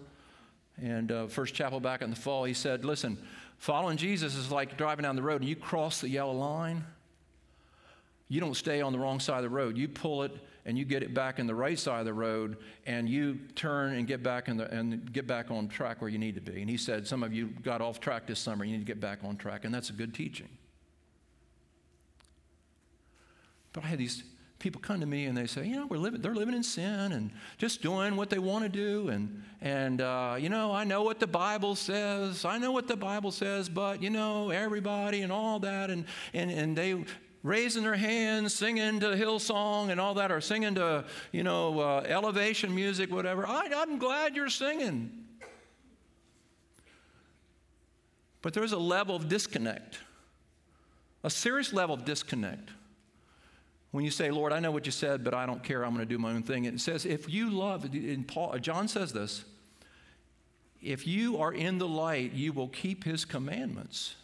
And 0.82 1.12
uh, 1.12 1.28
first 1.28 1.54
chapel 1.54 1.80
back 1.80 2.02
in 2.02 2.10
the 2.10 2.16
fall, 2.16 2.46
he 2.46 2.54
said, 2.54 2.84
"Listen, 2.84 3.18
following 3.64 3.96
Jesus 3.96 4.36
is 4.36 4.52
like 4.52 4.78
driving 4.78 5.04
down 5.04 5.16
the 5.16 5.22
road, 5.22 5.40
and 5.40 5.50
you 5.50 5.56
cross 5.56 6.02
the 6.02 6.10
yellow 6.10 6.34
line. 6.34 6.84
You 8.28 8.42
don't 8.42 8.56
stay 8.56 8.82
on 8.82 8.92
the 8.92 9.00
wrong 9.00 9.22
side 9.22 9.38
of 9.38 9.44
the 9.44 9.50
road. 9.50 9.78
You 9.78 9.88
pull 9.88 10.24
it." 10.24 10.32
and 10.66 10.78
you 10.78 10.86
get 10.86 11.04
it 11.04 11.14
back 11.14 11.40
in 11.40 11.48
the 11.48 11.54
right 11.54 11.78
side 11.78 12.00
of 12.00 12.06
the 12.06 12.14
road 12.14 12.56
and 12.86 13.10
you 13.10 13.38
turn 13.54 13.96
and 13.96 14.08
get 14.08 14.24
back 14.24 14.48
in 14.48 14.56
the, 14.56 14.74
and 14.74 15.12
get 15.12 15.28
back 15.28 15.52
on 15.52 15.68
track 15.68 16.02
where 16.02 16.10
you 16.10 16.18
need 16.18 16.36
to 16.36 16.42
be. 16.42 16.62
And 16.62 16.70
he 16.70 16.78
said, 16.78 17.06
Some 17.06 17.22
of 17.22 17.34
you 17.34 17.48
got 17.48 17.82
off 17.82 18.00
track 18.00 18.28
this 18.28 18.40
summer, 18.40 18.64
you 18.64 18.72
need 18.72 18.86
to 18.86 18.86
get 18.86 19.02
back 19.02 19.20
on 19.26 19.36
track. 19.36 19.66
And 19.66 19.74
that's 19.74 19.90
a 19.90 19.94
good 19.94 20.14
teaching. 20.14 20.48
But 23.74 23.84
I 23.84 23.88
had 23.88 24.00
these 24.00 24.24
people 24.60 24.80
come 24.80 25.00
to 25.02 25.06
me 25.06 25.26
and 25.26 25.38
they 25.38 25.46
say, 25.46 25.66
you 25.66 25.76
know, 25.76 25.86
we're 25.86 25.98
living, 25.98 26.22
they're 26.22 26.36
living 26.36 26.56
in 26.56 26.64
sin 26.64 27.12
and 27.12 27.32
just 27.58 27.82
doing 27.82 28.16
what 28.16 28.30
they 28.30 28.40
want 28.40 28.64
to 28.64 28.70
do. 28.70 29.10
And, 29.10 29.44
and 29.62 30.00
uh, 30.00 30.36
you 30.40 30.50
know, 30.50 30.72
I 30.72 30.84
know 30.84 31.04
what 31.04 31.20
the 31.20 31.28
Bible 31.28 31.76
says. 31.76 32.46
I 32.46 32.58
know 32.58 32.72
what 32.72 32.88
the 32.88 32.96
Bible 32.96 33.32
says, 33.32 33.68
but, 33.68 34.02
you 34.02 34.10
know, 34.10 34.52
everybody 34.52 35.22
and 35.22 35.32
all 35.32 35.60
that. 35.60 35.90
And, 35.90 36.06
and, 36.34 36.50
and 36.50 36.78
they, 36.78 37.04
raising 37.44 37.84
their 37.84 37.96
hands, 37.96 38.54
singing 38.54 39.02
to 39.02 39.08
Hillsong 39.08 39.90
and 39.90 40.00
all 40.00 40.14
that, 40.14 40.32
or 40.32 40.40
singing 40.40 40.76
to, 40.76 41.04
you 41.34 41.44
know, 41.44 41.80
uh, 41.80 42.06
elevation 42.08 42.74
music, 42.74 43.12
whatever. 43.12 43.46
I, 43.46 43.70
I'm 43.76 44.00
glad 44.00 44.36
you're 44.36 44.50
singing. 44.50 45.12
But 48.42 48.54
there's 48.54 48.72
a 48.72 48.78
level 48.78 49.16
of 49.16 49.30
disconnect, 49.30 50.00
a 51.24 51.30
serious 51.30 51.74
level 51.74 51.96
of 51.96 52.06
disconnect. 52.06 52.70
When 53.94 54.04
you 54.04 54.10
say, 54.10 54.32
Lord, 54.32 54.52
I 54.52 54.60
know 54.60 54.72
what 54.72 54.88
you 54.88 54.92
said, 54.92 55.24
but 55.24 55.36
I 55.36 55.46
don't 55.46 55.64
care, 55.64 55.86
I'm 55.86 55.94
going 55.94 56.04
to 56.04 56.12
do 56.12 56.18
my 56.18 56.32
own 56.32 56.42
thing. 56.42 56.66
It 56.66 56.82
says, 56.82 57.06
if 57.06 57.32
you 57.32 57.52
love, 57.52 57.86
in 57.94 58.24
Paul, 58.24 58.58
John 58.58 58.88
says 58.88 59.14
this, 59.14 59.46
if 60.82 61.06
you 61.06 61.38
are 61.38 61.54
in 61.54 61.78
the 61.78 61.88
light, 61.88 62.34
you 62.34 62.54
will 62.54 62.70
keep 62.70 63.04
his 63.04 63.24
commandments. 63.24 64.16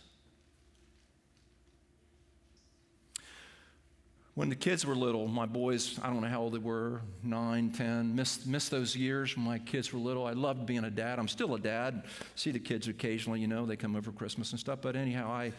When 4.33 4.49
the 4.49 4.55
kids 4.55 4.87
were 4.87 4.95
little, 4.95 5.27
my 5.27 5.45
boys, 5.45 5.99
I 6.01 6.07
don't 6.07 6.21
know 6.21 6.29
how 6.29 6.41
old 6.41 6.55
they 6.55 6.57
were, 6.57 7.01
nine, 7.21 7.69
ten, 7.69 8.15
missed, 8.15 8.47
missed 8.47 8.71
those 8.71 8.95
years 8.95 9.37
when 9.37 9.45
my 9.45 9.59
kids 9.59 9.93
were 9.93 9.99
little. 9.99 10.25
I 10.25 10.31
loved 10.31 10.65
being 10.65 10.83
a 10.83 10.89
dad. 10.89 11.19
I'm 11.19 11.27
still 11.27 11.53
a 11.53 11.59
dad. 11.59 12.05
See 12.33 12.49
the 12.49 12.59
kids 12.59 12.87
occasionally, 12.87 13.39
you 13.39 13.47
know, 13.47 13.67
they 13.67 13.75
come 13.75 13.95
over 13.95 14.11
Christmas 14.11 14.49
and 14.49 14.59
stuff. 14.59 14.79
But 14.81 14.95
anyhow, 14.95 15.29
I, 15.29 15.53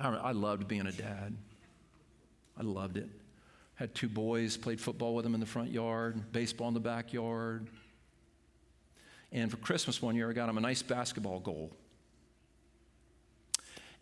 I, 0.00 0.08
I 0.08 0.32
loved 0.32 0.66
being 0.66 0.88
a 0.88 0.92
dad. 0.92 1.36
I 2.60 2.62
loved 2.62 2.96
it. 2.96 3.08
Had 3.74 3.94
two 3.94 4.08
boys, 4.08 4.56
played 4.56 4.80
football 4.80 5.14
with 5.14 5.24
them 5.24 5.34
in 5.34 5.40
the 5.40 5.46
front 5.46 5.70
yard, 5.72 6.30
baseball 6.30 6.68
in 6.68 6.74
the 6.74 6.80
backyard. 6.80 7.66
And 9.32 9.50
for 9.50 9.56
Christmas 9.56 10.00
one 10.00 10.14
year, 10.14 10.30
I 10.30 10.32
got 10.32 10.46
them 10.46 10.58
a 10.58 10.60
nice 10.60 10.82
basketball 10.82 11.40
goal 11.40 11.72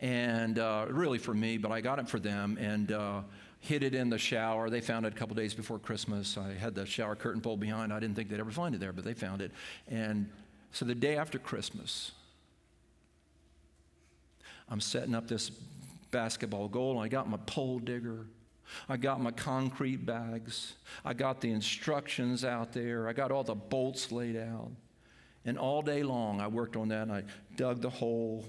and 0.01 0.59
uh, 0.59 0.85
really 0.89 1.17
for 1.17 1.33
me, 1.33 1.57
but 1.57 1.71
I 1.71 1.81
got 1.81 1.99
it 1.99 2.07
for 2.07 2.19
them 2.19 2.57
and 2.59 2.91
uh, 2.91 3.21
hid 3.59 3.83
it 3.83 3.93
in 3.93 4.09
the 4.09 4.17
shower. 4.17 4.69
They 4.69 4.81
found 4.81 5.05
it 5.05 5.13
a 5.13 5.15
couple 5.15 5.35
days 5.35 5.53
before 5.53 5.79
Christmas. 5.79 6.37
I 6.37 6.53
had 6.53 6.75
the 6.75 6.85
shower 6.85 7.15
curtain 7.15 7.41
pulled 7.41 7.59
behind. 7.59 7.91
I 7.91 7.99
didn't 7.99 8.15
think 8.15 8.29
they'd 8.29 8.39
ever 8.39 8.51
find 8.51 8.73
it 8.73 8.79
there, 8.79 8.93
but 8.93 9.03
they 9.03 9.13
found 9.13 9.41
it. 9.41 9.51
And 9.89 10.29
so 10.71 10.85
the 10.85 10.95
day 10.95 11.17
after 11.17 11.37
Christmas, 11.37 12.11
I'm 14.69 14.79
setting 14.79 15.15
up 15.15 15.27
this 15.27 15.49
basketball 16.11 16.67
goal, 16.67 16.91
and 16.91 17.01
I 17.01 17.07
got 17.07 17.29
my 17.29 17.37
pole 17.45 17.79
digger. 17.79 18.25
I 18.87 18.97
got 18.97 19.21
my 19.21 19.31
concrete 19.31 20.05
bags. 20.05 20.73
I 21.03 21.13
got 21.13 21.41
the 21.41 21.51
instructions 21.51 22.45
out 22.45 22.73
there. 22.73 23.07
I 23.07 23.13
got 23.13 23.31
all 23.31 23.43
the 23.43 23.55
bolts 23.55 24.11
laid 24.11 24.35
out. 24.35 24.71
And 25.45 25.57
all 25.57 25.81
day 25.81 26.03
long, 26.03 26.41
I 26.41 26.47
worked 26.47 26.75
on 26.75 26.89
that, 26.89 27.03
and 27.03 27.11
I 27.11 27.23
dug 27.55 27.81
the 27.81 27.89
hole 27.89 28.45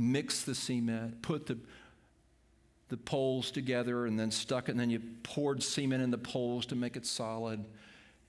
mixed 0.00 0.46
the 0.46 0.54
cement, 0.54 1.20
put 1.20 1.46
the, 1.46 1.58
the 2.88 2.96
poles 2.96 3.50
together, 3.50 4.06
and 4.06 4.18
then 4.18 4.30
stuck 4.30 4.68
it, 4.68 4.72
and 4.72 4.80
then 4.80 4.88
you 4.88 5.00
poured 5.22 5.62
cement 5.62 6.02
in 6.02 6.10
the 6.10 6.18
poles 6.18 6.64
to 6.66 6.74
make 6.74 6.96
it 6.96 7.04
solid. 7.04 7.62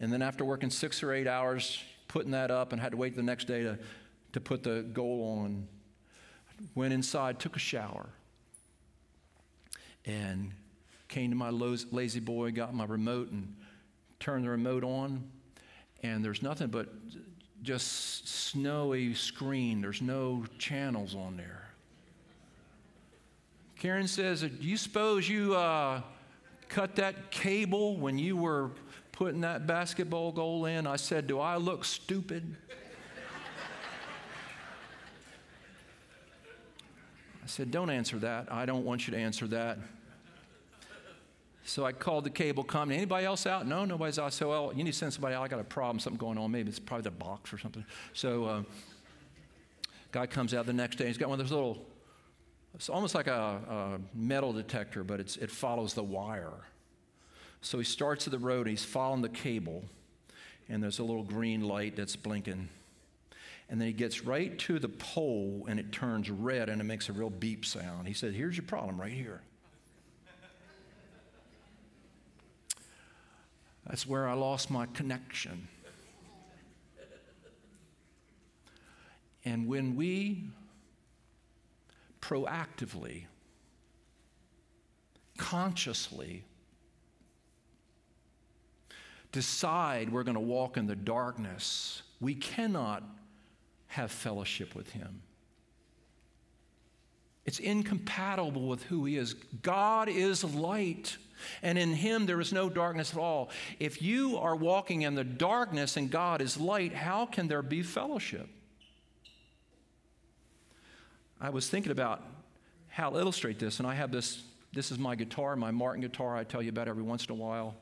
And 0.02 0.12
then 0.12 0.22
after 0.22 0.44
working 0.44 0.70
six 0.70 1.02
or 1.02 1.14
eight 1.14 1.28
hours 1.28 1.82
putting 2.10 2.32
that 2.32 2.52
up 2.52 2.74
and 2.74 2.82
had 2.82 2.92
to 2.92 2.98
wait 2.98 3.16
the 3.16 3.24
next 3.24 3.46
day 3.46 3.64
to, 3.64 3.80
to 4.34 4.42
put 4.42 4.64
the 4.64 4.82
goal 4.94 5.40
on, 5.42 5.66
went 6.76 6.94
inside, 6.94 7.40
took 7.40 7.56
a 7.56 7.60
shower, 7.60 8.10
and 10.06 10.52
came 11.12 11.30
to 11.30 11.36
my 11.36 11.50
La-Z-Boy, 11.50 12.52
got 12.54 12.74
my 12.74 12.86
remote, 12.86 13.32
and 13.32 13.54
turned 14.20 14.46
the 14.46 14.50
remote 14.50 14.84
on. 14.84 15.30
And 16.02 16.26
there's 16.26 16.42
nothing 16.42 16.70
but 16.70 16.88
just 17.62 18.28
snowy 18.28 19.14
screen. 19.14 19.82
There's 19.82 20.02
no 20.02 20.46
channels 20.58 21.14
on 21.14 21.38
there. 21.38 21.70
Karen 23.78 24.08
says, 24.08 24.42
Do 24.42 24.50
you 24.62 24.78
suppose 24.78 25.28
you 25.28 25.54
uh, 25.56 26.02
cut 26.70 26.96
that 26.96 27.30
cable 27.30 27.98
when 27.98 28.18
you 28.18 28.38
were 28.38 28.72
putting 29.12 29.42
that 29.42 29.68
basketball 29.68 30.32
goal 30.32 30.66
in? 30.66 30.88
I 30.88 30.96
said, 30.96 31.28
Do 31.28 31.40
I 31.40 31.58
look 31.58 31.84
stupid? 31.84 32.56
I 37.44 37.48
said, 37.48 37.70
Don't 37.70 37.90
answer 37.90 38.18
that. 38.20 38.52
I 38.52 38.66
don't 38.66 38.86
want 38.86 39.08
you 39.08 39.12
to 39.14 39.20
answer 39.20 39.46
that. 39.48 39.78
So 41.72 41.86
I 41.86 41.94
called 41.94 42.26
the 42.26 42.30
cable 42.30 42.66
company. 42.66 42.98
Anybody 42.98 43.26
else 43.26 43.48
out? 43.48 43.66
No, 43.66 43.86
nobody's 43.86 44.20
out. 44.20 44.34
So, 44.34 44.50
well, 44.50 44.74
you 44.76 44.84
need 44.84 44.92
to 44.92 44.98
send 44.98 45.14
somebody 45.14 45.36
out. 45.36 45.42
I 45.42 45.48
got 45.48 45.62
a 45.62 45.64
problem, 45.64 46.00
something 46.00 46.20
going 46.20 46.38
on. 46.38 46.52
Maybe 46.52 46.68
it's 46.68 46.80
probably 46.80 47.04
the 47.04 47.12
box 47.12 47.54
or 47.54 47.58
something. 47.58 47.86
So, 48.12 48.44
uh, 48.44 48.64
guy 50.12 50.28
comes 50.28 50.54
out 50.54 50.66
the 50.66 50.74
next 50.74 50.98
day. 50.98 51.08
He's 51.08 51.18
got 51.18 51.30
one 51.30 51.40
of 51.40 51.46
those 51.46 51.54
little, 51.54 51.86
it's 52.76 52.90
almost 52.90 53.16
like 53.16 53.28
a, 53.28 53.62
a 53.70 54.00
metal 54.14 54.52
detector, 54.52 55.06
but 55.06 55.22
it 55.22 55.50
follows 55.50 55.94
the 55.94 56.04
wire. 56.04 56.52
So 57.62 57.78
he 57.78 57.86
starts 57.86 58.28
at 58.28 58.32
the 58.32 58.40
road. 58.40 58.68
He's 58.68 58.84
following 58.84 59.22
the 59.22 59.30
cable, 59.30 59.86
and 60.68 60.84
there's 60.84 61.00
a 61.00 61.06
little 61.06 61.24
green 61.24 61.62
light 61.62 61.96
that's 61.96 62.18
blinking. 62.18 62.68
And 63.70 63.80
then 63.80 63.88
he 63.88 63.94
gets 63.94 64.26
right 64.26 64.60
to 64.60 64.78
the 64.78 64.90
pole, 64.90 65.68
and 65.70 65.80
it 65.80 65.94
turns 65.94 66.30
red, 66.30 66.68
and 66.68 66.82
it 66.82 66.84
makes 66.84 67.08
a 67.08 67.14
real 67.14 67.30
beep 67.30 67.64
sound. 67.64 68.10
He 68.10 68.14
said, 68.14 68.34
"Here's 68.34 68.58
your 68.58 68.66
problem 68.66 69.00
right 69.00 69.14
here." 69.14 69.42
That's 73.88 74.08
where 74.08 74.28
I 74.28 74.34
lost 74.34 74.70
my 74.70 74.86
connection. 74.88 75.68
And 79.44 79.68
when 79.68 79.96
we 79.96 80.44
proactively, 82.22 83.24
consciously 85.38 86.44
decide 89.32 90.12
we're 90.12 90.24
going 90.24 90.36
to 90.36 90.40
walk 90.40 90.78
in 90.78 90.86
the 90.86 90.96
darkness, 90.96 92.04
we 92.20 92.36
cannot 92.36 93.04
have 93.88 94.12
fellowship 94.12 94.76
with 94.76 94.92
Him. 94.92 95.22
It's 97.46 97.60
incompatible 97.60 98.68
with 98.68 98.84
who 98.84 99.06
He 99.06 99.18
is. 99.18 99.34
God 99.34 100.08
is 100.08 100.44
light 100.44 101.18
and 101.62 101.78
in 101.78 101.94
him 101.94 102.26
there 102.26 102.40
is 102.40 102.52
no 102.52 102.70
darkness 102.70 103.14
at 103.14 103.20
all. 103.20 103.50
If 103.80 104.02
you 104.02 104.38
are 104.38 104.56
walking 104.56 105.04
in 105.04 105.16
the 105.16 105.24
darkness 105.24 105.98
and 105.98 106.10
God 106.10 106.42
is 106.42 106.58
light, 106.58 106.94
how 106.94 107.26
can 107.26 107.48
there 107.48 107.62
be 107.62 107.84
fellowship? 107.84 108.48
I 111.40 111.50
was 111.50 111.68
thinking 111.70 111.92
about 111.92 112.24
how 112.88 113.10
to 113.10 113.18
illustrate 113.18 113.58
this, 113.58 113.80
and 113.80 113.88
I 113.88 113.96
have 113.96 114.12
this. 114.12 114.44
This 114.74 114.92
is 114.92 115.00
my 115.00 115.16
guitar, 115.16 115.56
my 115.56 115.72
Martin 115.72 116.02
guitar. 116.02 116.38
I 116.38 116.44
tell 116.44 116.62
you 116.62 116.70
about 116.70 116.88
every 116.88 117.04
once 117.04 117.26
in 117.26 117.32
a 117.32 117.36
while. 117.36 117.76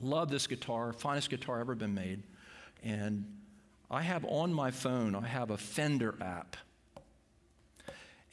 Love 0.00 0.30
this 0.30 0.46
guitar, 0.46 0.92
finest 0.92 1.30
guitar 1.30 1.60
ever 1.60 1.74
been 1.74 1.94
made. 1.94 2.22
And 2.82 3.24
I 3.90 4.02
have 4.02 4.24
on 4.24 4.52
my 4.52 4.70
phone, 4.70 5.14
I 5.14 5.26
have 5.26 5.50
a 5.50 5.56
Fender 5.56 6.14
app. 6.20 6.56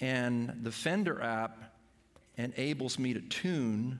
And 0.01 0.59
the 0.63 0.71
Fender 0.71 1.21
app 1.21 1.75
enables 2.37 2.97
me 2.97 3.13
to 3.13 3.21
tune 3.21 3.99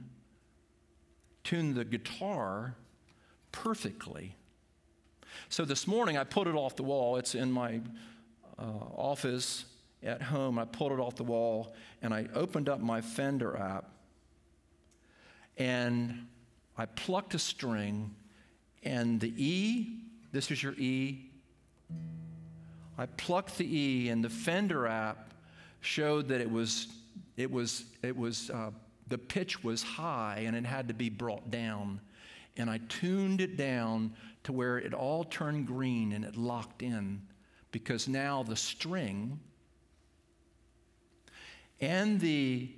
tune 1.43 1.73
the 1.73 1.85
guitar 1.85 2.75
perfectly. 3.51 4.35
So 5.49 5.65
this 5.65 5.87
morning 5.87 6.17
I 6.17 6.23
pulled 6.23 6.47
it 6.47 6.55
off 6.55 6.75
the 6.75 6.83
wall. 6.83 7.17
It's 7.17 7.35
in 7.35 7.51
my 7.51 7.81
uh, 8.57 8.63
office 8.95 9.65
at 10.01 10.21
home. 10.21 10.59
I 10.59 10.65
pulled 10.65 10.91
it 10.91 10.99
off 10.99 11.15
the 11.15 11.23
wall 11.23 11.73
and 12.01 12.13
I 12.13 12.27
opened 12.33 12.69
up 12.69 12.79
my 12.79 13.01
Fender 13.01 13.57
app 13.57 13.89
and 15.57 16.27
I 16.77 16.85
plucked 16.87 17.35
a 17.35 17.39
string, 17.39 18.15
and 18.83 19.19
the 19.19 19.31
E, 19.37 19.99
this 20.31 20.49
is 20.49 20.63
your 20.63 20.73
E. 20.73 21.29
I 22.97 23.05
plucked 23.05 23.57
the 23.57 23.77
E, 23.77 24.09
and 24.09 24.23
the 24.23 24.29
Fender 24.29 24.87
app 24.87 25.33
showed 25.81 26.27
that 26.29 26.41
it 26.41 26.49
was, 26.49 26.87
it 27.37 27.51
was, 27.51 27.85
it 28.01 28.17
was, 28.17 28.49
uh, 28.49 28.71
the 29.07 29.17
pitch 29.17 29.63
was 29.63 29.83
high 29.83 30.43
and 30.45 30.55
it 30.55 30.65
had 30.65 30.87
to 30.87 30.93
be 30.93 31.09
brought 31.09 31.51
down. 31.51 31.99
And 32.57 32.69
I 32.69 32.79
tuned 32.89 33.41
it 33.41 33.57
down 33.57 34.13
to 34.43 34.53
where 34.53 34.77
it 34.77 34.93
all 34.93 35.23
turned 35.23 35.67
green 35.67 36.11
and 36.13 36.23
it 36.23 36.37
locked 36.37 36.81
in 36.81 37.21
because 37.71 38.07
now 38.07 38.43
the 38.43 38.55
string 38.55 39.39
and 41.81 42.19
the 42.19 42.69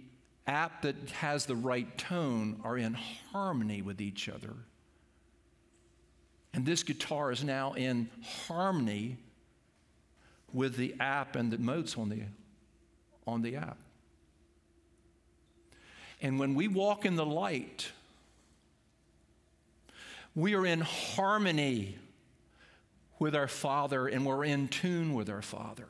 app 0.48 0.82
that 0.84 0.96
has 1.12 1.46
the 1.46 1.56
right 1.56 1.98
tone 1.98 2.60
are 2.64 2.78
in 2.78 2.94
harmony 3.32 3.82
with 3.82 4.02
each 4.02 4.30
other. 4.30 4.54
And 6.54 6.66
this 6.66 6.84
guitar 6.84 7.32
is 7.32 7.44
now 7.44 7.74
in 7.74 8.10
harmony 8.48 9.18
with 10.54 10.78
the 10.78 10.96
app 11.00 11.36
and 11.36 11.52
the 11.52 11.58
notes 11.58 11.98
on 11.98 12.10
the, 12.10 12.22
on 13.28 13.42
the 13.42 13.58
app. 13.58 13.78
And 16.22 16.40
when 16.40 16.56
we 16.56 16.68
walk 16.68 17.06
in 17.06 17.16
the 17.16 17.26
light, 17.26 17.92
we 20.34 20.56
are 20.56 20.66
in 20.66 20.82
harmony 20.82 21.98
with 23.20 23.36
our 23.36 23.48
Father 23.48 24.08
and 24.08 24.26
we're 24.26 24.44
in 24.44 24.68
tune 24.68 25.14
with 25.14 25.30
our 25.30 25.42
Father. 25.42 25.88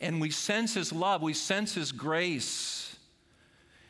And 0.00 0.20
we 0.20 0.30
sense 0.30 0.74
His 0.74 0.92
love, 0.92 1.22
we 1.22 1.34
sense 1.34 1.74
His 1.74 1.92
grace. 1.92 2.96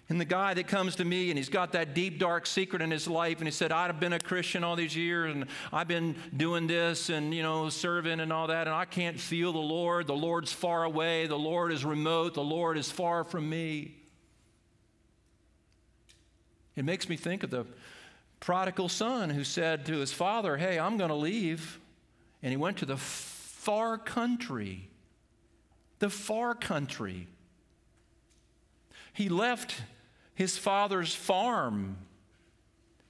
And 0.08 0.20
the 0.20 0.26
guy 0.26 0.52
that 0.52 0.66
comes 0.66 0.96
to 0.96 1.06
me 1.06 1.30
and 1.30 1.38
he's 1.38 1.48
got 1.48 1.72
that 1.72 1.94
deep, 1.94 2.18
dark 2.18 2.44
secret 2.44 2.82
in 2.82 2.90
his 2.90 3.08
life, 3.08 3.38
and 3.38 3.46
he 3.46 3.50
said, 3.50 3.72
I've 3.72 3.98
been 3.98 4.12
a 4.12 4.18
Christian 4.18 4.62
all 4.62 4.76
these 4.76 4.94
years, 4.94 5.35
and 5.35 5.46
I've 5.72 5.88
been 5.88 6.16
doing 6.37 6.66
this 6.66 7.08
and, 7.08 7.32
you 7.32 7.42
know, 7.42 7.70
serving 7.70 8.20
and 8.20 8.30
all 8.30 8.48
that, 8.48 8.66
and 8.66 8.76
I 8.76 8.85
can't 8.85 9.18
feel 9.18 9.54
the 9.54 9.58
Lord. 9.58 10.06
The 10.06 10.12
Lord's 10.12 10.52
far 10.52 10.85
away. 10.85 11.28
The 11.28 11.38
Lord 11.38 11.72
is 11.72 11.82
remote. 11.82 12.35
The 12.35 12.42
Lord 12.42 12.76
is 12.76 12.90
far 12.90 13.24
from 13.24 13.48
me. 13.48 14.01
It 16.76 16.85
makes 16.85 17.08
me 17.08 17.16
think 17.16 17.42
of 17.42 17.50
the 17.50 17.66
prodigal 18.40 18.88
son 18.88 19.30
who 19.30 19.44
said 19.44 19.87
to 19.87 19.98
his 19.98 20.12
father, 20.12 20.56
Hey, 20.56 20.78
I'm 20.78 20.96
going 20.96 21.11
to 21.11 21.14
leave. 21.14 21.78
And 22.42 22.50
he 22.50 22.56
went 22.56 22.78
to 22.78 22.87
the 22.87 22.96
far 22.96 23.98
country. 23.98 24.88
The 26.00 26.11
far 26.11 26.54
country. 26.54 27.28
He 29.12 29.28
left 29.28 29.82
his 30.35 30.58
father's 30.58 31.14
farm. 31.14 31.98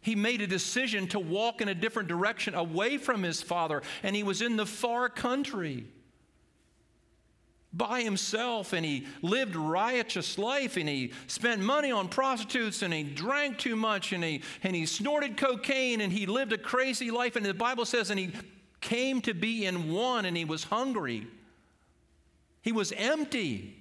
He 0.01 0.17
made 0.17 0.41
a 0.41 0.47
decision 0.47 1.07
to 1.09 1.21
walk 1.21 1.61
in 1.61 1.69
a 1.69 1.75
different 1.75 2.09
direction 2.09 2.55
away 2.55 2.99
from 2.99 3.23
his 3.23 3.41
father, 3.41 3.83
and 4.03 4.17
he 4.17 4.25
was 4.25 4.43
in 4.43 4.57
the 4.57 4.67
far 4.67 5.09
country 5.09 5.87
by 7.73 8.03
himself 8.03 8.73
and 8.73 8.85
he 8.85 9.07
lived 9.23 9.57
riotous 9.57 10.37
life 10.37 10.77
and 10.77 10.89
he 10.89 11.13
spent 11.27 11.61
money 11.61 11.91
on 11.91 12.09
prostitutes 12.09 12.83
and 12.83 12.93
he 12.93 13.03
drank 13.03 13.59
too 13.59 13.77
much 13.77 14.13
and 14.13 14.23
he, 14.23 14.43
and 14.63 14.77
he 14.77 14.85
snorted 14.85 15.37
cocaine 15.37 16.01
and 16.03 16.13
he 16.13 16.27
lived 16.27 16.53
a 16.53 16.59
crazy 16.59 17.11
life. 17.11 17.35
And 17.35 17.47
the 17.47 17.55
bible 17.55 17.87
says 17.87 18.11
and 18.11 18.21
he 18.21 18.33
came 18.81 19.21
to 19.23 19.33
be 19.33 19.65
in 19.65 19.91
one 19.93 20.27
and 20.27 20.37
he 20.37 20.45
was 20.45 20.65
hungry. 20.65 21.27
He 22.61 22.73
was 22.73 22.93
empty. 22.93 23.79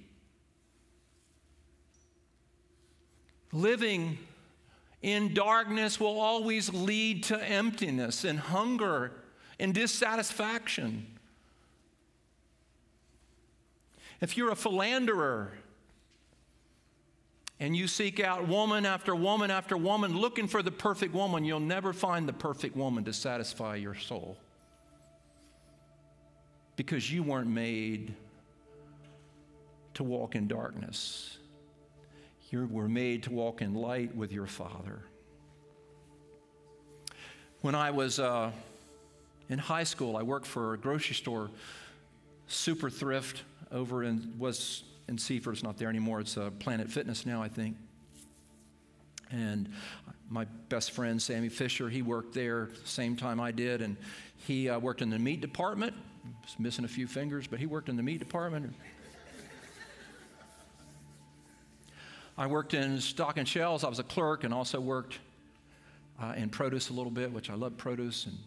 Living 3.52 4.18
in 5.02 5.34
darkness 5.34 6.00
will 6.00 6.18
always 6.18 6.72
lead 6.72 7.24
to 7.24 7.44
emptiness 7.44 8.24
and 8.24 8.38
hunger 8.38 9.12
and 9.58 9.74
dissatisfaction 9.74 11.06
If 14.22 14.36
you're 14.36 14.52
a 14.52 14.56
philanderer 14.56 15.50
and 17.58 17.76
you 17.76 17.88
seek 17.88 18.20
out 18.20 18.46
woman 18.46 18.86
after 18.86 19.16
woman 19.16 19.50
after 19.50 19.76
woman 19.76 20.16
looking 20.16 20.46
for 20.46 20.62
the 20.62 20.70
perfect 20.70 21.12
woman, 21.12 21.44
you'll 21.44 21.58
never 21.58 21.92
find 21.92 22.28
the 22.28 22.32
perfect 22.32 22.76
woman 22.76 23.02
to 23.04 23.12
satisfy 23.12 23.74
your 23.74 23.96
soul. 23.96 24.36
Because 26.76 27.12
you 27.12 27.24
weren't 27.24 27.50
made 27.50 28.14
to 29.94 30.04
walk 30.04 30.36
in 30.36 30.46
darkness. 30.46 31.38
You 32.50 32.68
were 32.70 32.88
made 32.88 33.24
to 33.24 33.32
walk 33.32 33.60
in 33.60 33.74
light 33.74 34.14
with 34.14 34.32
your 34.32 34.46
Father. 34.46 35.00
When 37.60 37.74
I 37.74 37.90
was 37.90 38.20
uh, 38.20 38.52
in 39.48 39.58
high 39.58 39.84
school, 39.84 40.16
I 40.16 40.22
worked 40.22 40.46
for 40.46 40.74
a 40.74 40.78
grocery 40.78 41.16
store, 41.16 41.50
Super 42.46 42.88
Thrift 42.88 43.42
over 43.72 44.04
in 44.04 44.34
was 44.38 44.84
in 45.08 45.18
Seaford. 45.18 45.54
It's 45.54 45.62
not 45.62 45.78
there 45.78 45.88
anymore. 45.88 46.20
It's 46.20 46.36
uh, 46.36 46.50
Planet 46.58 46.90
Fitness 46.90 47.26
now, 47.26 47.42
I 47.42 47.48
think. 47.48 47.76
And 49.30 49.70
my 50.28 50.44
best 50.68 50.92
friend 50.92 51.20
Sammy 51.20 51.48
Fisher, 51.48 51.88
he 51.88 52.02
worked 52.02 52.34
there 52.34 52.68
same 52.84 53.16
time 53.16 53.40
I 53.40 53.50
did, 53.50 53.82
and 53.82 53.96
he 54.36 54.68
uh, 54.68 54.78
worked 54.78 55.02
in 55.02 55.10
the 55.10 55.18
meat 55.18 55.40
department. 55.40 55.94
Was 56.42 56.58
missing 56.58 56.84
a 56.84 56.88
few 56.88 57.06
fingers, 57.06 57.46
but 57.46 57.58
he 57.58 57.66
worked 57.66 57.88
in 57.88 57.96
the 57.96 58.02
meat 58.02 58.18
department. 58.18 58.72
I 62.38 62.46
worked 62.46 62.74
in 62.74 63.00
stock 63.00 63.36
and 63.36 63.46
shells. 63.46 63.84
I 63.84 63.88
was 63.88 63.98
a 63.98 64.04
clerk 64.04 64.44
and 64.44 64.54
also 64.54 64.80
worked 64.80 65.18
uh, 66.20 66.32
in 66.36 66.48
produce 66.48 66.88
a 66.88 66.92
little 66.92 67.10
bit, 67.10 67.32
which 67.32 67.50
I 67.50 67.54
love 67.54 67.76
produce. 67.76 68.26
And, 68.26 68.38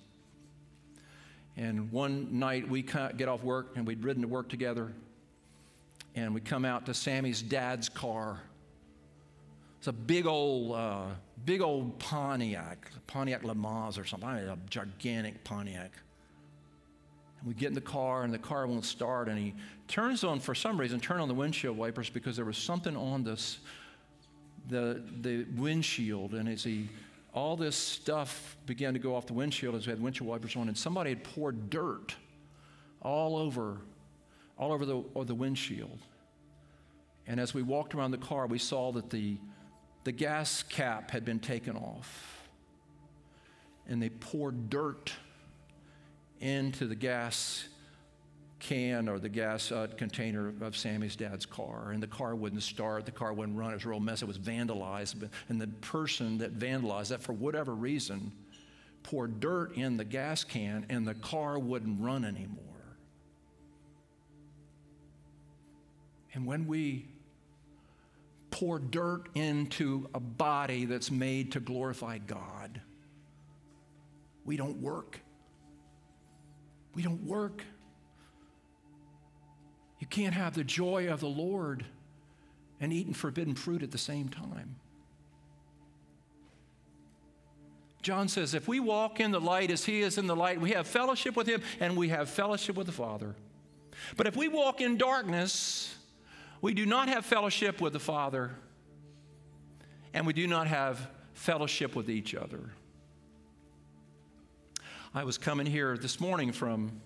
and 1.58 1.92
one 1.92 2.40
night 2.40 2.68
we 2.68 2.82
get 2.82 3.28
off 3.28 3.44
work 3.44 3.74
and 3.76 3.86
we'd 3.86 4.04
ridden 4.04 4.24
to 4.24 4.28
work 4.28 4.50
together 4.50 4.94
and 6.15 6.34
we 6.34 6.39
come 6.39 6.65
out 6.65 6.86
to 6.86 6.93
Sammy's 6.93 7.41
dad's 7.41 7.89
car. 7.89 8.39
It's 9.80 9.88
a 9.88 9.93
big 9.93 10.25
old, 10.25 10.75
uh, 10.75 11.04
big 11.45 11.62
old 11.62 11.99
Pontiac, 11.99 12.89
Pontiac 13.06 13.43
Le 13.43 13.54
Mans 13.54 13.97
or 13.97 14.06
something, 14.06 14.30
a 14.30 14.58
gigantic 14.69 15.43
Pontiac. 15.43 15.91
And 17.39 17.47
we 17.47 17.54
get 17.54 17.67
in 17.67 17.75
the 17.75 17.82
car, 17.82 18.23
and 18.23 18.34
the 18.34 18.39
car 18.39 18.65
won't 18.65 18.86
start, 18.86 19.28
and 19.28 19.38
he 19.38 19.54
turns 19.88 20.23
on, 20.23 20.39
for 20.39 20.56
some 20.56 20.80
reason, 20.80 20.99
turn 20.99 21.19
on 21.19 21.28
the 21.28 21.34
windshield 21.34 21.78
wipers 21.78 22.10
because 22.10 22.38
there 22.38 22.45
was 22.45 22.58
something 22.58 22.95
on 22.95 23.23
this, 23.23 23.60
the, 24.69 25.04
the 25.21 25.45
windshield, 25.58 26.34
and 26.34 26.47
as 26.47 26.63
he, 26.63 26.89
all 27.34 27.58
this 27.58 27.75
stuff 27.75 28.56
began 28.65 28.93
to 28.93 28.99
go 28.99 29.15
off 29.15 29.28
the 29.28 29.34
windshield 29.34 29.75
as 29.75 29.86
we 29.86 29.91
had 29.91 30.01
windshield 30.01 30.30
wipers 30.30 30.56
on, 30.56 30.69
and 30.69 30.78
somebody 30.78 31.10
had 31.10 31.23
poured 31.23 31.69
dirt 31.69 32.15
all 33.01 33.36
over 33.36 33.82
all 34.58 34.72
over 34.72 34.86
the, 34.86 35.04
over 35.15 35.26
the 35.26 35.36
windshield. 35.36 36.00
And 37.28 37.39
as 37.39 37.54
we 37.54 37.62
walked 37.62 37.96
around 37.96 38.12
the 38.12 38.18
car, 38.18 38.48
we 38.48 38.60
saw 38.60 38.91
that 38.94 39.10
the, 39.10 39.38
the 40.04 40.12
gas 40.12 40.63
cap 40.63 41.12
had 41.12 41.26
been 41.26 41.39
taken 41.39 41.76
off. 41.76 42.50
And 43.88 44.02
they 44.02 44.10
poured 44.10 44.70
dirt 44.70 45.13
into 46.39 46.88
the 46.88 46.96
gas 46.96 47.68
can 48.60 49.08
or 49.08 49.20
the 49.20 49.30
gas 49.30 49.72
uh, 49.72 49.88
container 49.98 50.54
of 50.62 50.76
Sammy's 50.76 51.15
dad's 51.15 51.46
car, 51.46 51.91
and 51.91 52.02
the 52.02 52.08
car 52.08 52.36
wouldn't 52.36 52.63
start, 52.63 53.06
the 53.06 53.12
car 53.12 53.34
wouldn't 53.34 53.58
run. 53.58 53.72
It 53.72 53.76
was 53.76 53.86
a 53.86 53.89
real 53.89 54.00
mess. 54.00 54.22
It 54.22 54.28
was 54.28 54.39
vandalized, 54.39 55.30
and 55.50 55.62
the 55.62 55.68
person 55.68 56.39
that 56.39 56.58
vandalized 56.58 57.10
that, 57.10 57.22
for 57.22 57.34
whatever 57.34 57.76
reason, 57.76 58.32
poured 59.04 59.39
dirt 59.39 59.76
in 59.76 59.98
the 59.98 60.06
gas 60.06 60.44
can, 60.44 60.86
and 60.89 61.08
the 61.08 61.13
car 61.15 61.60
wouldn't 61.60 62.02
run 62.02 62.26
anymore. 62.26 62.63
And 66.36 66.45
when 66.45 66.67
we 66.67 67.08
pour 68.52 68.78
dirt 68.78 69.30
into 69.36 70.10
a 70.13 70.19
body 70.19 70.86
that's 70.86 71.10
made 71.10 71.54
to 71.54 71.62
glorify 71.62 72.17
God, 72.19 72.82
we 74.43 74.58
don't 74.58 74.82
work. 74.82 75.19
We 76.93 77.02
don't 77.02 77.24
work. 77.24 77.63
You 79.99 80.07
can't 80.07 80.34
have 80.34 80.53
the 80.53 80.64
joy 80.64 81.07
of 81.07 81.22
the 81.22 81.28
Lord 81.28 81.86
and 82.82 82.91
eating 82.91 83.14
forbidden 83.14 83.55
fruit 83.55 83.82
at 83.82 83.91
the 83.91 83.97
same 83.97 84.28
time. 84.28 84.76
John 88.01 88.28
says, 88.28 88.53
if 88.53 88.68
we 88.68 88.80
walk 88.80 89.20
in 89.20 89.32
the 89.32 89.39
light 89.39 89.72
as 89.72 89.86
he 89.86 90.01
is 90.01 90.18
in 90.18 90.28
the 90.28 90.36
light, 90.36 90.62
we 90.62 90.72
have 90.72 90.86
fellowship 90.86 91.36
with 91.36 91.47
him 91.47 91.62
and 91.80 91.97
we 91.97 92.10
have 92.10 92.30
fellowship 92.30 92.76
with 92.76 92.86
the 92.88 92.93
Father. 92.93 93.36
But 94.16 94.28
if 94.28 94.36
we 94.36 94.47
walk 94.47 94.82
in 94.82 94.97
darkness, 94.97 95.95
we 96.66 96.74
do 96.74 96.88
not 96.88 97.07
have 97.07 97.24
fellowship 97.24 97.80
with 97.80 97.93
the 97.93 97.99
Father, 97.99 98.49
and 100.16 100.26
we 100.26 100.34
do 100.34 100.47
not 100.47 100.66
have 100.66 101.11
fellowship 101.36 101.95
with 101.95 102.09
each 102.09 102.34
other. 102.34 102.72
I 105.13 105.26
was 105.26 105.38
coming 105.38 105.68
here 105.68 105.95
this 105.95 106.20
morning 106.20 106.51
from, 106.51 107.01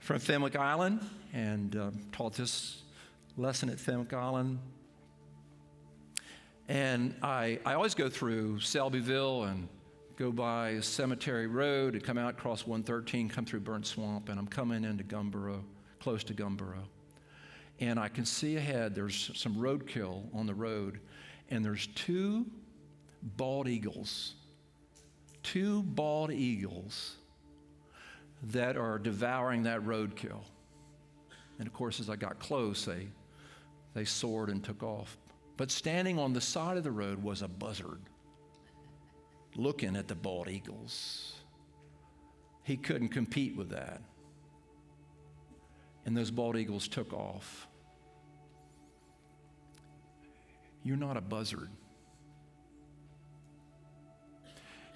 from 0.00 0.18
Fenwick 0.18 0.56
Island 0.56 0.98
and 1.32 1.76
uh, 1.76 1.90
taught 2.10 2.34
this 2.34 2.82
lesson 3.36 3.70
at 3.70 3.78
Fenwick 3.78 4.12
Island. 4.12 4.58
And 6.66 7.14
I, 7.22 7.60
I 7.64 7.74
always 7.74 7.94
go 7.94 8.08
through 8.08 8.58
Selbyville 8.58 9.48
and 9.48 9.68
go 10.16 10.32
by 10.32 10.80
Cemetery 10.80 11.46
Road 11.46 11.94
and 11.94 12.02
come 12.02 12.18
out 12.18 12.30
across 12.30 12.66
113, 12.66 13.28
come 13.28 13.44
through 13.44 13.60
Burnt 13.60 13.86
Swamp, 13.86 14.28
and 14.28 14.40
I'm 14.40 14.48
coming 14.48 14.82
into 14.82 15.04
Gumboro, 15.04 15.62
close 16.00 16.24
to 16.24 16.34
Gumboro. 16.34 16.82
And 17.80 17.98
I 17.98 18.08
can 18.08 18.26
see 18.26 18.56
ahead 18.56 18.94
there's 18.94 19.30
some 19.34 19.56
roadkill 19.56 20.34
on 20.34 20.46
the 20.46 20.54
road, 20.54 21.00
and 21.48 21.64
there's 21.64 21.86
two 21.88 22.46
bald 23.22 23.68
eagles, 23.68 24.34
two 25.42 25.82
bald 25.82 26.30
eagles 26.30 27.16
that 28.44 28.76
are 28.76 28.98
devouring 28.98 29.62
that 29.64 29.80
roadkill. 29.82 30.42
And 31.58 31.66
of 31.66 31.72
course, 31.72 32.00
as 32.00 32.08
I 32.08 32.16
got 32.16 32.38
close, 32.38 32.84
they, 32.84 33.08
they 33.94 34.04
soared 34.04 34.50
and 34.50 34.62
took 34.62 34.82
off. 34.82 35.16
But 35.56 35.70
standing 35.70 36.18
on 36.18 36.32
the 36.32 36.40
side 36.40 36.76
of 36.76 36.84
the 36.84 36.90
road 36.90 37.22
was 37.22 37.42
a 37.42 37.48
buzzard 37.48 38.00
looking 39.56 39.96
at 39.96 40.08
the 40.08 40.14
bald 40.14 40.48
eagles. 40.48 41.34
He 42.62 42.76
couldn't 42.76 43.08
compete 43.08 43.56
with 43.56 43.70
that. 43.70 44.00
And 46.06 46.16
those 46.16 46.30
bald 46.30 46.56
eagles 46.56 46.88
took 46.88 47.12
off. 47.12 47.68
You're 50.82 50.96
not 50.96 51.16
a 51.16 51.20
buzzard. 51.20 51.68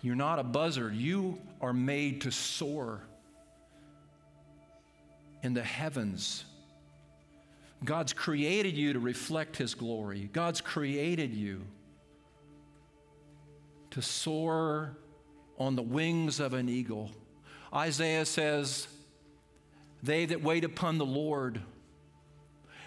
You're 0.03 0.17
not 0.17 0.39
a 0.39 0.45
buzzard. 0.45 0.95
You 0.95 1.39
are 1.61 1.73
made 1.73 2.23
to 2.23 2.31
soar 2.31 3.01
in 5.43 5.55
the 5.55 5.63
heavens. 5.63 6.45
God's 7.85 8.13
created 8.13 8.77
you 8.77 8.95
to 8.95 8.99
reflect 8.99 9.57
His 9.57 9.75
glory. 9.75 10.31
God's 10.33 10.61
created 10.61 11.35
you 11.35 11.63
to 13.91 14.03
soar 14.03 14.97
on 15.59 15.77
the 15.77 15.83
wings 15.83 16.41
of 16.41 16.55
an 16.55 16.69
eagle. 16.69 17.11
Isaiah 17.73 18.25
says, 18.25 18.89
They 20.03 20.27
that 20.27 20.43
wait 20.43 20.65
upon 20.65 20.99
the 20.99 21.07
Lord 21.07 21.61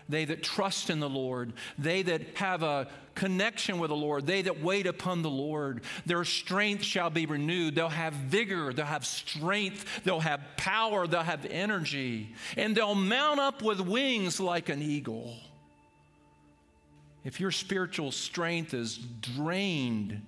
they 0.09 0.25
that 0.25 0.43
trust 0.43 0.89
in 0.89 0.99
the 0.99 1.09
Lord, 1.09 1.53
they 1.77 2.01
that 2.03 2.37
have 2.37 2.63
a 2.63 2.87
connection 3.15 3.79
with 3.79 3.89
the 3.89 3.95
Lord, 3.95 4.25
they 4.25 4.43
that 4.43 4.61
wait 4.61 4.87
upon 4.87 5.21
the 5.21 5.29
Lord, 5.29 5.81
their 6.05 6.23
strength 6.23 6.83
shall 6.83 7.09
be 7.09 7.25
renewed. 7.25 7.75
They'll 7.75 7.89
have 7.89 8.13
vigor, 8.13 8.71
they'll 8.73 8.85
have 8.85 9.05
strength, 9.05 10.03
they'll 10.03 10.19
have 10.19 10.41
power, 10.55 11.07
they'll 11.07 11.21
have 11.23 11.45
energy, 11.45 12.33
and 12.55 12.75
they'll 12.75 12.95
mount 12.95 13.39
up 13.39 13.61
with 13.61 13.79
wings 13.79 14.39
like 14.39 14.69
an 14.69 14.81
eagle. 14.81 15.35
If 17.23 17.41
your 17.41 17.51
spiritual 17.51 18.11
strength 18.11 18.73
is 18.73 18.97
drained 18.97 20.21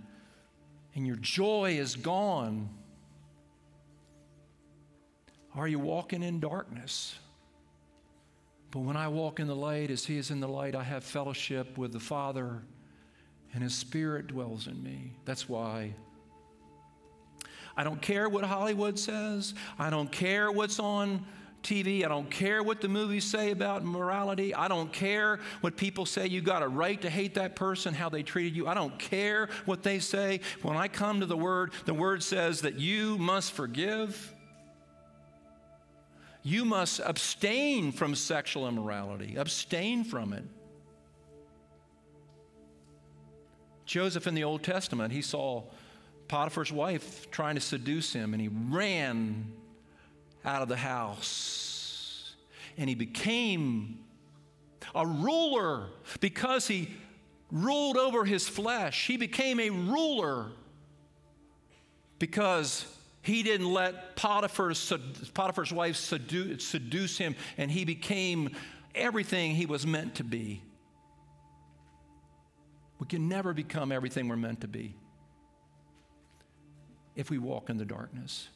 and 0.95 1.07
your 1.07 1.15
joy 1.15 1.77
is 1.79 1.95
gone, 1.95 2.69
are 5.55 5.67
you 5.67 5.79
walking 5.79 6.23
in 6.23 6.39
darkness? 6.39 7.15
But 8.71 8.79
when 8.79 8.95
I 8.95 9.07
walk 9.07 9.39
in 9.39 9.47
the 9.47 9.55
light 9.55 9.89
as 9.89 10.05
He 10.05 10.17
is 10.17 10.31
in 10.31 10.39
the 10.39 10.47
light, 10.47 10.75
I 10.75 10.83
have 10.83 11.03
fellowship 11.03 11.77
with 11.77 11.91
the 11.91 11.99
Father, 11.99 12.61
and 13.53 13.63
His 13.63 13.73
Spirit 13.73 14.27
dwells 14.27 14.67
in 14.67 14.81
me. 14.83 15.13
That's 15.25 15.49
why. 15.49 15.95
I 17.75 17.83
don't 17.83 18.01
care 18.01 18.29
what 18.29 18.43
Hollywood 18.43 18.99
says. 18.99 19.53
I 19.79 19.89
don't 19.89 20.11
care 20.11 20.51
what's 20.51 20.79
on 20.79 21.25
TV. 21.63 22.05
I 22.05 22.07
don't 22.07 22.29
care 22.29 22.61
what 22.61 22.81
the 22.81 22.87
movies 22.87 23.25
say 23.25 23.51
about 23.51 23.83
morality. 23.83 24.53
I 24.53 24.67
don't 24.67 24.91
care 24.91 25.39
what 25.61 25.77
people 25.77 26.05
say 26.05 26.27
you 26.27 26.41
got 26.41 26.61
a 26.61 26.67
right 26.67 27.01
to 27.01 27.09
hate 27.09 27.35
that 27.35 27.55
person, 27.55 27.93
how 27.93 28.09
they 28.09 28.23
treated 28.23 28.55
you. 28.55 28.67
I 28.67 28.73
don't 28.73 28.97
care 28.99 29.49
what 29.65 29.83
they 29.83 29.99
say. 29.99 30.41
When 30.61 30.77
I 30.77 30.87
come 30.87 31.19
to 31.21 31.25
the 31.25 31.37
Word, 31.37 31.71
the 31.85 31.93
Word 31.93 32.23
says 32.23 32.61
that 32.61 32.75
you 32.75 33.17
must 33.17 33.51
forgive 33.51 34.33
you 36.43 36.65
must 36.65 36.99
abstain 37.03 37.91
from 37.91 38.15
sexual 38.15 38.67
immorality, 38.67 39.35
abstain 39.35 40.03
from 40.03 40.33
it. 40.33 40.43
Joseph 43.85 44.27
in 44.27 44.35
the 44.35 44.43
Old 44.43 44.63
Testament, 44.63 45.11
he 45.11 45.21
saw 45.21 45.63
Potiphar's 46.27 46.71
wife 46.71 47.29
trying 47.31 47.55
to 47.55 47.61
seduce 47.61 48.13
him, 48.13 48.33
and 48.33 48.41
he 48.41 48.47
ran 48.47 49.51
out 50.45 50.61
of 50.61 50.69
the 50.69 50.77
house. 50.77 52.35
And 52.77 52.87
he 52.87 52.95
became 52.95 53.99
a 54.95 55.05
ruler 55.05 55.87
because 56.19 56.67
he 56.67 56.93
ruled 57.51 57.97
over 57.97 58.25
his 58.25 58.47
flesh. 58.47 59.07
He 59.07 59.17
became 59.17 59.59
a 59.59 59.69
ruler 59.69 60.51
because 62.19 62.85
he 63.21 63.43
didn't 63.43 63.71
let 63.71 64.15
Potiphar's, 64.15 64.93
Potiphar's 65.33 65.73
wife 65.73 65.97
seduce, 65.97 66.65
seduce 66.65 67.17
him, 67.17 67.35
and 67.57 67.69
he 67.69 67.85
became 67.85 68.51
everything 68.95 69.55
he 69.55 69.65
was 69.65 69.85
meant 69.85 70.15
to 70.15 70.23
be. 70.23 70.61
We 72.99 73.07
can 73.07 73.27
never 73.27 73.53
become 73.53 73.91
everything 73.91 74.27
we're 74.27 74.35
meant 74.35 74.61
to 74.61 74.67
be 74.67 74.95
if 77.15 77.29
we 77.29 77.37
walk 77.37 77.69
in 77.69 77.77
the 77.77 77.85
darkness. 77.85 78.47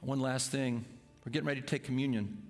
One 0.00 0.20
last 0.20 0.50
thing 0.50 0.84
we're 1.24 1.30
getting 1.30 1.46
ready 1.46 1.60
to 1.60 1.66
take 1.66 1.84
communion. 1.84 2.42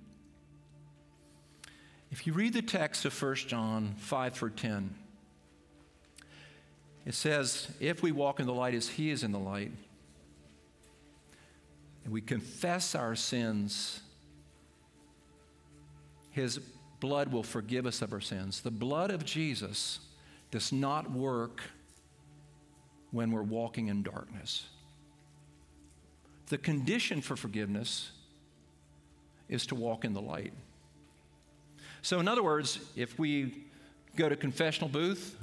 If 2.11 2.27
you 2.27 2.33
read 2.33 2.53
the 2.53 2.63
text 2.63 3.05
of 3.05 3.23
1 3.23 3.35
John 3.35 3.95
5 3.99 4.35
through 4.35 4.51
10, 4.51 4.95
it 7.05 7.15
says, 7.15 7.69
If 7.81 8.03
we 8.03 8.13
walk 8.13 8.41
in 8.41 8.47
the 8.47 8.53
light 8.53 8.75
as 8.75 8.89
he 8.89 9.11
is 9.11 9.23
in 9.23 9.33
the 9.33 9.39
light, 9.39 9.73
and 12.05 12.13
we 12.13 12.21
confess 12.21 12.95
our 12.95 13.15
sins, 13.15 14.01
His 16.31 16.59
blood 17.01 17.33
will 17.33 17.43
forgive 17.43 17.87
us 17.87 18.03
of 18.03 18.13
our 18.13 18.21
sins. 18.21 18.61
The 18.61 18.71
blood 18.71 19.11
of 19.11 19.25
Jesus 19.25 20.01
does 20.51 20.73
not 20.73 21.11
work 21.11 21.63
when 23.11 23.31
we're 23.31 23.43
walking 23.43 23.89
in 23.89 24.03
darkness. 24.03 24.67
The 26.49 26.59
condition 26.59 27.21
for 27.21 27.37
forgiveness 27.37 28.11
is 29.49 29.67
to 29.67 29.75
walk 29.75 30.05
in 30.05 30.13
the 30.13 30.21
light. 30.21 30.53
So, 32.03 32.21
in 32.21 32.29
other 32.29 32.43
words, 32.43 32.79
if 32.97 33.19
we 33.19 33.65
go 34.17 34.29
to 34.29 34.37
confessional 34.37 34.89
booth 34.89 35.37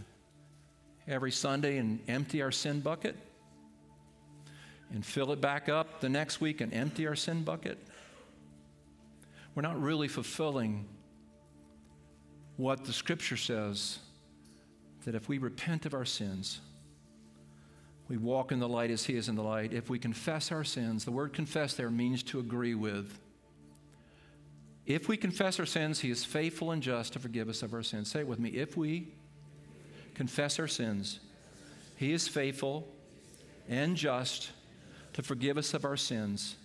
every 1.07 1.31
Sunday 1.31 1.77
and 1.77 1.99
empty 2.07 2.41
our 2.41 2.51
sin 2.51 2.81
bucket, 2.81 3.15
and 4.93 5.05
fill 5.05 5.31
it 5.31 5.41
back 5.41 5.69
up 5.69 6.01
the 6.01 6.09
next 6.09 6.41
week 6.41 6.61
and 6.61 6.73
empty 6.73 7.07
our 7.07 7.15
sin 7.15 7.43
bucket, 7.43 7.77
we're 9.55 9.61
not 9.61 9.81
really 9.81 10.07
fulfilling 10.07 10.87
what 12.57 12.85
the 12.85 12.93
scripture 12.93 13.37
says 13.37 13.99
that 15.05 15.15
if 15.15 15.29
we 15.29 15.37
repent 15.37 15.85
of 15.85 15.93
our 15.93 16.05
sins, 16.05 16.59
we 18.07 18.17
walk 18.17 18.51
in 18.51 18.59
the 18.59 18.67
light 18.67 18.91
as 18.91 19.05
He 19.05 19.15
is 19.15 19.29
in 19.29 19.35
the 19.35 19.43
light. 19.43 19.71
If 19.71 19.89
we 19.89 19.99
confess 19.99 20.51
our 20.51 20.63
sins, 20.63 21.05
the 21.05 21.11
word 21.11 21.31
confess 21.31 21.73
there 21.75 21.91
means 21.91 22.23
to 22.23 22.39
agree 22.39 22.75
with. 22.75 23.19
If 24.85 25.07
we 25.07 25.15
confess 25.17 25.59
our 25.59 25.65
sins, 25.65 25.99
He 25.99 26.09
is 26.09 26.25
faithful 26.25 26.71
and 26.71 26.81
just 26.81 27.13
to 27.13 27.19
forgive 27.19 27.49
us 27.49 27.61
of 27.61 27.73
our 27.73 27.83
sins. 27.83 28.11
Say 28.11 28.21
it 28.21 28.27
with 28.27 28.39
me. 28.39 28.49
If 28.49 28.75
we 28.75 29.13
confess 30.15 30.59
our 30.59 30.67
sins, 30.67 31.19
He 31.95 32.11
is 32.11 32.27
faithful 32.27 32.87
and 33.69 33.95
just 33.95 34.51
to 35.13 35.23
forgive 35.23 35.57
us 35.57 35.73
of 35.73 35.85
our 35.85 35.97
sins 35.97 36.55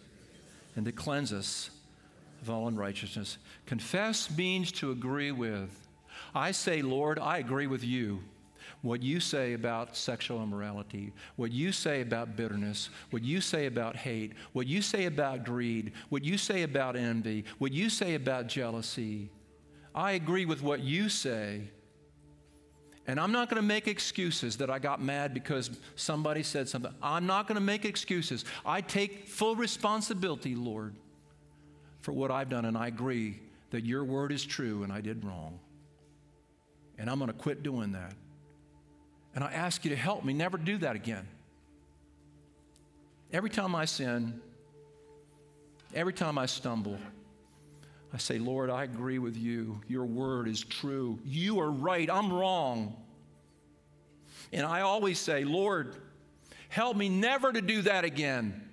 and 0.77 0.85
to 0.87 0.93
cleanse 0.93 1.33
us 1.33 1.71
of 2.43 2.51
all 2.51 2.69
unrighteousness. 2.69 3.39
Confess 3.67 4.37
means 4.37 4.71
to 4.73 4.91
agree 4.91 5.33
with. 5.33 5.89
I 6.35 6.51
say, 6.51 6.83
Lord, 6.83 7.19
I 7.19 7.39
agree 7.39 7.67
with 7.67 7.85
you. 7.85 8.23
What 8.83 9.03
you 9.03 9.19
say 9.19 9.55
about 9.55 9.97
sexual 9.97 10.43
immorality, 10.43 11.13
what 11.37 11.53
you 11.53 11.73
say 11.73 12.03
about 12.03 12.37
bitterness, 12.37 12.91
what 13.11 13.23
you 13.23 13.41
say 13.41 13.65
about 13.65 13.97
hate, 13.97 14.33
what 14.53 14.67
you 14.67 14.83
say 14.83 15.07
about 15.07 15.45
greed, 15.45 15.93
what 16.11 16.23
you 16.23 16.37
say 16.37 16.65
about 16.65 16.95
envy, 16.95 17.47
what 17.57 17.73
you 17.73 17.89
say 17.89 18.15
about 18.15 18.47
jealousy. 18.47 19.31
I 19.95 20.13
agree 20.13 20.45
with 20.45 20.63
what 20.63 20.81
you 20.81 21.09
say 21.09 21.63
and 23.07 23.21
I'm 23.21 23.33
not 23.33 23.51
going 23.51 23.61
to 23.61 23.67
make 23.67 23.87
excuses 23.87 24.57
that 24.59 24.71
I 24.71 24.79
got 24.79 25.03
mad 25.03 25.35
because 25.35 25.71
somebody 25.95 26.43
said 26.43 26.69
something. 26.69 26.93
I'm 27.03 27.27
not 27.27 27.47
going 27.47 27.57
to 27.57 27.61
make 27.61 27.85
excuses. 27.85 28.45
I 28.65 28.81
take 28.81 29.29
full 29.29 29.57
responsibility, 29.57 30.55
Lord, 30.55 30.95
for 32.01 32.13
what 32.13 32.31
I've 32.31 32.49
done, 32.49 32.65
and 32.65 32.79
I 32.79 32.87
agree 32.87 33.41
that 33.71 33.85
your 33.85 34.05
word 34.05 34.33
is 34.33 34.45
true 34.45 34.85
and 34.85 34.93
I 34.93 35.01
did 35.01 35.25
wrong. 35.25 35.59
And 36.97 37.11
I'm 37.11 37.19
going 37.19 37.31
to 37.31 37.37
quit 37.37 37.63
doing 37.63 37.93
that. 37.93 38.15
And 39.35 39.43
I 39.43 39.53
ask 39.53 39.85
you 39.85 39.91
to 39.91 39.97
help 39.97 40.25
me 40.25 40.33
never 40.33 40.57
do 40.57 40.79
that 40.79 40.97
again. 40.97 41.27
Every 43.33 43.51
time 43.51 43.75
I 43.75 43.85
sin, 43.85 44.41
every 45.93 46.13
time 46.13 46.39
I 46.39 46.47
stumble, 46.47 46.99
I 48.15 48.19
say, 48.19 48.39
Lord, 48.39 48.71
I 48.71 48.85
agree 48.85 49.19
with 49.19 49.37
you. 49.37 49.81
Your 49.89 50.05
word 50.05 50.47
is 50.47 50.63
true. 50.63 51.19
You 51.25 51.59
are 51.59 51.71
right. 51.71 52.09
I'm 52.09 52.33
wrong. 52.33 52.95
And 54.53 54.65
I 54.65 54.83
always 54.83 55.19
say, 55.19 55.43
Lord, 55.43 55.97
help 56.69 56.97
me 56.97 57.09
never 57.09 57.53
to 57.53 57.61
do 57.61 57.83
that 57.83 58.05
again. 58.05 58.69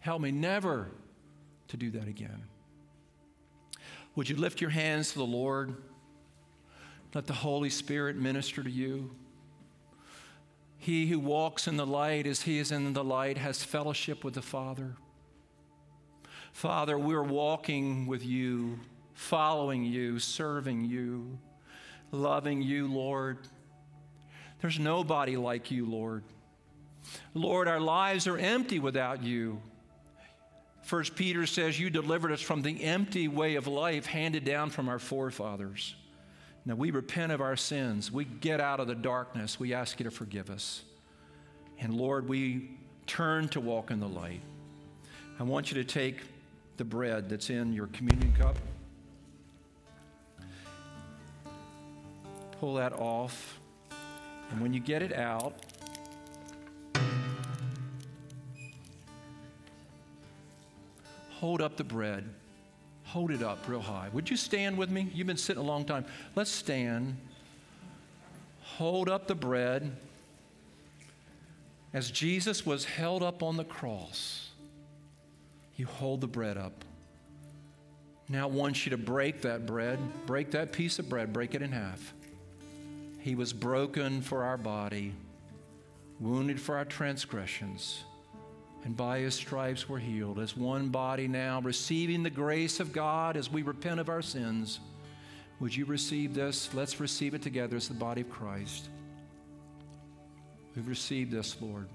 Help 0.00 0.20
me 0.20 0.32
never 0.32 0.90
to 1.68 1.78
do 1.78 1.92
that 1.92 2.08
again. 2.08 2.42
Would 4.16 4.28
you 4.28 4.36
lift 4.36 4.60
your 4.60 4.68
hands 4.68 5.12
to 5.12 5.18
the 5.18 5.24
Lord? 5.24 5.74
Let 7.14 7.26
the 7.26 7.32
Holy 7.32 7.70
Spirit 7.70 8.16
minister 8.16 8.62
to 8.62 8.70
you. 8.70 9.12
He 10.76 11.06
who 11.06 11.18
walks 11.18 11.66
in 11.66 11.78
the 11.78 11.86
light 11.86 12.26
as 12.26 12.42
he 12.42 12.58
is 12.58 12.70
in 12.70 12.92
the 12.92 13.02
light 13.02 13.38
has 13.38 13.64
fellowship 13.64 14.24
with 14.24 14.34
the 14.34 14.42
Father. 14.42 14.96
Father, 16.54 16.96
we're 16.96 17.20
walking 17.20 18.06
with 18.06 18.24
you, 18.24 18.78
following 19.12 19.84
you, 19.84 20.20
serving 20.20 20.84
you, 20.84 21.36
loving 22.12 22.62
you, 22.62 22.86
Lord. 22.86 23.38
There's 24.60 24.78
nobody 24.78 25.36
like 25.36 25.72
you, 25.72 25.84
Lord. 25.84 26.22
Lord, 27.34 27.66
our 27.66 27.80
lives 27.80 28.28
are 28.28 28.38
empty 28.38 28.78
without 28.78 29.24
you. 29.24 29.60
First 30.84 31.16
Peter 31.16 31.44
says 31.44 31.78
you 31.78 31.90
delivered 31.90 32.30
us 32.30 32.40
from 32.40 32.62
the 32.62 32.84
empty 32.84 33.26
way 33.26 33.56
of 33.56 33.66
life 33.66 34.06
handed 34.06 34.44
down 34.44 34.70
from 34.70 34.88
our 34.88 35.00
forefathers. 35.00 35.96
Now 36.64 36.76
we 36.76 36.92
repent 36.92 37.32
of 37.32 37.40
our 37.40 37.56
sins. 37.56 38.12
We 38.12 38.24
get 38.26 38.60
out 38.60 38.78
of 38.78 38.86
the 38.86 38.94
darkness. 38.94 39.58
We 39.58 39.74
ask 39.74 39.98
you 39.98 40.04
to 40.04 40.10
forgive 40.12 40.50
us. 40.50 40.84
And 41.80 41.94
Lord, 41.94 42.28
we 42.28 42.78
turn 43.08 43.48
to 43.48 43.60
walk 43.60 43.90
in 43.90 43.98
the 43.98 44.08
light. 44.08 44.40
I 45.40 45.42
want 45.42 45.72
you 45.72 45.82
to 45.82 45.84
take 45.84 46.20
the 46.76 46.84
bread 46.84 47.28
that's 47.28 47.50
in 47.50 47.72
your 47.72 47.86
communion 47.88 48.32
cup. 48.38 48.56
Pull 52.60 52.74
that 52.74 52.92
off. 52.94 53.60
And 54.50 54.60
when 54.60 54.72
you 54.72 54.80
get 54.80 55.02
it 55.02 55.12
out, 55.12 55.54
hold 61.30 61.60
up 61.60 61.76
the 61.76 61.84
bread. 61.84 62.24
Hold 63.04 63.30
it 63.30 63.42
up 63.42 63.68
real 63.68 63.80
high. 63.80 64.08
Would 64.12 64.28
you 64.30 64.36
stand 64.36 64.76
with 64.76 64.90
me? 64.90 65.10
You've 65.14 65.26
been 65.26 65.36
sitting 65.36 65.62
a 65.62 65.66
long 65.66 65.84
time. 65.84 66.04
Let's 66.34 66.50
stand. 66.50 67.16
Hold 68.62 69.08
up 69.08 69.28
the 69.28 69.34
bread. 69.34 69.96
As 71.92 72.10
Jesus 72.10 72.66
was 72.66 72.84
held 72.84 73.22
up 73.22 73.42
on 73.42 73.56
the 73.56 73.64
cross, 73.64 74.50
you 75.76 75.86
hold 75.86 76.20
the 76.20 76.26
bread 76.26 76.56
up. 76.56 76.84
Now 78.28 78.44
I 78.44 78.50
want 78.50 78.86
you 78.86 78.90
to 78.90 78.96
break 78.96 79.42
that 79.42 79.66
bread, 79.66 79.98
break 80.26 80.52
that 80.52 80.72
piece 80.72 80.98
of 80.98 81.08
bread, 81.08 81.32
break 81.32 81.54
it 81.54 81.62
in 81.62 81.72
half. 81.72 82.14
He 83.20 83.34
was 83.34 83.52
broken 83.52 84.22
for 84.22 84.44
our 84.44 84.56
body, 84.56 85.12
wounded 86.20 86.60
for 86.60 86.76
our 86.76 86.84
transgressions 86.84 88.04
and 88.84 88.96
by 88.96 89.20
his 89.20 89.34
stripes 89.34 89.88
we're 89.88 89.98
healed. 89.98 90.38
As 90.38 90.56
one 90.56 90.88
body 90.88 91.26
now, 91.26 91.60
receiving 91.62 92.22
the 92.22 92.30
grace 92.30 92.80
of 92.80 92.92
God 92.92 93.36
as 93.36 93.50
we 93.50 93.62
repent 93.62 93.98
of 93.98 94.10
our 94.10 94.22
sins. 94.22 94.78
Would 95.60 95.74
you 95.74 95.86
receive 95.86 96.34
this? 96.34 96.72
Let's 96.74 97.00
receive 97.00 97.34
it 97.34 97.42
together 97.42 97.76
as 97.76 97.88
the 97.88 97.94
body 97.94 98.20
of 98.20 98.30
Christ. 98.30 98.88
We've 100.76 100.86
received 100.86 101.30
this, 101.30 101.56
Lord. 101.60 101.88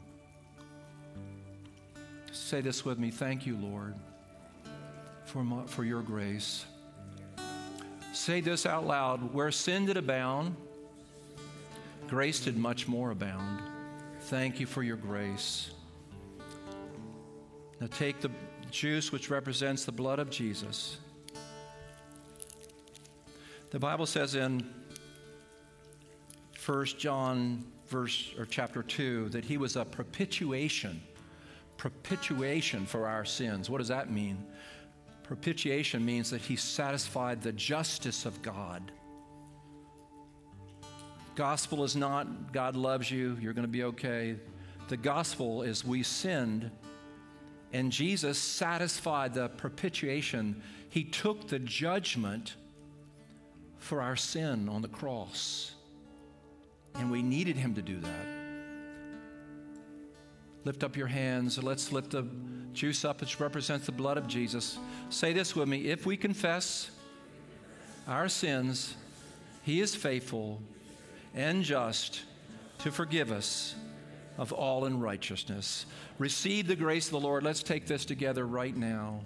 Say 2.32 2.62
this 2.62 2.86
with 2.86 3.00
me. 3.00 3.12
Thank 3.12 3.46
you, 3.46 3.58
Lord, 3.58 3.96
for, 5.26 5.44
my, 5.44 5.66
for 5.66 5.84
your 5.84 6.02
grace. 6.02 6.66
Say 8.14 8.42
this 8.42 8.66
out 8.66 8.86
loud. 8.86 9.34
Where 9.34 9.52
sin 9.52 9.86
did 9.86 9.98
abound, 9.98 10.56
grace 12.08 12.40
did 12.42 12.58
much 12.58 12.88
more 12.88 13.12
abound. 13.12 13.62
Thank 14.22 14.60
you 14.60 14.66
for 14.66 14.84
your 14.84 14.98
grace. 14.98 15.72
Now 17.80 17.88
take 17.88 18.20
the 18.20 18.32
juice, 18.72 19.12
which 19.12 19.30
represents 19.30 19.86
the 19.86 19.92
blood 19.92 20.20
of 20.20 20.30
Jesus. 20.30 20.98
The 23.72 23.80
Bible 23.80 24.06
says 24.06 24.36
in 24.36 24.68
1 26.66 26.86
John 26.98 27.64
verse 27.88 28.34
or 28.38 28.46
chapter 28.46 28.84
2 28.84 29.30
that 29.30 29.46
he 29.46 29.58
was 29.58 29.76
a 29.76 29.86
propitiation 29.86 31.02
propitiation 31.80 32.86
for 32.86 33.08
our 33.08 33.24
sins. 33.24 33.70
What 33.70 33.78
does 33.78 33.88
that 33.88 34.12
mean? 34.12 34.46
Propitiation 35.24 36.06
means 36.06 36.30
that 36.30 36.42
he 36.42 36.58
satisfied 36.58 37.42
the 37.42 37.54
justice 37.54 38.26
of 38.26 38.42
God. 38.42 38.92
Gospel 41.36 41.86
is 41.86 41.96
not 41.96 42.52
God 42.52 42.76
loves 42.76 43.10
you, 43.10 43.38
you're 43.42 43.54
going 43.54 43.68
to 43.68 43.72
be 43.72 43.86
okay. 43.86 44.36
The 44.90 44.98
gospel 44.98 45.64
is 45.64 45.86
we 45.86 46.04
sinned 46.04 46.70
and 47.72 47.92
Jesus 47.92 48.38
satisfied 48.38 49.34
the 49.34 49.48
propitiation. 49.48 50.62
He 50.90 51.04
took 51.06 51.48
the 51.48 51.60
judgment 51.60 52.56
for 53.78 54.02
our 54.02 54.16
sin 54.16 54.68
on 54.68 54.82
the 54.82 54.88
cross. 54.88 55.76
And 56.96 57.10
we 57.10 57.22
needed 57.22 57.56
him 57.56 57.76
to 57.76 57.82
do 57.82 58.00
that. 58.00 58.39
Lift 60.66 60.84
up 60.84 60.98
your 60.98 61.08
hands. 61.08 61.62
Let's 61.62 61.92
lift 61.92 62.12
the 62.12 62.28
juice 62.74 63.06
up, 63.06 63.22
which 63.22 63.40
represents 63.40 63.86
the 63.86 63.92
blood 63.92 64.18
of 64.18 64.28
Jesus. 64.28 64.78
Say 65.10 65.34
this 65.34 65.56
with 65.56 65.68
me 65.68 65.88
If 65.90 66.06
we 66.06 66.18
confess 66.18 66.92
our 68.08 68.28
sins, 68.28 68.96
he 69.64 69.82
is 69.82 69.96
faithful 69.96 70.62
and 71.34 71.64
just 71.64 72.24
to 72.80 72.92
forgive 72.92 73.32
us 73.32 73.76
of 74.38 74.52
all 74.52 74.86
unrighteousness. 74.86 75.86
Receive 76.18 76.68
the 76.68 76.76
grace 76.76 77.06
of 77.08 77.12
the 77.12 77.20
Lord. 77.20 77.44
Let's 77.44 77.62
take 77.62 77.86
this 77.86 78.06
together 78.06 78.46
right 78.46 78.76
now. 78.76 79.22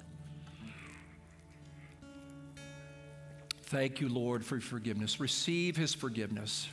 Thank 3.64 4.02
you, 4.02 4.10
Lord, 4.10 4.46
for 4.46 4.60
forgiveness. 4.60 5.20
Receive 5.20 5.78
his 5.78 5.94
forgiveness. 5.94 6.68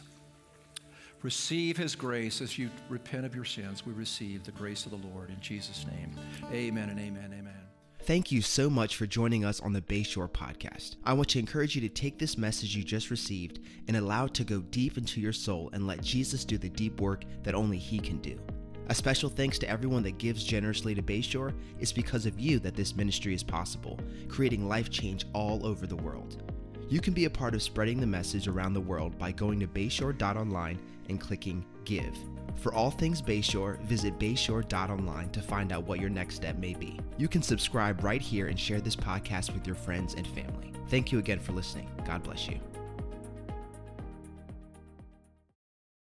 Receive 1.23 1.77
his 1.77 1.95
grace 1.95 2.41
as 2.41 2.57
you 2.57 2.71
repent 2.89 3.27
of 3.27 3.35
your 3.35 3.45
sins. 3.45 3.85
We 3.85 3.93
receive 3.93 4.43
the 4.43 4.53
grace 4.53 4.87
of 4.87 4.93
the 4.93 5.09
Lord 5.09 5.29
in 5.29 5.39
Jesus' 5.41 5.85
name. 5.87 6.17
Amen 6.51 6.89
and 6.89 6.99
amen. 6.99 7.35
Amen. 7.39 7.55
Thank 8.05 8.33
you 8.33 8.41
so 8.41 8.71
much 8.71 8.97
for 8.97 9.07
joining 9.07 9.45
us 9.45 9.61
on 9.61 9.75
the 9.75 9.83
Bayshore 9.83 10.31
podcast. 10.31 10.97
I 11.05 11.13
want 11.13 11.29
to 11.31 11.39
encourage 11.39 11.75
you 11.75 11.83
to 11.83 11.91
take 11.91 12.19
this 12.19 12.39
message 12.39 12.75
you 12.75 12.83
just 12.83 13.11
received 13.11 13.61
and 13.87 13.97
allow 13.99 14.25
it 14.25 14.35
to 14.35 14.45
go 14.45 14.61
deep 14.61 14.97
into 14.97 15.21
your 15.21 15.35
soul 15.35 15.69
and 15.75 15.87
let 15.87 16.03
Jesus 16.03 16.47
do 16.47 16.57
the 16.57 16.71
deep 16.71 16.99
work 17.03 17.25
that 17.43 17.55
only 17.55 17.77
He 17.77 17.99
can 17.99 18.19
do. 18.23 18.41
A 18.89 18.95
special 18.95 19.29
thanks 19.29 19.59
to 19.59 19.69
everyone 19.69 20.03
that 20.05 20.17
gives 20.17 20.43
generously 20.43 20.95
to 20.95 21.03
Bayshore. 21.03 21.55
It's 21.79 21.93
because 21.93 22.25
of 22.25 22.41
you 22.41 22.59
that 22.61 22.75
this 22.75 22.97
ministry 22.97 23.35
is 23.35 23.43
possible, 23.43 24.01
creating 24.29 24.67
life 24.67 24.89
change 24.89 25.27
all 25.35 25.67
over 25.67 25.87
the 25.87 25.97
world. 25.97 26.43
You 26.91 27.01
can 27.01 27.15
be 27.15 27.25
a 27.25 27.31
part 27.31 27.55
of 27.55 27.63
spreading 27.63 28.01
the 28.01 28.07
message 28.07 28.49
around 28.49 28.75
the 28.75 28.81
world 28.81 29.17
by 29.17 29.31
going 29.31 29.61
to 29.61 29.67
bayshore.online 29.69 30.79
and 31.09 31.21
clicking 31.21 31.65
Give. 31.85 32.17
For 32.57 32.75
all 32.75 32.91
things 32.91 33.23
Bayshore, 33.23 33.81
visit 33.83 34.19
bayshore.online 34.19 35.31
to 35.31 35.41
find 35.41 35.73
out 35.73 35.85
what 35.85 36.01
your 36.01 36.11
next 36.11 36.35
step 36.35 36.59
may 36.59 36.75
be. 36.75 36.99
You 37.17 37.29
can 37.29 37.43
subscribe 37.43 38.05
right 38.05 38.21
here 38.21 38.49
and 38.49 38.59
share 38.59 38.81
this 38.81 38.97
podcast 38.97 39.55
with 39.55 39.67
your 39.67 39.77
friends 39.77 40.15
and 40.15 40.27
family. 40.27 40.73
Thank 40.89 41.13
you 41.13 41.19
again 41.21 41.39
for 41.39 41.53
listening. 41.53 41.89
God 42.05 42.23
bless 42.23 42.49
you. 42.49 42.61